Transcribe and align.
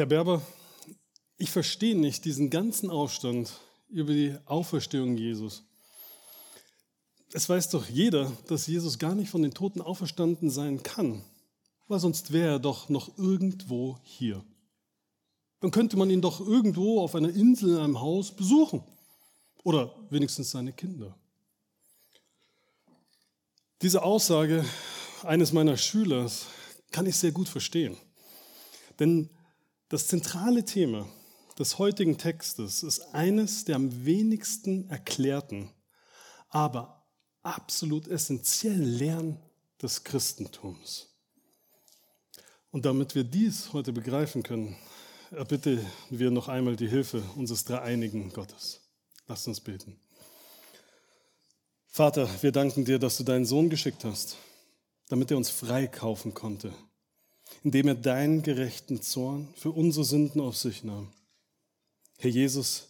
Herr 0.00 0.06
Berber, 0.06 0.40
ich 1.36 1.50
verstehe 1.50 1.94
nicht 1.94 2.24
diesen 2.24 2.48
ganzen 2.48 2.88
Aufstand 2.88 3.52
über 3.90 4.14
die 4.14 4.34
Auferstehung 4.46 5.18
Jesus. 5.18 5.62
Es 7.34 7.46
weiß 7.46 7.68
doch 7.68 7.86
jeder, 7.86 8.32
dass 8.46 8.66
Jesus 8.66 8.98
gar 8.98 9.14
nicht 9.14 9.28
von 9.28 9.42
den 9.42 9.52
Toten 9.52 9.82
auferstanden 9.82 10.48
sein 10.48 10.82
kann, 10.82 11.22
weil 11.86 12.00
sonst 12.00 12.32
wäre 12.32 12.52
er 12.52 12.58
doch 12.58 12.88
noch 12.88 13.18
irgendwo 13.18 13.98
hier. 14.02 14.42
Dann 15.60 15.70
könnte 15.70 15.98
man 15.98 16.08
ihn 16.08 16.22
doch 16.22 16.40
irgendwo 16.40 17.02
auf 17.02 17.14
einer 17.14 17.28
Insel 17.28 17.74
in 17.74 17.76
einem 17.76 18.00
Haus 18.00 18.34
besuchen 18.34 18.82
oder 19.64 19.94
wenigstens 20.08 20.50
seine 20.50 20.72
Kinder. 20.72 21.14
Diese 23.82 24.02
Aussage 24.02 24.64
eines 25.24 25.52
meiner 25.52 25.76
Schüler 25.76 26.30
kann 26.90 27.04
ich 27.04 27.16
sehr 27.16 27.32
gut 27.32 27.50
verstehen. 27.50 27.98
Denn 28.98 29.28
das 29.90 30.06
zentrale 30.06 30.64
Thema 30.64 31.06
des 31.58 31.78
heutigen 31.78 32.16
Textes 32.16 32.82
ist 32.82 33.00
eines 33.12 33.64
der 33.64 33.76
am 33.76 34.06
wenigsten 34.06 34.88
erklärten, 34.88 35.70
aber 36.48 37.04
absolut 37.42 38.06
essentiellen 38.06 38.84
Lehren 38.84 39.38
des 39.82 40.04
Christentums. 40.04 41.08
Und 42.70 42.86
damit 42.86 43.16
wir 43.16 43.24
dies 43.24 43.72
heute 43.72 43.92
begreifen 43.92 44.44
können, 44.44 44.76
erbitte 45.32 45.84
wir 46.08 46.30
noch 46.30 46.48
einmal 46.48 46.76
die 46.76 46.88
Hilfe 46.88 47.22
unseres 47.34 47.64
dreieinigen 47.64 48.32
Gottes. 48.32 48.80
Lasst 49.26 49.48
uns 49.48 49.60
beten. 49.60 49.98
Vater, 51.88 52.30
wir 52.42 52.52
danken 52.52 52.84
dir, 52.84 53.00
dass 53.00 53.16
du 53.16 53.24
deinen 53.24 53.44
Sohn 53.44 53.68
geschickt 53.68 54.04
hast, 54.04 54.36
damit 55.08 55.32
er 55.32 55.36
uns 55.36 55.50
freikaufen 55.50 56.32
konnte, 56.32 56.72
indem 57.62 57.88
er 57.88 57.94
deinen 57.94 58.42
gerechten 58.42 59.02
Zorn 59.02 59.48
für 59.54 59.70
unsere 59.70 60.04
Sünden 60.04 60.40
auf 60.40 60.56
sich 60.56 60.84
nahm. 60.84 61.12
Herr 62.18 62.30
Jesus, 62.30 62.88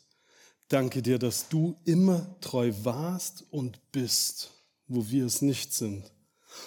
danke 0.68 1.02
dir, 1.02 1.18
dass 1.18 1.48
du 1.48 1.76
immer 1.84 2.36
treu 2.40 2.72
warst 2.82 3.44
und 3.50 3.80
bist, 3.92 4.50
wo 4.86 5.08
wir 5.08 5.26
es 5.26 5.42
nicht 5.42 5.72
sind, 5.72 6.10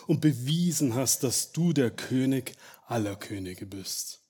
und 0.07 0.21
bewiesen 0.21 0.95
hast, 0.95 1.23
dass 1.23 1.51
du 1.51 1.73
der 1.73 1.91
König 1.91 2.55
aller 2.85 3.15
Könige 3.15 3.65
bist. 3.65 4.21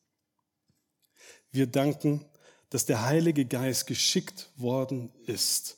Wir 1.51 1.67
danken, 1.67 2.25
dass 2.71 2.87
der 2.87 3.05
Heilige 3.05 3.45
Geist 3.45 3.85
geschickt 3.85 4.49
worden 4.55 5.11
ist, 5.27 5.77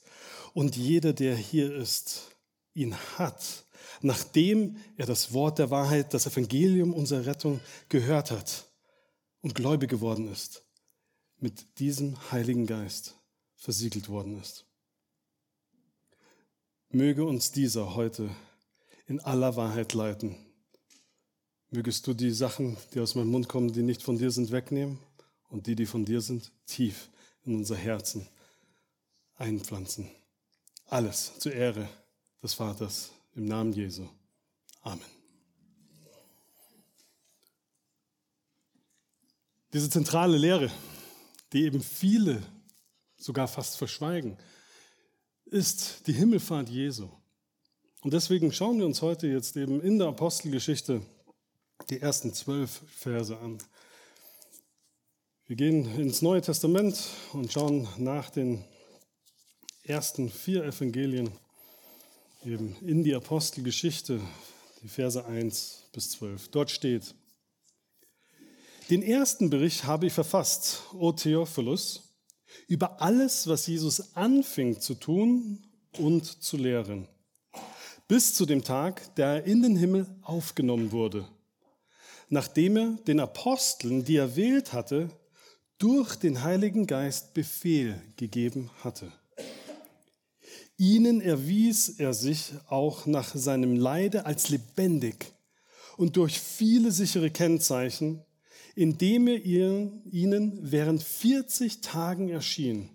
und 0.53 0.77
jeder, 0.77 1.11
der 1.11 1.35
hier 1.35 1.75
ist, 1.75 2.31
ihn 2.73 2.95
hat, 3.17 3.64
nachdem 4.01 4.77
er 4.97 5.05
das 5.05 5.33
Wort 5.33 5.59
der 5.59 5.69
Wahrheit, 5.69 6.13
das 6.13 6.27
Evangelium 6.27 6.93
unserer 6.93 7.25
Rettung 7.25 7.59
gehört 7.89 8.31
hat 8.31 8.65
und 9.41 9.55
gläubig 9.55 9.89
geworden 9.89 10.31
ist, 10.31 10.63
mit 11.37 11.79
diesem 11.79 12.31
Heiligen 12.31 12.65
Geist 12.65 13.15
versiegelt 13.55 14.09
worden 14.09 14.39
ist. 14.39 14.65
Möge 16.89 17.25
uns 17.25 17.51
dieser 17.51 17.95
heute 17.95 18.29
in 19.07 19.19
aller 19.19 19.55
Wahrheit 19.55 19.93
leiten. 19.93 20.35
Mögest 21.69 22.07
du 22.07 22.13
die 22.13 22.31
Sachen, 22.31 22.77
die 22.93 22.99
aus 22.99 23.15
meinem 23.15 23.31
Mund 23.31 23.49
kommen, 23.49 23.73
die 23.73 23.81
nicht 23.81 24.01
von 24.01 24.17
dir 24.17 24.31
sind, 24.31 24.51
wegnehmen 24.51 24.99
und 25.49 25.67
die, 25.67 25.75
die 25.75 25.85
von 25.85 26.05
dir 26.05 26.21
sind, 26.21 26.51
tief 26.65 27.09
in 27.43 27.55
unser 27.55 27.75
Herzen 27.75 28.27
einpflanzen. 29.35 30.09
Alles 30.87 31.37
zur 31.39 31.53
Ehre 31.53 31.89
des 32.41 32.53
Vaters 32.53 33.11
im 33.35 33.45
Namen 33.45 33.73
Jesu. 33.73 34.07
Amen. 34.81 35.05
Diese 39.73 39.89
zentrale 39.89 40.37
Lehre, 40.37 40.71
die 41.51 41.63
eben 41.63 41.81
viele 41.81 42.41
sogar 43.17 43.47
fast 43.47 43.77
verschweigen, 43.77 44.37
ist 45.45 46.07
die 46.07 46.13
Himmelfahrt 46.13 46.69
Jesu. 46.69 47.09
Und 48.01 48.13
deswegen 48.13 48.53
schauen 48.53 48.79
wir 48.79 48.85
uns 48.85 49.01
heute 49.01 49.27
jetzt 49.27 49.57
eben 49.57 49.81
in 49.81 49.99
der 49.99 50.07
Apostelgeschichte 50.07 51.01
die 51.89 52.01
ersten 52.01 52.33
zwölf 52.33 52.83
Verse 52.87 53.37
an. 53.37 53.57
Wir 55.47 55.55
gehen 55.55 55.93
ins 55.99 56.21
Neue 56.21 56.41
Testament 56.41 56.97
und 57.33 57.51
schauen 57.51 57.87
nach 57.97 58.29
den 58.29 58.63
ersten 59.83 60.29
vier 60.29 60.63
Evangelien 60.63 61.31
eben 62.45 62.75
in 62.81 63.03
die 63.03 63.15
Apostelgeschichte, 63.15 64.19
die 64.81 64.87
Verse 64.87 65.25
1 65.25 65.89
bis 65.91 66.11
12. 66.11 66.49
Dort 66.49 66.69
steht, 66.69 67.15
den 68.89 69.01
ersten 69.01 69.49
Bericht 69.49 69.85
habe 69.85 70.07
ich 70.07 70.13
verfasst, 70.13 70.83
O 70.93 71.11
Theophilus, 71.11 72.03
über 72.67 73.01
alles, 73.01 73.47
was 73.47 73.65
Jesus 73.65 74.15
anfing 74.15 74.79
zu 74.79 74.93
tun 74.93 75.65
und 75.97 76.43
zu 76.43 76.57
lehren, 76.57 77.07
bis 78.07 78.35
zu 78.35 78.45
dem 78.45 78.63
Tag, 78.63 79.15
da 79.15 79.35
er 79.35 79.45
in 79.45 79.63
den 79.63 79.75
Himmel 79.75 80.05
aufgenommen 80.21 80.91
wurde, 80.91 81.27
nachdem 82.29 82.77
er 82.77 82.91
den 83.07 83.19
Aposteln, 83.19 84.05
die 84.05 84.17
er 84.17 84.35
wählt 84.35 84.71
hatte, 84.71 85.09
durch 85.79 86.15
den 86.15 86.43
Heiligen 86.43 86.85
Geist 86.85 87.33
Befehl 87.33 87.99
gegeben 88.17 88.69
hatte. 88.83 89.11
Ihnen 90.77 91.21
erwies 91.21 91.87
er 91.99 92.13
sich 92.13 92.51
auch 92.67 93.05
nach 93.05 93.33
seinem 93.33 93.77
Leide 93.77 94.25
als 94.25 94.49
lebendig 94.49 95.31
und 95.95 96.17
durch 96.17 96.39
viele 96.39 96.91
sichere 96.91 97.31
Kennzeichen, 97.31 98.21
indem 98.75 99.27
er 99.27 99.45
ihnen 99.45 100.59
während 100.61 101.01
40 101.01 101.79
Tagen 101.79 102.27
erschien 102.27 102.89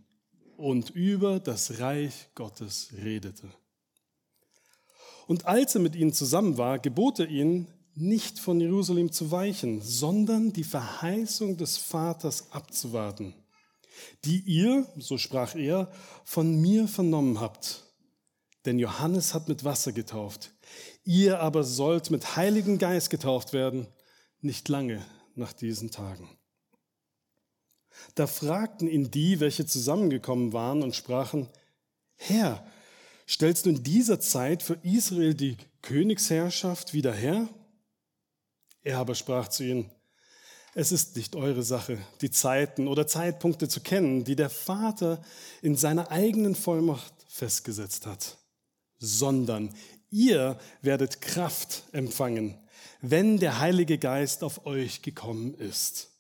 und 0.59 0.91
über 0.91 1.41
das 1.41 1.81
Reich 1.81 2.29
Gottes 2.35 2.91
redete. 3.03 3.49
Und 5.27 5.47
als 5.47 5.75
er 5.75 5.81
mit 5.81 5.97
ihnen 5.97 6.13
zusammen 6.13 6.59
war, 6.59 6.79
gebot 6.79 7.19
er 7.19 7.29
ihnen, 7.29 7.69
nicht 7.95 8.39
von 8.39 8.61
Jerusalem 8.61 9.11
zu 9.11 9.31
weichen, 9.31 9.81
sondern 9.81 10.53
die 10.53 10.65
Verheißung 10.65 11.57
des 11.57 11.79
Vaters 11.79 12.53
abzuwarten 12.53 13.35
die 14.25 14.41
ihr, 14.41 14.87
so 14.99 15.19
sprach 15.19 15.55
er, 15.55 15.91
von 16.25 16.61
mir 16.61 16.89
vernommen 16.89 17.41
habt. 17.41 17.85
Denn 18.65 18.79
Johannes 18.79 19.35
hat 19.35 19.49
mit 19.49 19.65
Wasser 19.65 19.93
getauft. 19.93 20.53
Ihr 21.05 21.41
aber 21.41 21.65
sollt 21.65 22.11
mit 22.11 22.37
Heiligen 22.37 22.79
Geist 22.79 23.11
getauft 23.11 23.53
werden, 23.53 23.87
nicht 24.41 24.69
lange 24.69 25.05
nach 25.35 25.53
diesen 25.53 25.91
Tagen. 25.91 26.29
Da 28.15 28.27
fragten 28.27 28.89
ihn 28.89 29.11
die, 29.11 29.41
welche 29.41 29.67
zusammengekommen 29.67 30.53
waren 30.53 30.83
und 30.83 30.95
sprachen, 30.95 31.49
Herr, 32.17 32.67
stellst 33.29 33.67
du 33.67 33.71
in 33.71 33.83
dieser 33.83 34.21
Zeit 34.21 34.63
für 34.63 34.79
Israel 34.83 35.35
die 35.35 35.57
Königsherrschaft 35.83 36.93
wieder 36.93 37.13
her? 37.13 37.49
Er 38.83 38.99
aber 38.99 39.15
sprach 39.15 39.49
zu 39.49 39.65
ihnen, 39.65 39.91
es 40.81 40.93
ist 40.93 41.15
nicht 41.17 41.37
eure 41.37 41.63
Sache, 41.63 41.99
die 42.23 42.31
Zeiten 42.31 42.89
oder 42.89 43.07
Zeitpunkte 43.07 43.69
zu 43.69 43.83
kennen, 43.83 44.25
die 44.25 44.35
der 44.35 44.49
Vater 44.49 45.23
in 45.61 45.77
seiner 45.77 46.11
eigenen 46.11 46.55
Vollmacht 46.55 47.13
festgesetzt 47.29 48.07
hat, 48.07 48.39
sondern 48.97 49.75
ihr 50.09 50.59
werdet 50.81 51.21
Kraft 51.21 51.83
empfangen, 51.93 52.59
wenn 53.03 53.39
der 53.39 53.59
Heilige 53.59 53.99
Geist 53.99 54.43
auf 54.43 54.65
euch 54.65 55.03
gekommen 55.03 55.53
ist. 55.53 56.13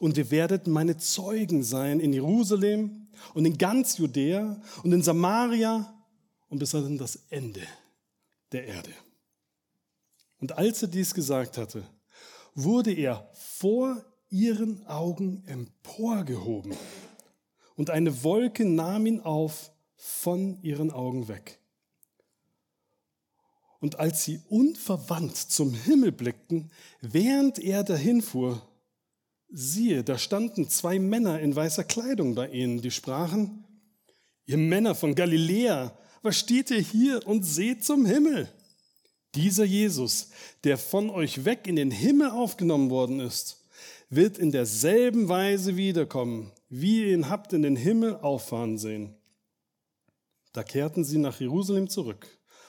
Und 0.00 0.16
ihr 0.16 0.30
werdet 0.30 0.66
meine 0.66 0.96
Zeugen 0.96 1.62
sein 1.62 2.00
in 2.00 2.14
Jerusalem 2.14 3.08
und 3.34 3.44
in 3.44 3.58
ganz 3.58 3.98
Judäa 3.98 4.58
und 4.82 4.92
in 4.92 5.02
Samaria 5.02 5.92
und 6.48 6.60
bis 6.60 6.74
an 6.74 6.96
das 6.96 7.18
Ende 7.28 7.66
der 8.52 8.64
Erde. 8.64 8.92
Und 10.38 10.56
als 10.56 10.80
er 10.80 10.88
dies 10.88 11.12
gesagt 11.12 11.58
hatte, 11.58 11.84
wurde 12.54 12.92
er 12.92 13.28
vor 13.34 14.04
ihren 14.28 14.86
Augen 14.86 15.42
emporgehoben 15.46 16.74
und 17.76 17.90
eine 17.90 18.22
Wolke 18.24 18.64
nahm 18.64 19.06
ihn 19.06 19.20
auf 19.20 19.72
von 19.96 20.60
ihren 20.62 20.90
Augen 20.90 21.28
weg. 21.28 21.58
Und 23.80 23.98
als 23.98 24.24
sie 24.24 24.40
unverwandt 24.48 25.36
zum 25.36 25.74
Himmel 25.74 26.12
blickten, 26.12 26.70
während 27.00 27.58
er 27.58 27.82
dahinfuhr, 27.82 28.62
siehe, 29.48 30.04
da 30.04 30.18
standen 30.18 30.68
zwei 30.68 30.98
Männer 30.98 31.40
in 31.40 31.54
weißer 31.54 31.84
Kleidung 31.84 32.34
bei 32.34 32.48
ihnen, 32.48 32.80
die 32.80 32.90
sprachen, 32.90 33.64
ihr 34.46 34.56
Männer 34.56 34.94
von 34.94 35.14
Galiläa, 35.14 35.96
was 36.22 36.38
steht 36.38 36.70
ihr 36.70 36.80
hier 36.80 37.26
und 37.26 37.42
seht 37.42 37.84
zum 37.84 38.06
Himmel? 38.06 38.48
Dieser 39.34 39.64
Jesus, 39.64 40.28
der 40.64 40.76
von 40.76 41.08
euch 41.08 41.44
weg 41.44 41.66
in 41.66 41.76
den 41.76 41.90
Himmel 41.90 42.30
aufgenommen 42.30 42.90
worden 42.90 43.20
ist, 43.20 43.64
wird 44.10 44.36
in 44.36 44.52
derselben 44.52 45.28
Weise 45.28 45.76
wiederkommen, 45.76 46.52
wie 46.68 47.00
ihr 47.00 47.14
ihn 47.14 47.30
habt 47.30 47.54
in 47.54 47.62
den 47.62 47.76
Himmel 47.76 48.16
auffahren 48.16 48.76
sehen. 48.76 49.14
Da 50.52 50.62
kehrten 50.62 51.02
sie 51.02 51.16
nach 51.16 51.40
Jerusalem 51.40 51.88
zurück, 51.88 52.26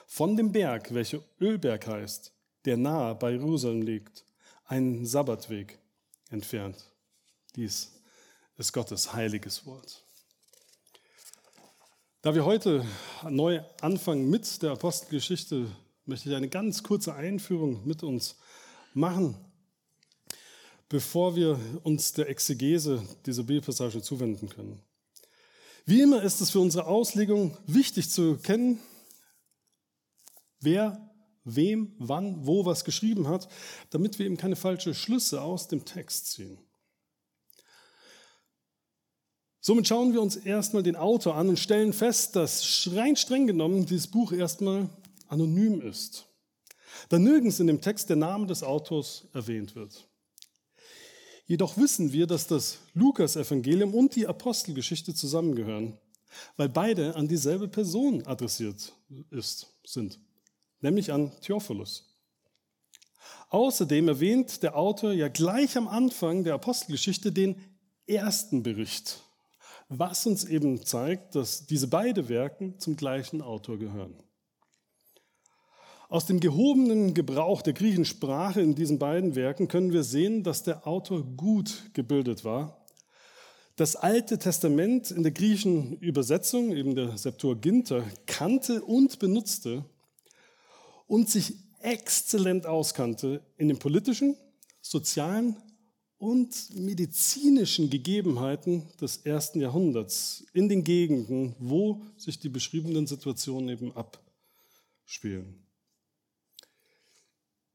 von 0.07 0.37
dem 0.37 0.53
Berg, 0.53 0.93
welcher 0.93 1.19
Ölberg 1.41 1.85
heißt, 1.85 2.31
der 2.63 2.77
nahe 2.77 3.15
bei 3.15 3.31
Jerusalem 3.31 3.81
liegt, 3.81 4.23
einen 4.65 5.05
Sabbatweg 5.05 5.79
entfernt. 6.29 6.85
Dies 7.57 7.91
ist 8.57 8.71
Gottes 8.71 9.13
heiliges 9.13 9.65
Wort. 9.65 10.03
Da 12.21 12.33
wir 12.33 12.45
heute 12.45 12.85
neu 13.29 13.61
anfangen 13.81 14.29
mit 14.29 14.61
der 14.61 14.71
Apostelgeschichte, 14.71 15.67
möchte 16.05 16.29
ich 16.29 16.35
eine 16.35 16.49
ganz 16.49 16.83
kurze 16.83 17.13
Einführung 17.13 17.85
mit 17.85 18.03
uns 18.03 18.37
machen, 18.93 19.35
bevor 20.89 21.35
wir 21.35 21.59
uns 21.83 22.13
der 22.13 22.29
Exegese 22.29 23.01
dieser 23.25 23.43
Bibelpassage 23.43 24.01
zuwenden 24.01 24.49
können. 24.49 24.81
Wie 25.85 26.01
immer 26.01 26.21
ist 26.23 26.41
es 26.41 26.49
für 26.49 26.59
unsere 26.59 26.87
Auslegung 26.87 27.57
wichtig 27.67 28.09
zu 28.09 28.37
kennen, 28.37 28.79
wer 30.59 31.09
wem, 31.43 31.93
wann, 31.97 32.45
wo 32.45 32.65
was 32.65 32.85
geschrieben 32.85 33.27
hat, 33.27 33.49
damit 33.89 34.17
wir 34.17 34.25
eben 34.25 34.37
keine 34.37 34.55
falschen 34.55 34.93
Schlüsse 34.93 35.41
aus 35.41 35.67
dem 35.67 35.83
Text 35.83 36.31
ziehen. 36.31 36.57
Somit 39.59 39.87
schauen 39.87 40.13
wir 40.13 40.21
uns 40.21 40.35
erstmal 40.35 40.83
den 40.83 40.95
Autor 40.97 41.35
an 41.35 41.49
und 41.49 41.59
stellen 41.59 41.93
fest, 41.93 42.35
dass 42.35 42.89
rein 42.93 43.15
streng 43.15 43.47
genommen 43.47 43.85
dieses 43.85 44.07
Buch 44.07 44.33
erstmal 44.33 44.89
anonym 45.33 45.81
ist. 45.81 46.27
Da 47.09 47.17
nirgends 47.17 47.59
in 47.59 47.67
dem 47.67 47.81
Text 47.81 48.09
der 48.09 48.15
Name 48.15 48.45
des 48.45 48.63
Autors 48.63 49.27
erwähnt 49.33 49.75
wird. 49.75 50.07
Jedoch 51.45 51.75
wissen 51.75 52.13
wir, 52.13 52.27
dass 52.27 52.47
das 52.47 52.77
Lukas-Evangelium 52.93 53.93
und 53.93 54.15
die 54.15 54.27
Apostelgeschichte 54.27 55.13
zusammengehören, 55.13 55.97
weil 56.55 56.69
beide 56.69 57.15
an 57.15 57.27
dieselbe 57.27 57.67
Person 57.67 58.25
adressiert 58.25 58.93
ist, 59.29 59.67
sind, 59.83 60.19
nämlich 60.79 61.11
an 61.11 61.31
Theophilus. 61.41 62.09
Außerdem 63.49 64.07
erwähnt 64.07 64.63
der 64.63 64.77
Autor 64.77 65.11
ja 65.11 65.27
gleich 65.27 65.75
am 65.77 65.87
Anfang 65.87 66.43
der 66.43 66.53
Apostelgeschichte 66.53 67.31
den 67.31 67.55
ersten 68.07 68.63
Bericht 68.63 69.23
was 69.99 70.25
uns 70.25 70.43
eben 70.45 70.83
zeigt, 70.85 71.35
dass 71.35 71.65
diese 71.65 71.87
beiden 71.87 72.29
Werken 72.29 72.79
zum 72.79 72.95
gleichen 72.95 73.41
Autor 73.41 73.77
gehören. 73.77 74.15
Aus 76.13 76.27
dem 76.27 76.39
gehobenen 76.39 77.15
Gebrauch 77.15 77.63
der 77.63 77.73
griechischen 77.73 78.05
Sprache 78.05 78.61
in 78.61 78.75
diesen 78.75 78.99
beiden 78.99 79.33
Werken 79.33 79.67
können 79.67 79.93
wir 79.93 80.03
sehen, 80.03 80.43
dass 80.43 80.61
der 80.61 80.85
Autor 80.85 81.23
gut 81.23 81.89
gebildet 81.95 82.45
war. 82.45 82.85
Das 83.77 83.95
Alte 83.95 84.37
Testament 84.37 85.09
in 85.09 85.23
der 85.23 85.31
griechischen 85.31 85.97
Übersetzung, 85.97 86.71
eben 86.71 86.93
der 86.93 87.17
Septuaginta, 87.17 88.03
kannte 88.27 88.83
und 88.83 89.17
benutzte 89.17 89.85
und 91.07 91.31
sich 91.31 91.55
exzellent 91.81 92.67
auskannte 92.67 93.41
in 93.57 93.67
den 93.67 93.79
politischen, 93.79 94.35
sozialen 94.81 95.57
und 96.19 96.75
medizinischen 96.75 97.89
Gegebenheiten 97.89 98.83
des 99.01 99.17
ersten 99.17 99.61
Jahrhunderts 99.61 100.45
in 100.53 100.69
den 100.69 100.83
Gegenden, 100.83 101.55
wo 101.57 102.03
sich 102.17 102.37
die 102.37 102.49
beschriebenen 102.49 103.07
Situationen 103.07 103.69
eben 103.69 103.91
abspielen. 103.95 105.62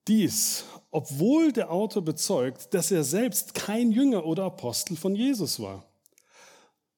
Dies, 0.09 0.65
obwohl 0.91 1.53
der 1.53 1.71
Autor 1.71 2.03
bezeugt, 2.03 2.73
dass 2.73 2.91
er 2.91 3.05
selbst 3.05 3.55
kein 3.55 3.93
Jünger 3.93 4.25
oder 4.25 4.45
Apostel 4.45 4.97
von 4.97 5.15
Jesus 5.15 5.61
war, 5.61 5.85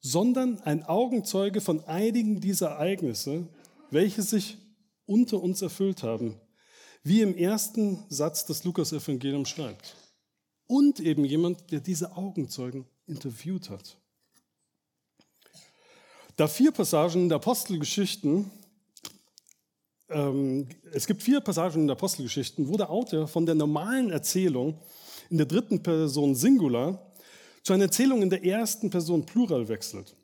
sondern 0.01 0.61
ein 0.61 0.85
Augenzeuge 0.85 1.61
von 1.61 1.85
einigen 1.85 2.41
dieser 2.41 2.69
Ereignisse, 2.71 3.49
welche 3.91 4.23
sich 4.23 4.59
unter 5.07 5.43
uns 5.43 5.61
erfüllt 5.61 6.05
haben, 6.05 6.41
wie 7.03 7.21
im 7.21 7.37
ersten 7.37 8.05
Satz 8.09 8.47
des 8.47 8.63
Lukas-Evangeliums 8.63 9.49
schreibt 9.49 9.97
und 10.69 11.01
eben 11.01 11.25
jemand, 11.25 11.73
der 11.73 11.81
diese 11.81 12.17
Augenzeugen 12.17 12.87
interviewt 13.07 13.71
hat. 13.71 13.99
Da 16.37 16.47
vier 16.47 16.71
Passagen 16.71 17.29
der 17.29 17.37
Apostelgeschichten, 17.37 18.51
ähm, 20.11 20.69
es 20.93 21.07
gibt 21.07 21.23
vier 21.23 21.41
Passagen 21.41 21.83
in 21.83 21.87
der 21.87 21.97
Apostelgeschichten, 21.97 22.69
wo 22.69 22.77
der 22.77 22.91
Autor 22.91 23.27
von 23.29 23.47
der 23.47 23.55
normalen 23.55 24.11
Erzählung 24.11 24.79
in 25.31 25.39
der 25.39 25.47
dritten 25.47 25.83
Person 25.83 26.35
Singular 26.35 27.11
zu 27.63 27.73
einer 27.73 27.85
Erzählung 27.85 28.23
in 28.23 28.31
der 28.31 28.45
ersten 28.45 28.91
Person 28.91 29.27
Plural 29.27 29.69
wechselt, 29.69 30.17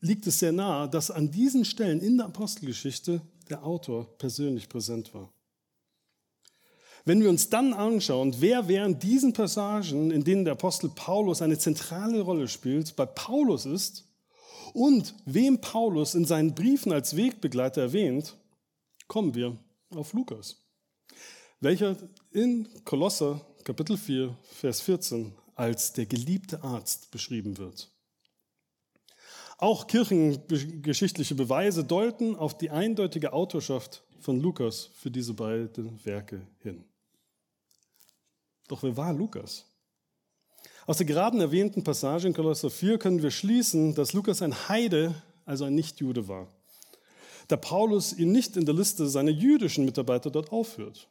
liegt 0.00 0.26
es 0.26 0.38
sehr 0.38 0.52
nahe, 0.52 0.88
dass 0.88 1.10
an 1.10 1.30
diesen 1.30 1.64
Stellen 1.64 2.00
in 2.00 2.18
der 2.18 2.26
Apostelgeschichte 2.26 3.20
der 3.48 3.64
Autor 3.64 4.06
persönlich 4.18 4.68
präsent 4.68 5.14
war. 5.14 5.32
Wenn 7.04 7.22
wir 7.22 7.30
uns 7.30 7.48
dann 7.48 7.72
anschauen, 7.72 8.34
wer 8.38 8.68
während 8.68 9.02
diesen 9.02 9.32
Passagen, 9.32 10.10
in 10.10 10.24
denen 10.24 10.44
der 10.44 10.52
Apostel 10.52 10.90
Paulus 10.90 11.40
eine 11.40 11.58
zentrale 11.58 12.20
Rolle 12.20 12.48
spielt, 12.48 12.96
bei 12.96 13.06
Paulus 13.06 13.64
ist 13.64 14.04
und 14.74 15.14
wem 15.24 15.60
Paulus 15.60 16.14
in 16.14 16.26
seinen 16.26 16.54
Briefen 16.54 16.92
als 16.92 17.16
Wegbegleiter 17.16 17.80
erwähnt, 17.80 18.36
kommen 19.08 19.34
wir 19.34 19.56
auf 19.90 20.12
Lukas, 20.12 20.56
welcher 21.60 21.96
in 22.30 22.68
Kolosser 22.84 23.40
Kapitel 23.64 23.96
4, 23.96 24.36
Vers 24.44 24.80
14 24.82 25.32
als 25.54 25.92
der 25.92 26.06
geliebte 26.06 26.62
Arzt 26.62 27.10
beschrieben 27.10 27.58
wird. 27.58 27.90
Auch 29.56 29.88
kirchengeschichtliche 29.88 31.34
Beweise 31.34 31.82
deuten 31.82 32.36
auf 32.36 32.56
die 32.56 32.70
eindeutige 32.70 33.32
Autorschaft 33.32 34.04
von 34.20 34.40
Lukas 34.40 34.90
für 34.94 35.10
diese 35.10 35.34
beiden 35.34 36.04
Werke 36.04 36.46
hin. 36.60 36.84
Doch 38.68 38.82
wer 38.82 38.96
war 38.96 39.12
Lukas? 39.12 39.64
Aus 40.86 40.98
der 40.98 41.06
gerade 41.06 41.38
erwähnten 41.38 41.82
Passage 41.82 42.28
in 42.28 42.34
Kolosser 42.34 42.70
4 42.70 42.98
können 42.98 43.22
wir 43.22 43.30
schließen, 43.30 43.94
dass 43.94 44.12
Lukas 44.12 44.42
ein 44.42 44.68
Heide, 44.68 45.14
also 45.44 45.64
ein 45.64 45.74
Nichtjude 45.74 46.28
war, 46.28 46.46
da 47.48 47.56
Paulus 47.56 48.12
ihn 48.12 48.32
nicht 48.32 48.56
in 48.56 48.66
der 48.66 48.74
Liste 48.74 49.08
seiner 49.08 49.30
jüdischen 49.30 49.84
Mitarbeiter 49.84 50.30
dort 50.30 50.52
aufführt. 50.52 51.08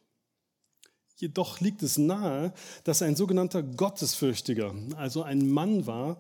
Jedoch 1.16 1.60
liegt 1.60 1.81
es 1.81 1.98
nahe, 1.98 2.54
dass 2.84 3.01
er 3.01 3.07
ein 3.07 3.16
sogenannter 3.16 3.63
Gottesfürchtiger, 3.63 4.74
also 4.95 5.24
ein 5.24 5.50
Mann 5.50 5.88
war, 5.88 6.19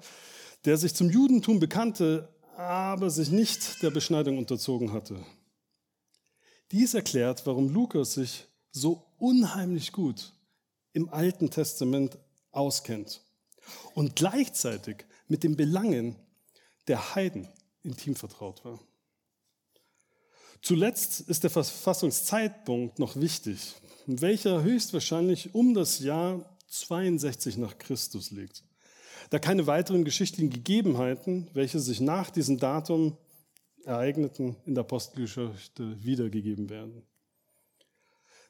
der 0.65 0.77
sich 0.77 0.95
zum 0.95 1.11
Judentum 1.11 1.59
bekannte, 1.59 2.29
aber 2.57 3.11
sich 3.11 3.29
nicht 3.29 3.83
der 3.83 3.91
Beschneidung 3.91 4.39
unterzogen 4.39 4.91
hatte. 4.91 5.23
Dies 6.71 6.95
erklärt, 6.95 7.45
warum 7.45 7.69
Lukas 7.69 8.15
sich 8.15 8.47
so 8.71 9.05
unheimlich 9.19 9.91
gut 9.91 10.33
im 10.93 11.09
Alten 11.09 11.51
Testament 11.51 12.17
auskennt 12.51 13.21
und 13.93 14.15
gleichzeitig 14.15 15.05
mit 15.27 15.43
den 15.43 15.55
Belangen 15.55 16.15
der 16.87 17.13
Heiden 17.13 17.47
intim 17.83 18.15
vertraut 18.15 18.65
war. 18.65 18.79
Zuletzt 20.61 21.21
ist 21.21 21.43
der 21.43 21.49
Verfassungszeitpunkt 21.49 22.99
noch 22.99 23.15
wichtig, 23.15 23.75
welcher 24.05 24.63
höchstwahrscheinlich 24.63 25.53
um 25.53 25.73
das 25.73 25.99
Jahr 25.99 26.57
62 26.67 27.57
nach 27.57 27.77
Christus 27.77 28.31
liegt, 28.31 28.63
da 29.29 29.39
keine 29.39 29.67
weiteren 29.67 30.03
geschichtlichen 30.03 30.49
Gegebenheiten, 30.49 31.49
welche 31.53 31.79
sich 31.79 31.99
nach 31.99 32.29
diesem 32.29 32.59
Datum 32.59 33.17
ereigneten, 33.83 34.55
in 34.65 34.75
der 34.75 34.83
Apostelgeschichte 34.83 36.03
wiedergegeben 36.03 36.69
werden. 36.69 37.03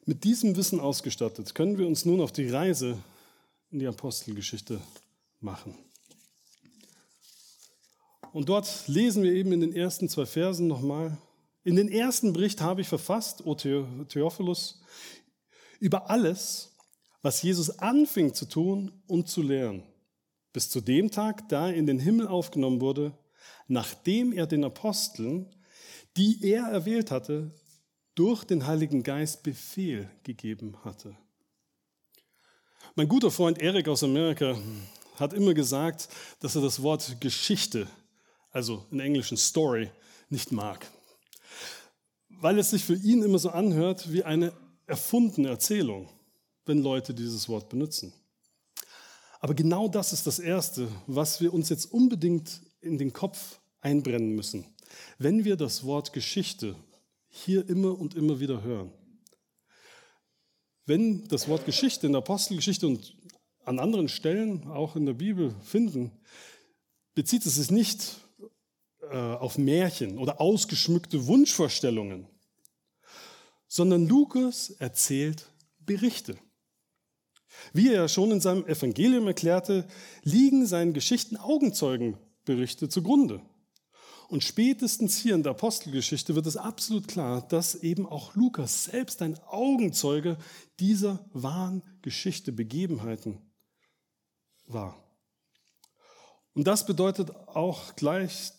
Mit 0.04 0.24
diesem 0.24 0.56
Wissen 0.56 0.80
ausgestattet 0.80 1.54
können 1.54 1.78
wir 1.78 1.86
uns 1.86 2.04
nun 2.04 2.20
auf 2.20 2.32
die 2.32 2.48
Reise 2.48 2.98
in 3.70 3.78
die 3.78 3.86
Apostelgeschichte 3.86 4.80
machen. 5.40 5.74
Und 8.32 8.48
dort 8.48 8.88
lesen 8.88 9.22
wir 9.22 9.32
eben 9.32 9.52
in 9.52 9.60
den 9.60 9.74
ersten 9.74 10.08
zwei 10.08 10.26
Versen 10.26 10.66
nochmal. 10.66 11.18
In 11.68 11.76
den 11.76 11.90
ersten 11.90 12.32
Bericht 12.32 12.62
habe 12.62 12.80
ich 12.80 12.88
verfasst, 12.88 13.44
O 13.44 13.54
Theophilus, 13.54 14.80
über 15.80 16.08
alles, 16.08 16.74
was 17.20 17.42
Jesus 17.42 17.78
anfing 17.78 18.32
zu 18.32 18.46
tun 18.46 18.90
und 19.06 19.28
zu 19.28 19.42
lehren, 19.42 19.82
bis 20.54 20.70
zu 20.70 20.80
dem 20.80 21.10
Tag, 21.10 21.46
da 21.50 21.68
er 21.68 21.74
in 21.74 21.84
den 21.84 21.98
Himmel 21.98 22.26
aufgenommen 22.26 22.80
wurde, 22.80 23.12
nachdem 23.66 24.32
er 24.32 24.46
den 24.46 24.64
Aposteln, 24.64 25.54
die 26.16 26.42
er 26.42 26.68
erwählt 26.68 27.10
hatte, 27.10 27.52
durch 28.14 28.44
den 28.44 28.66
Heiligen 28.66 29.02
Geist 29.02 29.42
Befehl 29.42 30.10
gegeben 30.22 30.74
hatte. 30.86 31.18
Mein 32.94 33.08
guter 33.08 33.30
Freund 33.30 33.60
Erik 33.60 33.88
aus 33.88 34.02
Amerika 34.02 34.56
hat 35.16 35.34
immer 35.34 35.52
gesagt, 35.52 36.08
dass 36.40 36.56
er 36.56 36.62
das 36.62 36.82
Wort 36.82 37.20
Geschichte, 37.20 37.86
also 38.52 38.86
in 38.90 39.00
Englischen 39.00 39.36
Story, 39.36 39.90
nicht 40.30 40.50
mag, 40.50 40.90
weil 42.40 42.58
es 42.58 42.70
sich 42.70 42.84
für 42.84 42.94
ihn 42.94 43.22
immer 43.22 43.38
so 43.38 43.50
anhört 43.50 44.12
wie 44.12 44.24
eine 44.24 44.52
erfundene 44.86 45.48
Erzählung, 45.48 46.08
wenn 46.66 46.82
Leute 46.82 47.14
dieses 47.14 47.48
Wort 47.48 47.68
benutzen. 47.68 48.12
Aber 49.40 49.54
genau 49.54 49.88
das 49.88 50.12
ist 50.12 50.26
das 50.26 50.38
Erste, 50.38 50.88
was 51.06 51.40
wir 51.40 51.52
uns 51.52 51.68
jetzt 51.68 51.92
unbedingt 51.92 52.60
in 52.80 52.98
den 52.98 53.12
Kopf 53.12 53.60
einbrennen 53.80 54.34
müssen. 54.34 54.64
Wenn 55.18 55.44
wir 55.44 55.56
das 55.56 55.84
Wort 55.84 56.12
Geschichte 56.12 56.74
hier 57.28 57.68
immer 57.68 57.98
und 57.98 58.14
immer 58.14 58.40
wieder 58.40 58.62
hören. 58.62 58.92
Wenn 60.86 61.28
das 61.28 61.48
Wort 61.48 61.66
Geschichte 61.66 62.06
in 62.06 62.12
der 62.12 62.22
Apostelgeschichte 62.22 62.86
und 62.86 63.14
an 63.64 63.78
anderen 63.78 64.08
Stellen, 64.08 64.66
auch 64.68 64.96
in 64.96 65.04
der 65.04 65.12
Bibel, 65.12 65.54
finden, 65.62 66.10
bezieht 67.14 67.44
es 67.44 67.56
sich 67.56 67.70
nicht 67.70 68.16
auf 69.10 69.58
Märchen 69.58 70.18
oder 70.18 70.40
ausgeschmückte 70.40 71.26
Wunschvorstellungen, 71.26 72.26
sondern 73.66 74.06
Lukas 74.06 74.70
erzählt 74.70 75.50
Berichte. 75.80 76.38
Wie 77.72 77.92
er 77.92 78.08
schon 78.08 78.30
in 78.30 78.40
seinem 78.40 78.66
Evangelium 78.66 79.26
erklärte, 79.26 79.86
liegen 80.22 80.66
seinen 80.66 80.92
Geschichten 80.92 81.36
Augenzeugenberichte 81.36 82.88
zugrunde. 82.88 83.42
Und 84.28 84.44
spätestens 84.44 85.16
hier 85.16 85.34
in 85.34 85.42
der 85.42 85.52
Apostelgeschichte 85.52 86.34
wird 86.34 86.46
es 86.46 86.58
absolut 86.58 87.08
klar, 87.08 87.40
dass 87.48 87.74
eben 87.74 88.06
auch 88.06 88.34
Lukas 88.34 88.84
selbst 88.84 89.22
ein 89.22 89.38
Augenzeuge 89.46 90.36
dieser 90.80 91.26
wahren 91.32 91.82
Geschichte, 92.02 92.52
Begebenheiten 92.52 93.38
war. 94.66 95.02
Und 96.52 96.66
das 96.66 96.84
bedeutet 96.84 97.34
auch 97.48 97.96
gleich 97.96 98.52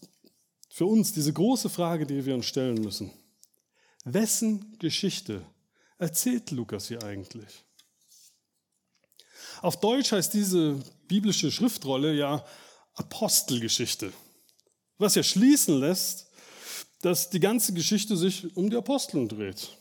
für 0.69 0.85
uns 0.85 1.13
diese 1.13 1.33
große 1.33 1.69
Frage, 1.69 2.05
die 2.05 2.25
wir 2.25 2.35
uns 2.35 2.45
stellen 2.45 2.81
müssen. 2.81 3.11
Wessen 4.05 4.77
Geschichte 4.79 5.43
erzählt 5.97 6.51
Lukas 6.51 6.87
hier 6.87 7.03
eigentlich? 7.03 7.65
Auf 9.61 9.79
Deutsch 9.79 10.11
heißt 10.11 10.33
diese 10.33 10.81
biblische 11.07 11.51
Schriftrolle 11.51 12.13
ja 12.13 12.45
Apostelgeschichte, 12.93 14.13
was 14.97 15.15
ja 15.15 15.23
schließen 15.23 15.79
lässt, 15.79 16.27
dass 17.01 17.29
die 17.29 17.39
ganze 17.39 17.73
Geschichte 17.73 18.15
sich 18.15 18.55
um 18.55 18.69
die 18.69 18.77
Aposteln 18.77 19.27
dreht. 19.27 19.77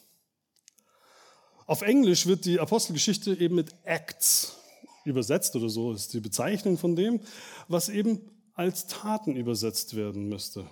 Auf 1.67 1.83
Englisch 1.83 2.27
wird 2.27 2.45
die 2.45 2.59
Apostelgeschichte 2.59 3.35
eben 3.35 3.55
mit 3.55 3.75
Acts 3.85 4.57
übersetzt 5.05 5.55
oder 5.57 5.69
so 5.69 5.93
ist 5.93 6.13
die 6.15 6.21
Bezeichnung 6.21 6.79
von 6.79 6.97
dem, 6.97 7.21
was 7.67 7.89
eben 7.89 8.21
als 8.55 8.87
Taten 8.87 9.37
übersetzt 9.37 9.97
werden 9.97 10.29
müsste. 10.29 10.69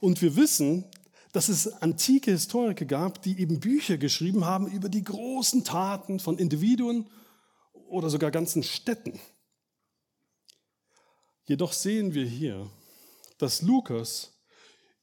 Und 0.00 0.20
wir 0.22 0.36
wissen, 0.36 0.84
dass 1.32 1.48
es 1.48 1.68
antike 1.82 2.30
Historiker 2.30 2.84
gab, 2.84 3.22
die 3.22 3.38
eben 3.38 3.60
Bücher 3.60 3.98
geschrieben 3.98 4.44
haben 4.44 4.66
über 4.68 4.88
die 4.88 5.04
großen 5.04 5.64
Taten 5.64 6.18
von 6.18 6.38
Individuen 6.38 7.08
oder 7.72 8.10
sogar 8.10 8.30
ganzen 8.30 8.62
Städten. 8.62 9.20
Jedoch 11.44 11.72
sehen 11.72 12.14
wir 12.14 12.26
hier, 12.26 12.70
dass 13.38 13.62
Lukas 13.62 14.32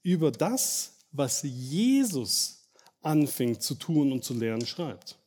über 0.01 0.31
das, 0.31 0.97
was 1.11 1.43
Jesus 1.43 2.69
anfing 3.01 3.59
zu 3.59 3.75
tun 3.75 4.11
und 4.11 4.23
zu 4.23 4.33
lernen, 4.33 4.65
schreibt. 4.65 5.17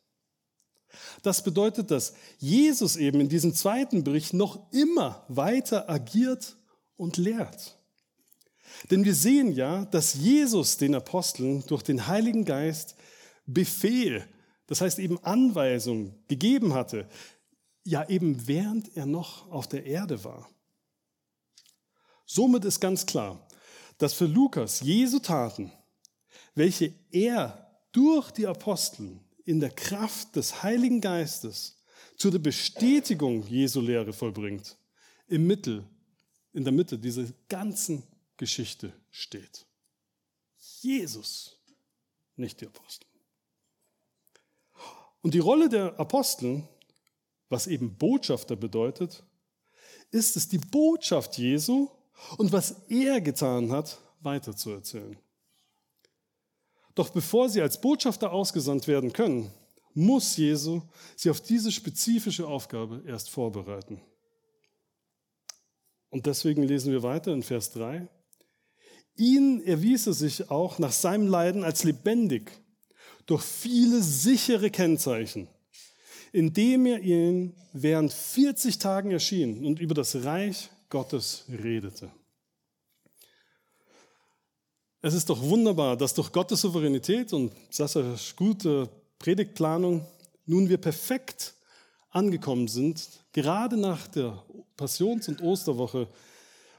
Das 1.21 1.43
bedeutet, 1.43 1.91
dass 1.91 2.13
Jesus 2.37 2.95
eben 2.95 3.21
in 3.21 3.29
diesem 3.29 3.53
zweiten 3.53 4.03
Bericht 4.03 4.33
noch 4.33 4.71
immer 4.71 5.25
weiter 5.27 5.89
agiert 5.89 6.57
und 6.95 7.17
lehrt. 7.17 7.76
Denn 8.89 9.03
wir 9.03 9.15
sehen 9.15 9.51
ja, 9.51 9.85
dass 9.85 10.15
Jesus 10.15 10.77
den 10.77 10.95
Aposteln 10.95 11.63
durch 11.67 11.83
den 11.83 12.07
Heiligen 12.07 12.45
Geist 12.45 12.95
Befehl, 13.45 14.27
das 14.67 14.81
heißt 14.81 14.99
eben 14.99 15.23
Anweisung 15.23 16.13
gegeben 16.27 16.73
hatte, 16.73 17.07
ja 17.83 18.07
eben 18.09 18.47
während 18.47 18.95
er 18.97 19.05
noch 19.05 19.49
auf 19.49 19.67
der 19.67 19.85
Erde 19.85 20.23
war. 20.23 20.49
Somit 22.25 22.65
ist 22.65 22.81
ganz 22.81 23.05
klar, 23.05 23.47
dass 23.97 24.13
für 24.13 24.25
Lukas 24.25 24.81
Jesu 24.81 25.19
Taten, 25.19 25.71
welche 26.55 26.93
er 27.11 27.71
durch 27.93 28.31
die 28.31 28.45
Apostel 28.45 29.19
in 29.45 29.61
der 29.61 29.69
Kraft 29.69 30.35
des 30.35 30.61
Heiligen 30.61 30.99
Geistes 30.99 31.77
zu 32.17 32.29
der 32.29 32.39
Bestätigung 32.39 33.47
Jesu 33.47 33.79
Lehre 33.79 34.11
vollbringt, 34.11 34.77
im 35.27 35.47
Mittel, 35.47 35.85
in 36.51 36.63
der 36.63 36.73
Mitte 36.73 36.99
dieser 36.99 37.25
ganzen 37.47 38.03
Geschichte 38.37 38.93
steht. 39.09 39.65
Jesus, 40.81 41.57
nicht 42.35 42.61
die 42.61 42.67
Apostel. 42.67 43.07
Und 45.21 45.33
die 45.33 45.39
Rolle 45.39 45.69
der 45.69 45.99
Apostel 45.99 46.63
was 47.49 47.67
eben 47.67 47.95
Botschafter 47.95 48.55
bedeutet, 48.55 49.23
ist 50.11 50.35
es, 50.37 50.47
die 50.47 50.57
Botschaft 50.57 51.37
Jesu 51.37 51.89
und 52.37 52.51
was 52.51 52.83
er 52.89 53.21
getan 53.21 53.71
hat, 53.71 53.99
weiterzuerzählen. 54.21 55.17
Doch 56.95 57.09
bevor 57.09 57.49
sie 57.49 57.61
als 57.61 57.79
Botschafter 57.79 58.31
ausgesandt 58.31 58.87
werden 58.87 59.13
können, 59.13 59.51
muss 59.93 60.37
Jesu 60.37 60.81
sie 61.15 61.29
auf 61.29 61.41
diese 61.41 61.71
spezifische 61.71 62.47
Aufgabe 62.47 63.03
erst 63.05 63.29
vorbereiten. 63.29 64.01
Und 66.09 66.25
deswegen 66.25 66.63
lesen 66.63 66.91
wir 66.91 67.03
weiter 67.03 67.33
in 67.33 67.43
Vers 67.43 67.71
3. 67.71 68.07
Ihn 69.17 69.61
erwies 69.63 70.07
er 70.07 70.13
sich 70.13 70.49
auch 70.49 70.79
nach 70.79 70.91
seinem 70.91 71.27
Leiden 71.27 71.63
als 71.63 71.83
lebendig 71.83 72.51
durch 73.25 73.43
viele 73.43 74.01
sichere 74.01 74.69
Kennzeichen 74.69 75.49
indem 76.31 76.85
er 76.85 76.99
ihnen 77.01 77.55
während 77.73 78.13
40 78.13 78.77
Tagen 78.77 79.11
erschien 79.11 79.65
und 79.65 79.79
über 79.79 79.93
das 79.93 80.23
Reich 80.23 80.69
Gottes 80.89 81.45
redete. 81.49 82.11
Es 85.01 85.13
ist 85.13 85.29
doch 85.29 85.41
wunderbar, 85.41 85.95
dass 85.95 86.13
durch 86.13 86.31
Gottes 86.31 86.61
Souveränität 86.61 87.31
und 87.33 87.53
Sassas 87.69 88.35
gute 88.35 88.89
Predigtplanung 89.19 90.05
nun 90.45 90.69
wir 90.69 90.77
perfekt 90.77 91.53
angekommen 92.09 92.67
sind, 92.67 93.07
gerade 93.31 93.77
nach 93.77 94.07
der 94.07 94.43
Passions- 94.75 95.27
und 95.27 95.41
Osterwoche, 95.41 96.07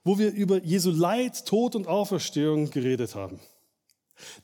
wo 0.09 0.19
wir 0.19 0.33
über 0.33 0.65
Jesu 0.65 0.91
Leid, 0.91 1.45
Tod 1.45 1.77
und 1.77 1.87
Auferstehung 1.87 2.71
geredet 2.71 3.15
haben. 3.15 3.41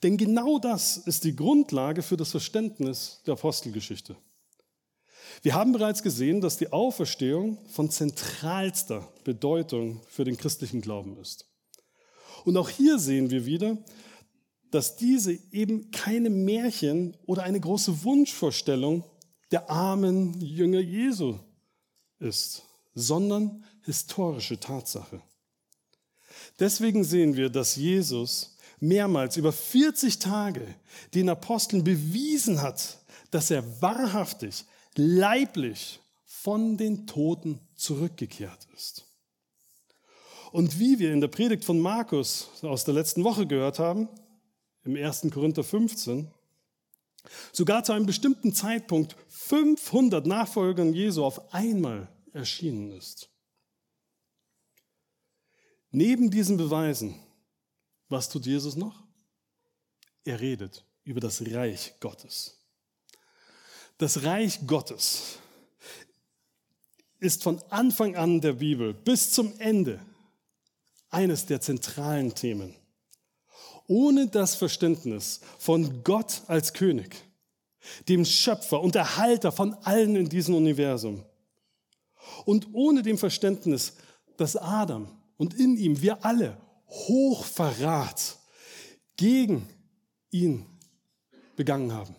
Denn 0.02 0.18
genau 0.18 0.58
das 0.58 0.98
ist 0.98 1.24
die 1.24 1.34
Grundlage 1.34 2.02
für 2.02 2.18
das 2.18 2.32
Verständnis 2.32 3.22
der 3.26 3.32
Apostelgeschichte. 3.32 4.14
Wir 5.40 5.54
haben 5.54 5.72
bereits 5.72 6.02
gesehen, 6.02 6.42
dass 6.42 6.58
die 6.58 6.70
Auferstehung 6.70 7.56
von 7.70 7.88
zentralster 7.88 9.08
Bedeutung 9.24 10.02
für 10.06 10.24
den 10.24 10.36
christlichen 10.36 10.82
Glauben 10.82 11.16
ist. 11.16 11.46
Und 12.44 12.58
auch 12.58 12.68
hier 12.68 12.98
sehen 12.98 13.30
wir 13.30 13.46
wieder, 13.46 13.78
dass 14.70 14.96
diese 14.96 15.32
eben 15.50 15.90
keine 15.92 16.28
Märchen 16.28 17.16
oder 17.24 17.42
eine 17.42 17.58
große 17.58 18.04
Wunschvorstellung 18.04 19.02
der 19.50 19.70
armen 19.70 20.38
Jünger 20.42 20.80
Jesu 20.80 21.38
ist, 22.18 22.64
sondern 22.94 23.64
historische 23.80 24.60
Tatsache. 24.60 25.22
Deswegen 26.58 27.04
sehen 27.04 27.36
wir, 27.36 27.50
dass 27.50 27.76
Jesus 27.76 28.56
mehrmals 28.80 29.36
über 29.36 29.52
40 29.52 30.18
Tage 30.18 30.66
den 31.14 31.28
Aposteln 31.28 31.84
bewiesen 31.84 32.62
hat, 32.62 32.98
dass 33.30 33.50
er 33.50 33.82
wahrhaftig 33.82 34.64
leiblich 34.96 36.00
von 36.24 36.76
den 36.76 37.06
Toten 37.06 37.60
zurückgekehrt 37.74 38.66
ist. 38.76 39.04
Und 40.52 40.78
wie 40.78 40.98
wir 40.98 41.12
in 41.12 41.20
der 41.20 41.28
Predigt 41.28 41.64
von 41.64 41.80
Markus 41.80 42.48
aus 42.62 42.84
der 42.84 42.94
letzten 42.94 43.24
Woche 43.24 43.46
gehört 43.46 43.78
haben, 43.78 44.08
im 44.84 44.94
1. 44.94 45.28
Korinther 45.32 45.64
15, 45.64 46.30
sogar 47.52 47.82
zu 47.82 47.92
einem 47.92 48.06
bestimmten 48.06 48.52
Zeitpunkt 48.52 49.16
500 49.28 50.26
Nachfolgern 50.26 50.92
Jesu 50.92 51.24
auf 51.24 51.52
einmal 51.52 52.08
erschienen 52.32 52.92
ist. 52.92 53.30
Neben 55.94 56.28
diesen 56.28 56.56
Beweisen, 56.56 57.14
was 58.08 58.28
tut 58.28 58.46
Jesus 58.46 58.74
noch? 58.74 59.04
Er 60.24 60.40
redet 60.40 60.84
über 61.04 61.20
das 61.20 61.40
Reich 61.40 61.94
Gottes. 62.00 62.58
Das 63.98 64.24
Reich 64.24 64.66
Gottes 64.66 65.38
ist 67.20 67.44
von 67.44 67.62
Anfang 67.70 68.16
an 68.16 68.40
der 68.40 68.54
Bibel 68.54 68.92
bis 68.92 69.30
zum 69.30 69.56
Ende 69.60 70.00
eines 71.10 71.46
der 71.46 71.60
zentralen 71.60 72.34
Themen. 72.34 72.74
Ohne 73.86 74.26
das 74.26 74.56
Verständnis 74.56 75.42
von 75.60 76.02
Gott 76.02 76.42
als 76.48 76.72
König, 76.72 77.14
dem 78.08 78.24
Schöpfer 78.24 78.80
und 78.80 78.96
Erhalter 78.96 79.52
von 79.52 79.74
allen 79.84 80.16
in 80.16 80.28
diesem 80.28 80.56
Universum 80.56 81.24
und 82.46 82.66
ohne 82.72 83.02
dem 83.02 83.16
Verständnis, 83.16 83.92
dass 84.36 84.56
Adam 84.56 85.20
und 85.36 85.54
in 85.54 85.76
ihm 85.76 86.00
wir 86.00 86.24
alle 86.24 86.56
Hochverrat 86.88 88.38
gegen 89.16 89.68
ihn 90.30 90.66
begangen 91.56 91.92
haben 91.92 92.16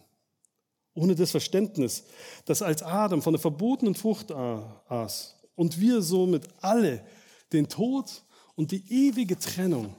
ohne 0.95 1.13
das 1.13 1.31
Verständnis, 1.31 2.05
dass 2.45 2.61
als 2.61 2.81
Adam 2.81 3.21
von 3.21 3.33
der 3.33 3.41
verbotenen 3.41 3.95
Frucht 3.95 4.31
aß 4.31 5.35
und 5.55 5.79
wir 5.79 6.01
somit 6.01 6.47
alle 6.61 7.05
den 7.51 7.67
Tod 7.67 8.23
und 8.55 8.71
die 8.71 8.83
ewige 8.89 9.37
Trennung 9.37 9.93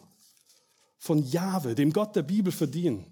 von 0.97 1.23
Jahwe, 1.23 1.75
dem 1.75 1.93
Gott 1.93 2.17
der 2.17 2.23
Bibel, 2.23 2.51
verdienen, 2.51 3.05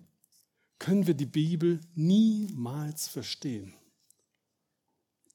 können 0.79 1.07
wir 1.07 1.15
die 1.15 1.27
Bibel 1.27 1.79
niemals 1.95 3.07
verstehen. 3.07 3.75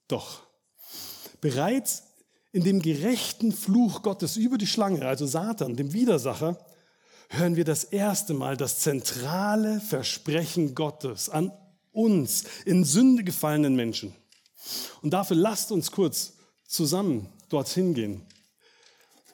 Doch 0.07 0.49
Bereits 1.41 2.03
in 2.51 2.63
dem 2.63 2.81
gerechten 2.81 3.51
Fluch 3.51 4.01
Gottes 4.01 4.37
über 4.37 4.57
die 4.57 4.67
Schlange, 4.67 5.05
also 5.05 5.25
Satan, 5.25 5.75
dem 5.75 5.93
Widersacher, 5.93 6.57
hören 7.29 7.55
wir 7.55 7.65
das 7.65 7.83
erste 7.83 8.33
Mal 8.33 8.57
das 8.57 8.79
zentrale 8.79 9.79
Versprechen 9.79 10.73
Gottes 10.73 11.29
an 11.29 11.51
uns, 11.91 12.43
in 12.65 12.83
Sünde 12.83 13.23
gefallenen 13.23 13.75
Menschen. 13.75 14.13
Und 15.01 15.11
dafür 15.11 15.37
lasst 15.37 15.71
uns 15.71 15.91
kurz 15.91 16.33
zusammen 16.67 17.27
dorthin 17.49 17.93
gehen. 17.93 18.21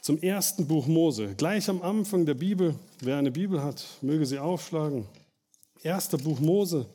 Zum 0.01 0.19
ersten 0.19 0.67
Buch 0.67 0.85
Mose, 0.87 1.33
gleich 1.35 1.69
am 1.69 1.81
Anfang 1.81 2.25
der 2.25 2.35
Bibel. 2.35 2.75
Wer 2.99 3.17
eine 3.17 3.31
Bibel 3.31 3.63
hat, 3.63 3.83
möge 4.01 4.25
sie 4.25 4.39
aufschlagen. 4.39 5.07
Erster 5.81 6.17
Buch 6.17 6.39
Mose. 6.39 6.85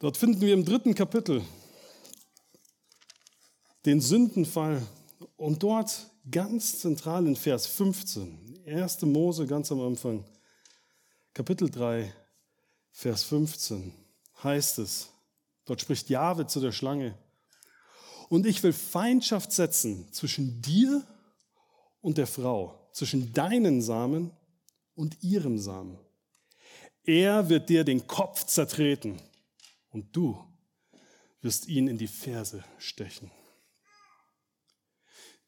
Dort 0.00 0.16
finden 0.16 0.40
wir 0.40 0.54
im 0.54 0.64
dritten 0.64 0.94
Kapitel 0.94 1.42
den 3.88 4.02
Sündenfall 4.02 4.86
und 5.38 5.62
dort 5.62 6.10
ganz 6.30 6.78
zentral 6.78 7.26
in 7.26 7.36
Vers 7.36 7.66
15, 7.68 8.60
1. 8.66 9.00
Mose 9.02 9.46
ganz 9.46 9.72
am 9.72 9.80
Anfang, 9.80 10.26
Kapitel 11.32 11.70
3, 11.70 12.12
Vers 12.90 13.24
15 13.24 13.94
heißt 14.44 14.80
es, 14.80 15.08
dort 15.64 15.80
spricht 15.80 16.10
Jahwe 16.10 16.46
zu 16.46 16.60
der 16.60 16.72
Schlange, 16.72 17.16
und 18.28 18.44
ich 18.44 18.62
will 18.62 18.74
Feindschaft 18.74 19.52
setzen 19.52 20.12
zwischen 20.12 20.60
dir 20.60 21.02
und 22.02 22.18
der 22.18 22.26
Frau, 22.26 22.90
zwischen 22.92 23.32
deinen 23.32 23.80
Samen 23.80 24.32
und 24.96 25.22
ihrem 25.22 25.58
Samen. 25.58 25.98
Er 27.04 27.48
wird 27.48 27.70
dir 27.70 27.84
den 27.84 28.06
Kopf 28.06 28.44
zertreten 28.44 29.18
und 29.88 30.14
du 30.14 30.38
wirst 31.40 31.68
ihn 31.68 31.88
in 31.88 31.96
die 31.96 32.06
Ferse 32.06 32.62
stechen. 32.76 33.30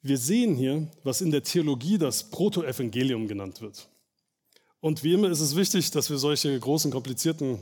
Wir 0.02 0.16
sehen 0.16 0.54
hier, 0.54 0.88
was 1.04 1.20
in 1.20 1.30
der 1.30 1.42
Theologie 1.42 1.98
das 1.98 2.30
Protoevangelium 2.30 3.28
genannt 3.28 3.60
wird. 3.60 3.88
Und 4.80 5.04
wie 5.04 5.12
immer 5.12 5.28
ist 5.30 5.40
es 5.40 5.56
wichtig, 5.56 5.90
dass 5.90 6.08
wir 6.08 6.16
solche 6.16 6.58
großen, 6.58 6.90
komplizierten 6.90 7.58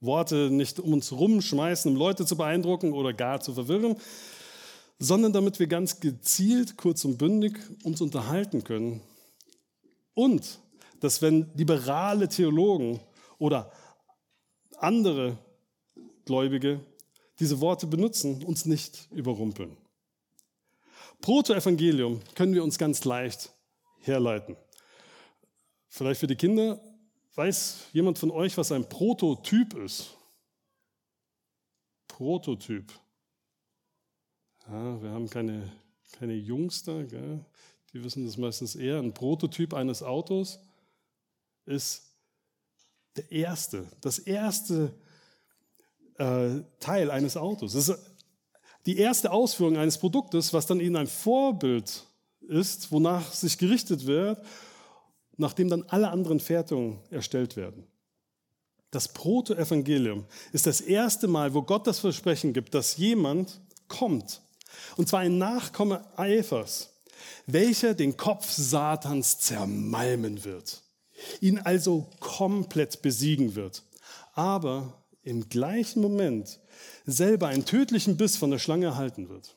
Worte 0.00 0.50
nicht 0.50 0.80
um 0.80 0.94
uns 0.94 1.12
rumschmeißen, 1.12 1.92
um 1.92 1.96
Leute 1.96 2.26
zu 2.26 2.36
beeindrucken 2.36 2.92
oder 2.92 3.12
gar 3.12 3.40
zu 3.40 3.54
verwirren, 3.54 3.96
sondern 4.98 5.32
damit 5.32 5.60
wir 5.60 5.68
ganz 5.68 6.00
gezielt, 6.00 6.76
kurz 6.76 7.04
und 7.04 7.18
bündig 7.18 7.58
uns 7.84 8.00
unterhalten 8.00 8.64
können. 8.64 9.00
Und 10.14 10.58
dass 11.00 11.22
wenn 11.22 11.50
liberale 11.54 12.28
Theologen 12.28 12.98
oder 13.38 13.70
andere 14.78 15.38
Gläubige 16.24 16.80
diese 17.38 17.60
Worte 17.60 17.86
benutzen, 17.86 18.42
uns 18.42 18.64
nicht 18.64 19.08
überrumpeln. 19.12 19.76
Protoevangelium 21.26 22.20
können 22.36 22.54
wir 22.54 22.62
uns 22.62 22.78
ganz 22.78 23.04
leicht 23.04 23.52
herleiten. 23.98 24.56
Vielleicht 25.88 26.20
für 26.20 26.28
die 26.28 26.36
Kinder, 26.36 26.80
weiß 27.34 27.88
jemand 27.92 28.16
von 28.16 28.30
euch, 28.30 28.56
was 28.56 28.70
ein 28.70 28.88
Prototyp 28.88 29.74
ist? 29.74 30.16
Prototyp. 32.06 32.92
Ja, 34.68 35.02
wir 35.02 35.10
haben 35.10 35.28
keine, 35.28 35.72
keine 36.12 36.34
Jungs 36.34 36.84
da, 36.84 37.02
gell? 37.02 37.44
die 37.92 38.04
wissen 38.04 38.24
das 38.24 38.36
meistens 38.36 38.76
eher. 38.76 39.00
Ein 39.00 39.12
Prototyp 39.12 39.74
eines 39.74 40.04
Autos 40.04 40.60
ist 41.64 42.04
der 43.16 43.32
erste, 43.32 43.90
das 44.00 44.20
erste 44.20 44.94
äh, 46.18 46.60
Teil 46.78 47.10
eines 47.10 47.36
Autos. 47.36 47.72
Das 47.72 47.88
ist 47.88 48.15
die 48.86 48.98
erste 48.98 49.32
Ausführung 49.32 49.76
eines 49.76 49.98
Produktes, 49.98 50.52
was 50.52 50.66
dann 50.66 50.80
ihnen 50.80 50.96
ein 50.96 51.06
Vorbild 51.08 52.04
ist, 52.48 52.92
wonach 52.92 53.32
sich 53.32 53.58
gerichtet 53.58 54.06
wird, 54.06 54.40
nachdem 55.36 55.68
dann 55.68 55.84
alle 55.88 56.08
anderen 56.08 56.40
Fertigungen 56.40 57.00
erstellt 57.10 57.56
werden. 57.56 57.84
Das 58.90 59.08
Protoevangelium 59.08 60.24
ist 60.52 60.66
das 60.66 60.80
erste 60.80 61.26
Mal, 61.26 61.52
wo 61.52 61.62
Gott 61.62 61.86
das 61.86 61.98
Versprechen 61.98 62.52
gibt, 62.52 62.74
dass 62.74 62.96
jemand 62.96 63.60
kommt, 63.88 64.40
und 64.96 65.08
zwar 65.08 65.20
ein 65.20 65.38
Nachkomme 65.38 66.04
Eifers, 66.16 66.90
welcher 67.46 67.94
den 67.94 68.16
Kopf 68.16 68.50
Satans 68.50 69.38
zermalmen 69.40 70.44
wird, 70.44 70.82
ihn 71.40 71.58
also 71.58 72.06
komplett 72.20 73.02
besiegen 73.02 73.54
wird, 73.54 73.82
aber 74.34 75.02
im 75.24 75.48
gleichen 75.48 76.00
Moment 76.00 76.60
selber 77.04 77.48
einen 77.48 77.64
tödlichen 77.64 78.16
Biss 78.16 78.36
von 78.36 78.50
der 78.50 78.58
Schlange 78.58 78.86
erhalten 78.86 79.28
wird. 79.28 79.54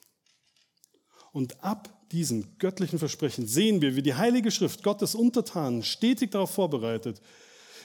Und 1.31 1.63
ab 1.63 1.89
diesem 2.11 2.57
göttlichen 2.57 2.99
Versprechen 2.99 3.47
sehen 3.47 3.81
wir, 3.81 3.95
wie 3.95 4.01
die 4.01 4.15
Heilige 4.15 4.51
Schrift 4.51 4.83
Gottes 4.83 5.15
Untertanen 5.15 5.83
stetig 5.83 6.31
darauf 6.31 6.51
vorbereitet, 6.51 7.21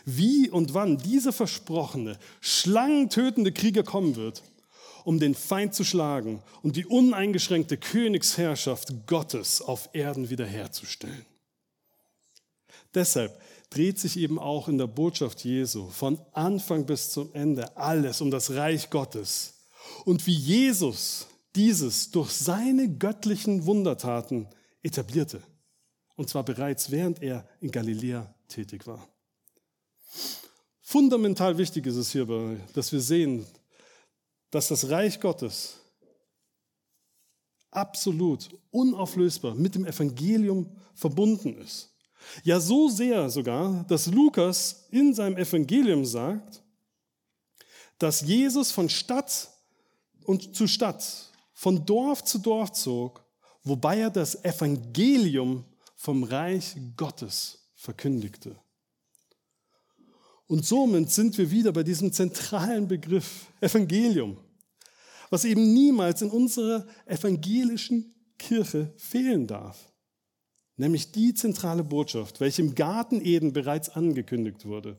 wie 0.07 0.51
und 0.51 0.75
wann 0.75 0.99
dieser 0.99 1.33
versprochene, 1.33 2.18
schlangentötende 2.40 3.53
Krieger 3.53 3.83
kommen 3.83 4.16
wird 4.16 4.42
um 5.05 5.20
den 5.20 5.35
Feind 5.35 5.75
zu 5.75 5.85
schlagen 5.85 6.42
und 6.62 6.77
die 6.77 6.87
uneingeschränkte 6.87 7.77
Königsherrschaft 7.77 9.07
Gottes 9.07 9.61
auf 9.62 9.90
Erden 9.92 10.31
wiederherzustellen. 10.31 11.27
Deshalb 12.94 13.38
dreht 13.75 13.99
sich 13.99 14.17
eben 14.17 14.39
auch 14.39 14.69
in 14.69 14.79
der 14.79 14.87
Botschaft 14.87 15.45
Jesu 15.45 15.89
von 15.89 16.19
Anfang 16.33 16.87
bis 16.87 17.11
zum 17.11 17.35
Ende 17.35 17.77
alles 17.77 18.21
um 18.21 18.31
das 18.31 18.53
Reich 18.53 18.89
Gottes 18.89 19.55
und 20.05 20.27
wie 20.27 20.35
Jesus 20.35 21.27
dieses 21.57 22.11
durch 22.11 22.31
seine 22.31 22.89
göttlichen 22.89 23.67
Wundertaten 23.67 24.49
etablierte. 24.83 25.43
Und 26.17 26.29
zwar 26.29 26.45
bereits 26.45 26.91
während 26.91 27.21
er 27.23 27.49
in 27.61 27.71
Galiläa 27.71 28.33
tätig 28.49 28.87
war. 28.87 29.09
Fundamental 30.81 31.59
wichtig 31.59 31.87
ist 31.87 31.97
es 31.97 32.13
hierbei, 32.13 32.57
dass 32.75 32.93
wir 32.93 33.01
sehen, 33.01 33.45
dass 34.51 34.69
das 34.69 34.89
Reich 34.89 35.19
Gottes 35.19 35.81
absolut 37.73 38.49
unauflösbar 38.71 39.57
mit 39.57 39.75
dem 39.75 39.85
Evangelium 39.85 40.71
verbunden 40.95 41.59
ist. 41.59 41.94
Ja, 42.43 42.61
so 42.61 42.89
sehr 42.89 43.29
sogar, 43.31 43.85
dass 43.89 44.07
Lukas 44.07 44.87
in 44.91 45.15
seinem 45.15 45.37
Evangelium 45.37 46.05
sagt, 46.05 46.63
dass 47.99 48.23
Jesus 48.23 48.71
von 48.71 48.89
Stadt 48.89 49.51
und 50.25 50.55
zu 50.57 50.67
Stadt, 50.67 51.31
von 51.53 51.85
Dorf 51.87 52.25
zu 52.25 52.39
Dorf 52.39 52.73
zog, 52.73 53.25
wobei 53.63 54.01
er 54.01 54.11
das 54.11 54.45
Evangelium 54.45 55.65
vom 55.97 56.25
Reich 56.25 56.77
Gottes 56.97 57.59
verkündigte. 57.77 58.57
Und 60.47 60.67
somit 60.67 61.11
sind 61.11 61.39
wir 61.39 61.51
wieder 61.51 61.73
bei 61.73 61.83
diesem 61.83 62.13
zentralen 62.13 62.87
Begriff 62.87 63.47
Evangelium 63.61 64.37
was 65.35 65.45
eben 65.45 65.73
niemals 65.73 66.23
in 66.23 66.31
unserer 66.31 66.87
evangelischen 67.07 68.15
Kirche 68.39 68.93
fehlen 68.97 69.49
darf. 69.49 69.93
Nämlich 70.77 71.13
die 71.13 71.35
zentrale 71.35 71.85
Botschaft, 71.85 72.41
welche 72.41 72.63
im 72.63 72.75
Garten 72.75 73.25
Eden 73.25 73.53
bereits 73.53 73.91
angekündigt 73.91 74.65
wurde, 74.65 74.99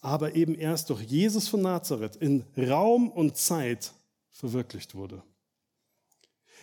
aber 0.00 0.34
eben 0.34 0.54
erst 0.54 0.90
durch 0.90 1.02
Jesus 1.02 1.48
von 1.48 1.62
Nazareth 1.62 2.16
in 2.16 2.44
Raum 2.56 3.10
und 3.10 3.36
Zeit 3.36 3.92
verwirklicht 4.30 4.94
wurde. 4.94 5.22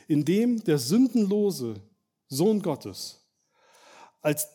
Indem 0.08 0.64
der 0.64 0.78
sündenlose 0.78 1.76
Sohn 2.28 2.62
Gottes 2.62 3.20
als 4.22 4.48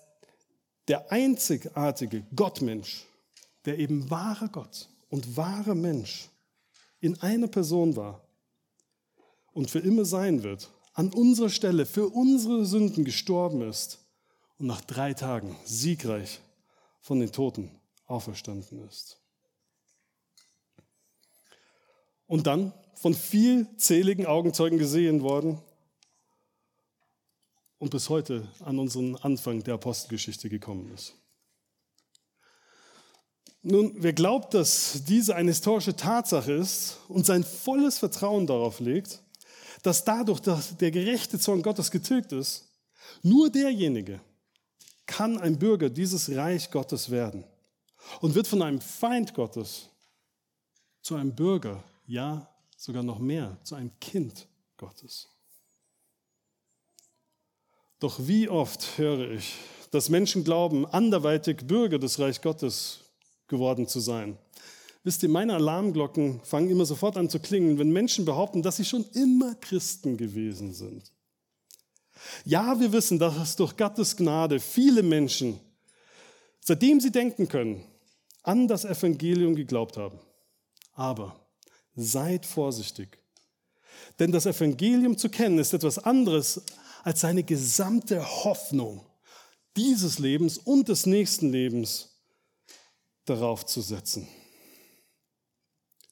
der 0.89 1.11
einzigartige 1.11 2.25
Gottmensch, 2.35 3.07
der 3.65 3.79
eben 3.79 4.09
wahre 4.11 4.49
Gott 4.49 4.89
und 5.09 5.37
wahre 5.37 5.75
Mensch 5.75 6.29
in 7.01 7.21
einer 7.21 7.49
Person 7.49 7.97
war 7.97 8.27
und 9.53 9.71
für 9.71 9.81
immer 9.81 10.05
sein 10.05 10.43
wird, 10.43 10.71
an 10.97 11.13
unserer 11.13 11.51
Stelle 11.51 11.85
für 11.85 12.09
unsere 12.09 12.65
Sünden 12.65 13.05
gestorben 13.05 13.61
ist 13.61 13.99
und 14.59 14.67
nach 14.67 14.81
drei 14.81 15.13
Tagen 15.13 15.55
siegreich 15.67 16.41
von 17.03 17.21
den 17.21 17.31
Toten 17.31 17.71
auferstanden 18.07 18.83
ist. 18.89 19.21
Und 22.27 22.47
dann 22.47 22.73
von 22.95 23.13
vielzähligen 23.13 24.25
Augenzeugen 24.25 24.79
gesehen 24.79 25.21
worden 25.21 25.59
und 27.79 27.91
bis 27.91 28.09
heute 28.09 28.49
an 28.61 28.79
unseren 28.79 29.17
Anfang 29.17 29.63
der 29.63 29.75
Apostelgeschichte 29.75 30.49
gekommen 30.49 30.91
ist. 30.95 31.13
Nun, 33.61 33.93
wer 33.99 34.15
glaubt, 34.15 34.55
dass 34.55 35.05
diese 35.05 35.37
eine 35.37 35.51
historische 35.51 35.95
Tatsache 35.95 36.53
ist 36.53 37.01
und 37.09 37.27
sein 37.27 37.45
volles 37.45 37.99
Vertrauen 37.99 38.47
darauf 38.47 38.81
legt, 38.81 39.21
dass 39.87 40.03
dadurch 40.03 40.40
dass 40.40 40.77
der 40.77 40.90
gerechte 40.90 41.38
Zorn 41.38 41.62
Gottes 41.62 41.92
getilgt 41.92 42.33
ist, 42.33 42.68
nur 43.22 43.49
derjenige 43.49 44.20
kann 45.07 45.38
ein 45.38 45.57
Bürger 45.57 45.88
dieses 45.88 46.29
Reich 46.35 46.72
Gottes 46.72 47.09
werden 47.09 47.44
und 48.20 48.35
wird 48.35 48.49
von 48.49 48.62
einem 48.62 48.81
Feind 48.81 49.33
Gottes 49.33 49.88
zu 51.03 51.14
einem 51.14 51.33
Bürger, 51.33 51.85
ja 52.05 52.53
sogar 52.77 53.05
noch 53.05 53.20
mehr, 53.20 53.57
zu 53.62 53.77
einem 53.77 53.92
Kind 54.01 54.49
Gottes. 54.77 55.29
Doch 58.01 58.18
wie 58.18 58.49
oft 58.49 58.99
höre 58.99 59.31
ich, 59.31 59.55
dass 59.92 60.09
Menschen 60.09 60.42
glauben, 60.42 60.85
anderweitig 60.85 61.59
Bürger 61.59 62.01
des 62.01 62.18
Reich 62.18 62.42
Gottes 62.42 62.99
geworden 63.46 63.87
zu 63.87 64.01
sein. 64.01 64.37
Wisst 65.07 65.23
ihr, 65.23 65.29
meine 65.29 65.55
Alarmglocken 65.55 66.40
fangen 66.42 66.69
immer 66.69 66.85
sofort 66.85 67.16
an 67.16 67.31
zu 67.31 67.38
klingen, 67.38 67.79
wenn 67.79 67.92
Menschen 67.92 68.25
behaupten, 68.25 68.61
dass 68.61 68.79
sie 68.79 68.85
schon 68.85 69.05
immer 69.12 69.55
Christen 69.55 70.16
gewesen 70.16 70.75
sind. 70.75 71.12
Ja, 72.45 72.81
wir 72.81 72.90
wissen, 72.90 73.21
dass 73.21 73.55
durch 73.55 73.77
Gottes 73.77 74.16
Gnade 74.16 74.59
viele 74.59 75.05
Menschen, 75.05 75.61
seitdem 76.61 76.99
sie 76.99 77.12
denken 77.12 77.49
können, 77.49 77.85
an 78.42 78.66
das 78.66 78.85
Evangelium 78.85 79.55
geglaubt 79.55 79.97
haben. 79.97 80.19
Aber 80.95 81.38
seid 81.95 82.45
vorsichtig. 82.45 83.16
Denn 84.19 84.33
das 84.33 84.47
Evangelium 84.47 85.16
zu 85.16 85.29
kennen 85.29 85.61
ist 85.61 85.73
etwas 85.73 86.01
anderes 86.01 86.62
als 87.05 87.21
seine 87.21 87.45
gesamte 87.45 88.27
Hoffnung 88.42 89.07
dieses 89.77 90.19
Lebens 90.19 90.59
und 90.59 90.88
des 90.88 91.07
nächsten 91.07 91.53
Lebens 91.53 92.09
darauf 93.25 93.64
zu 93.66 93.81
setzen. 93.83 94.27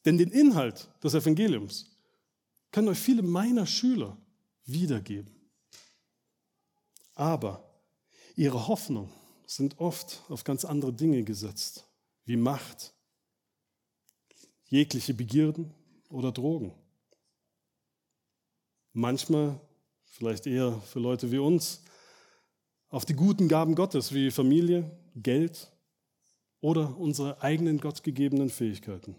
Denn 0.05 0.19
den 0.19 0.31
Inhalt 0.31 0.88
des 1.03 1.14
Evangeliums 1.14 1.90
können 2.71 2.88
euch 2.88 2.99
viele 2.99 3.23
meiner 3.23 3.67
Schüler 3.67 4.17
wiedergeben. 4.67 5.35
Aber 7.14 7.64
ihre 8.37 8.67
Hoffnung 8.67 9.11
sind 9.47 9.79
oft 9.79 10.23
auf 10.29 10.45
ganz 10.45 10.64
andere 10.64 10.93
Dinge 10.93 11.23
gesetzt, 11.23 11.87
wie 12.25 12.37
Macht, 12.37 12.93
jegliche 14.67 15.14
Begierden 15.14 15.73
oder 16.11 16.33
Drogen. 16.33 16.75
Manchmal, 18.93 19.61
vielleicht 20.07 20.47
eher 20.47 20.81
für 20.81 21.01
Leute 21.01 21.31
wie 21.31 21.38
uns, 21.38 21.83
auf 22.88 23.05
die 23.05 23.14
guten 23.14 23.49
Gaben 23.49 23.75
Gottes 23.75 24.12
wie 24.12 24.31
Familie, 24.31 24.90
Geld 25.17 25.71
oder 26.61 26.97
unsere 26.97 27.43
eigenen 27.43 27.79
gottgegebenen 27.79 28.51
Fähigkeiten. 28.51 29.17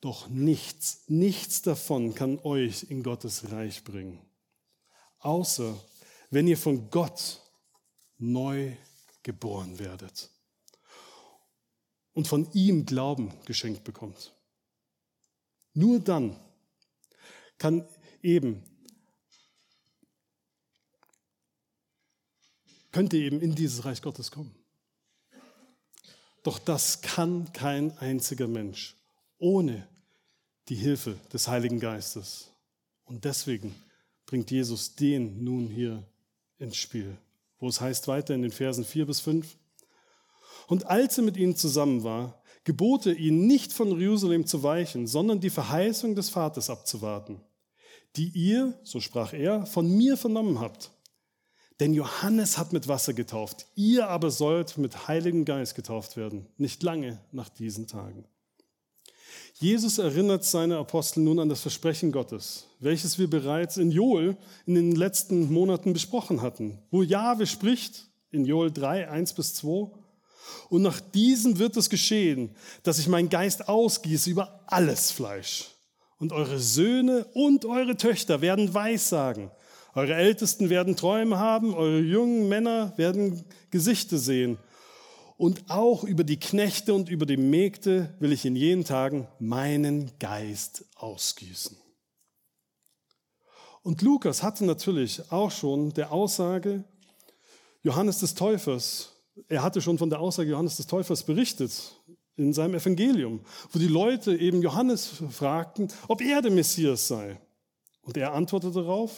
Doch 0.00 0.28
nichts, 0.28 1.04
nichts 1.08 1.60
davon 1.62 2.14
kann 2.14 2.38
euch 2.38 2.84
in 2.84 3.02
Gottes 3.02 3.50
Reich 3.50 3.84
bringen, 3.84 4.18
außer 5.18 5.78
wenn 6.30 6.48
ihr 6.48 6.56
von 6.56 6.88
Gott 6.90 7.42
neu 8.16 8.74
geboren 9.22 9.78
werdet 9.78 10.30
und 12.14 12.28
von 12.28 12.50
ihm 12.52 12.86
Glauben 12.86 13.32
geschenkt 13.44 13.84
bekommt. 13.84 14.32
Nur 15.74 16.00
dann 16.00 16.34
kann 17.58 17.86
eben, 18.22 18.62
könnt 22.90 23.12
ihr 23.12 23.20
eben 23.20 23.40
in 23.42 23.54
dieses 23.54 23.84
Reich 23.84 24.00
Gottes 24.00 24.30
kommen. 24.30 24.54
Doch 26.42 26.58
das 26.58 27.02
kann 27.02 27.52
kein 27.52 27.96
einziger 27.98 28.48
Mensch 28.48 28.96
ohne 29.40 29.88
die 30.70 30.76
Hilfe 30.76 31.16
des 31.32 31.48
Heiligen 31.48 31.80
Geistes. 31.80 32.46
Und 33.04 33.24
deswegen 33.24 33.74
bringt 34.24 34.50
Jesus 34.52 34.94
den 34.94 35.42
nun 35.42 35.66
hier 35.66 36.04
ins 36.58 36.76
Spiel, 36.76 37.18
wo 37.58 37.68
es 37.68 37.80
heißt 37.80 38.06
weiter 38.06 38.34
in 38.34 38.42
den 38.42 38.52
Versen 38.52 38.84
4 38.84 39.06
bis 39.06 39.18
5. 39.20 39.56
Und 40.68 40.86
als 40.86 41.18
er 41.18 41.24
mit 41.24 41.36
ihnen 41.36 41.56
zusammen 41.56 42.04
war, 42.04 42.40
gebot 42.62 43.06
er 43.06 43.16
ihnen 43.16 43.48
nicht 43.48 43.72
von 43.72 43.98
Jerusalem 43.98 44.46
zu 44.46 44.62
weichen, 44.62 45.08
sondern 45.08 45.40
die 45.40 45.50
Verheißung 45.50 46.14
des 46.14 46.30
Vaters 46.30 46.70
abzuwarten, 46.70 47.40
die 48.14 48.28
ihr, 48.28 48.78
so 48.84 49.00
sprach 49.00 49.32
er, 49.32 49.66
von 49.66 49.90
mir 49.96 50.16
vernommen 50.16 50.60
habt. 50.60 50.92
Denn 51.80 51.94
Johannes 51.94 52.58
hat 52.58 52.72
mit 52.72 52.86
Wasser 52.86 53.14
getauft, 53.14 53.66
ihr 53.74 54.08
aber 54.08 54.30
sollt 54.30 54.78
mit 54.78 55.08
Heiligen 55.08 55.44
Geist 55.44 55.74
getauft 55.74 56.16
werden, 56.16 56.46
nicht 56.58 56.84
lange 56.84 57.18
nach 57.32 57.48
diesen 57.48 57.88
Tagen. 57.88 58.28
Jesus 59.54 59.98
erinnert 59.98 60.44
seine 60.44 60.78
Apostel 60.78 61.20
nun 61.20 61.38
an 61.38 61.48
das 61.48 61.60
Versprechen 61.60 62.12
Gottes, 62.12 62.66
welches 62.78 63.18
wir 63.18 63.28
bereits 63.28 63.76
in 63.76 63.90
Joel 63.90 64.36
in 64.66 64.74
den 64.74 64.94
letzten 64.94 65.52
Monaten 65.52 65.92
besprochen 65.92 66.40
hatten, 66.40 66.78
wo 66.90 67.02
Jahwe 67.02 67.46
spricht 67.46 68.06
in 68.30 68.44
Joel 68.44 68.70
3, 68.70 69.10
1 69.10 69.34
bis 69.34 69.54
2. 69.54 69.90
Und 70.68 70.82
nach 70.82 71.00
diesem 71.00 71.58
wird 71.58 71.76
es 71.76 71.90
geschehen, 71.90 72.54
dass 72.82 72.98
ich 72.98 73.08
meinen 73.08 73.28
Geist 73.28 73.68
ausgieße 73.68 74.30
über 74.30 74.62
alles 74.66 75.10
Fleisch. 75.10 75.66
Und 76.18 76.32
eure 76.32 76.58
Söhne 76.58 77.26
und 77.34 77.64
eure 77.64 77.96
Töchter 77.96 78.40
werden 78.40 78.72
Weissagen. 78.72 79.50
Eure 79.94 80.14
Ältesten 80.14 80.70
werden 80.70 80.96
Träume 80.96 81.38
haben, 81.38 81.74
eure 81.74 82.00
jungen 82.00 82.48
Männer 82.48 82.92
werden 82.96 83.44
Gesichter 83.70 84.18
sehen 84.18 84.58
und 85.40 85.70
auch 85.70 86.04
über 86.04 86.22
die 86.22 86.38
Knechte 86.38 86.92
und 86.92 87.08
über 87.08 87.24
die 87.24 87.38
Mägde 87.38 88.14
will 88.18 88.30
ich 88.30 88.44
in 88.44 88.56
jenen 88.56 88.84
Tagen 88.84 89.26
meinen 89.38 90.10
Geist 90.18 90.84
ausgießen. 90.96 91.78
Und 93.82 94.02
Lukas 94.02 94.42
hatte 94.42 94.66
natürlich 94.66 95.32
auch 95.32 95.50
schon 95.50 95.94
der 95.94 96.12
Aussage 96.12 96.84
Johannes 97.82 98.18
des 98.18 98.34
Täufers, 98.34 99.14
er 99.48 99.62
hatte 99.62 99.80
schon 99.80 99.96
von 99.96 100.10
der 100.10 100.20
Aussage 100.20 100.50
Johannes 100.50 100.76
des 100.76 100.86
Täufers 100.86 101.22
berichtet 101.22 101.72
in 102.36 102.52
seinem 102.52 102.74
Evangelium, 102.74 103.40
wo 103.72 103.78
die 103.78 103.88
Leute 103.88 104.36
eben 104.36 104.60
Johannes 104.60 105.22
fragten, 105.30 105.88
ob 106.06 106.20
er 106.20 106.42
der 106.42 106.50
Messias 106.50 107.08
sei. 107.08 107.40
Und 108.02 108.18
er 108.18 108.34
antwortete 108.34 108.74
darauf, 108.74 109.12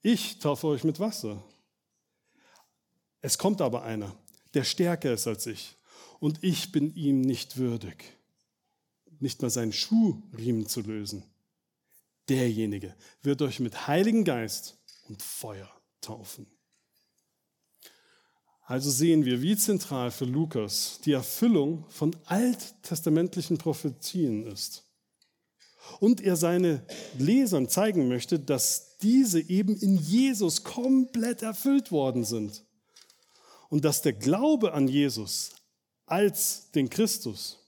ich 0.00 0.38
taufe 0.38 0.68
euch 0.68 0.84
mit 0.84 0.98
Wasser. 1.00 1.44
Es 3.20 3.36
kommt 3.36 3.60
aber 3.60 3.82
einer, 3.82 4.16
der 4.54 4.64
stärker 4.64 5.12
ist 5.12 5.26
als 5.26 5.46
ich. 5.46 5.76
Und 6.20 6.42
ich 6.42 6.72
bin 6.72 6.94
ihm 6.94 7.20
nicht 7.20 7.56
würdig, 7.56 8.04
nicht 9.18 9.42
mal 9.42 9.50
seinen 9.50 9.72
Schuhriemen 9.72 10.66
zu 10.66 10.80
lösen. 10.80 11.24
Derjenige 12.28 12.94
wird 13.22 13.42
euch 13.42 13.58
mit 13.60 13.88
Heiligen 13.88 14.24
Geist 14.24 14.78
und 15.08 15.20
Feuer 15.20 15.68
taufen. 16.00 16.46
Also 18.64 18.90
sehen 18.90 19.24
wir, 19.24 19.42
wie 19.42 19.56
zentral 19.56 20.10
für 20.10 20.24
Lukas 20.24 21.00
die 21.04 21.12
Erfüllung 21.12 21.84
von 21.88 22.14
alttestamentlichen 22.26 23.58
Prophetien 23.58 24.46
ist. 24.46 24.84
Und 25.98 26.20
er 26.20 26.36
seine 26.36 26.86
Lesern 27.18 27.68
zeigen 27.68 28.06
möchte, 28.06 28.38
dass 28.38 28.96
diese 28.98 29.40
eben 29.40 29.76
in 29.76 29.96
Jesus 29.96 30.62
komplett 30.62 31.42
erfüllt 31.42 31.90
worden 31.90 32.24
sind 32.24 32.64
und 33.72 33.86
dass 33.86 34.02
der 34.02 34.12
Glaube 34.12 34.74
an 34.74 34.86
Jesus 34.86 35.52
als 36.04 36.70
den 36.72 36.90
Christus, 36.90 37.58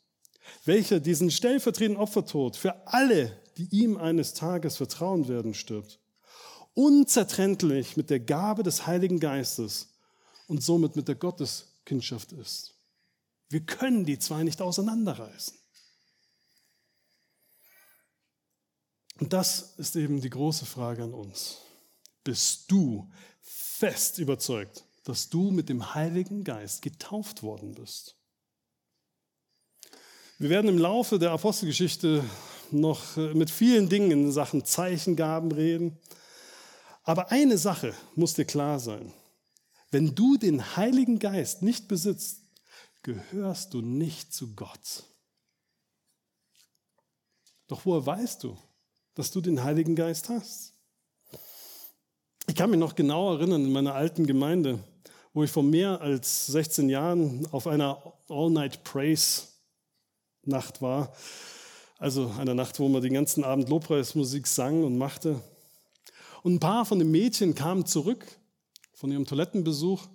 welcher 0.66 1.00
diesen 1.00 1.30
stellvertretenden 1.30 1.96
Opfertod 1.96 2.58
für 2.58 2.86
alle, 2.86 3.40
die 3.56 3.68
ihm 3.70 3.96
eines 3.96 4.34
Tages 4.34 4.76
vertrauen 4.76 5.28
werden, 5.28 5.54
stirbt, 5.54 5.98
unzertrennlich 6.74 7.96
mit 7.96 8.10
der 8.10 8.20
Gabe 8.20 8.62
des 8.62 8.86
Heiligen 8.86 9.18
Geistes 9.18 9.94
und 10.46 10.62
somit 10.62 10.94
mit 10.94 11.08
der 11.08 11.14
Gotteskindschaft 11.14 12.32
ist. 12.32 12.74
Wir 13.48 13.60
können 13.60 14.04
die 14.04 14.18
zwei 14.18 14.42
nicht 14.42 14.60
auseinanderreißen. 14.60 15.56
Und 19.20 19.32
das 19.32 19.72
ist 19.78 19.96
eben 19.96 20.20
die 20.20 20.28
große 20.28 20.66
Frage 20.66 21.04
an 21.04 21.14
uns. 21.14 21.62
Bist 22.24 22.70
du 22.70 23.10
fest 23.40 24.18
überzeugt, 24.18 24.84
dass 25.04 25.28
du 25.28 25.50
mit 25.50 25.68
dem 25.68 25.94
Heiligen 25.94 26.44
Geist 26.44 26.82
getauft 26.82 27.42
worden 27.42 27.74
bist. 27.74 28.16
Wir 30.38 30.50
werden 30.50 30.68
im 30.68 30.78
Laufe 30.78 31.18
der 31.18 31.30
Apostelgeschichte 31.30 32.24
noch 32.70 33.16
äh, 33.16 33.34
mit 33.34 33.50
vielen 33.50 33.88
Dingen 33.88 34.10
in 34.10 34.32
Sachen 34.32 34.64
Zeichengaben 34.64 35.52
reden. 35.52 35.98
Aber 37.04 37.30
eine 37.30 37.58
Sache 37.58 37.94
muss 38.14 38.34
dir 38.34 38.46
klar 38.46 38.80
sein. 38.80 39.12
Wenn 39.90 40.14
du 40.14 40.36
den 40.36 40.76
Heiligen 40.76 41.18
Geist 41.18 41.62
nicht 41.62 41.86
besitzt, 41.86 42.40
gehörst 43.02 43.74
du 43.74 43.82
nicht 43.82 44.32
zu 44.32 44.56
Gott. 44.56 45.04
Doch 47.68 47.84
woher 47.84 48.04
weißt 48.04 48.42
du, 48.42 48.58
dass 49.14 49.30
du 49.30 49.40
den 49.40 49.62
Heiligen 49.62 49.94
Geist 49.94 50.30
hast? 50.30 50.72
Ich 52.46 52.54
kann 52.54 52.70
mich 52.70 52.80
noch 52.80 52.94
genau 52.94 53.34
erinnern 53.34 53.64
in 53.64 53.72
meiner 53.72 53.94
alten 53.94 54.26
Gemeinde 54.26 54.82
wo 55.34 55.44
ich 55.44 55.50
vor 55.50 55.64
mehr 55.64 56.00
als 56.00 56.46
16 56.46 56.88
Jahren 56.88 57.46
auf 57.50 57.66
einer 57.66 58.14
All-Night-Praise-Nacht 58.28 60.80
war. 60.80 61.12
Also 61.98 62.32
einer 62.38 62.54
Nacht, 62.54 62.78
wo 62.78 62.88
man 62.88 63.02
den 63.02 63.12
ganzen 63.12 63.44
Abend 63.44 63.68
Lobpreismusik 63.68 64.46
sang 64.46 64.84
und 64.84 64.96
machte. 64.96 65.42
Und 66.44 66.54
ein 66.54 66.60
paar 66.60 66.86
von 66.86 67.00
den 67.00 67.10
Mädchen 67.10 67.56
kamen 67.56 67.84
zurück 67.84 68.24
von 68.94 69.10
ihrem 69.10 69.26
Toilettenbesuch 69.26 70.06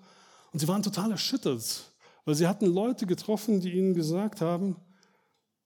und 0.54 0.60
sie 0.60 0.68
waren 0.68 0.84
total 0.84 1.12
erschüttert, 1.12 1.92
weil 2.24 2.36
sie 2.36 2.48
hatten 2.48 2.66
Leute 2.66 3.06
getroffen, 3.06 3.60
die 3.60 3.74
ihnen 3.74 3.94
gesagt 3.94 4.40
haben, 4.40 4.78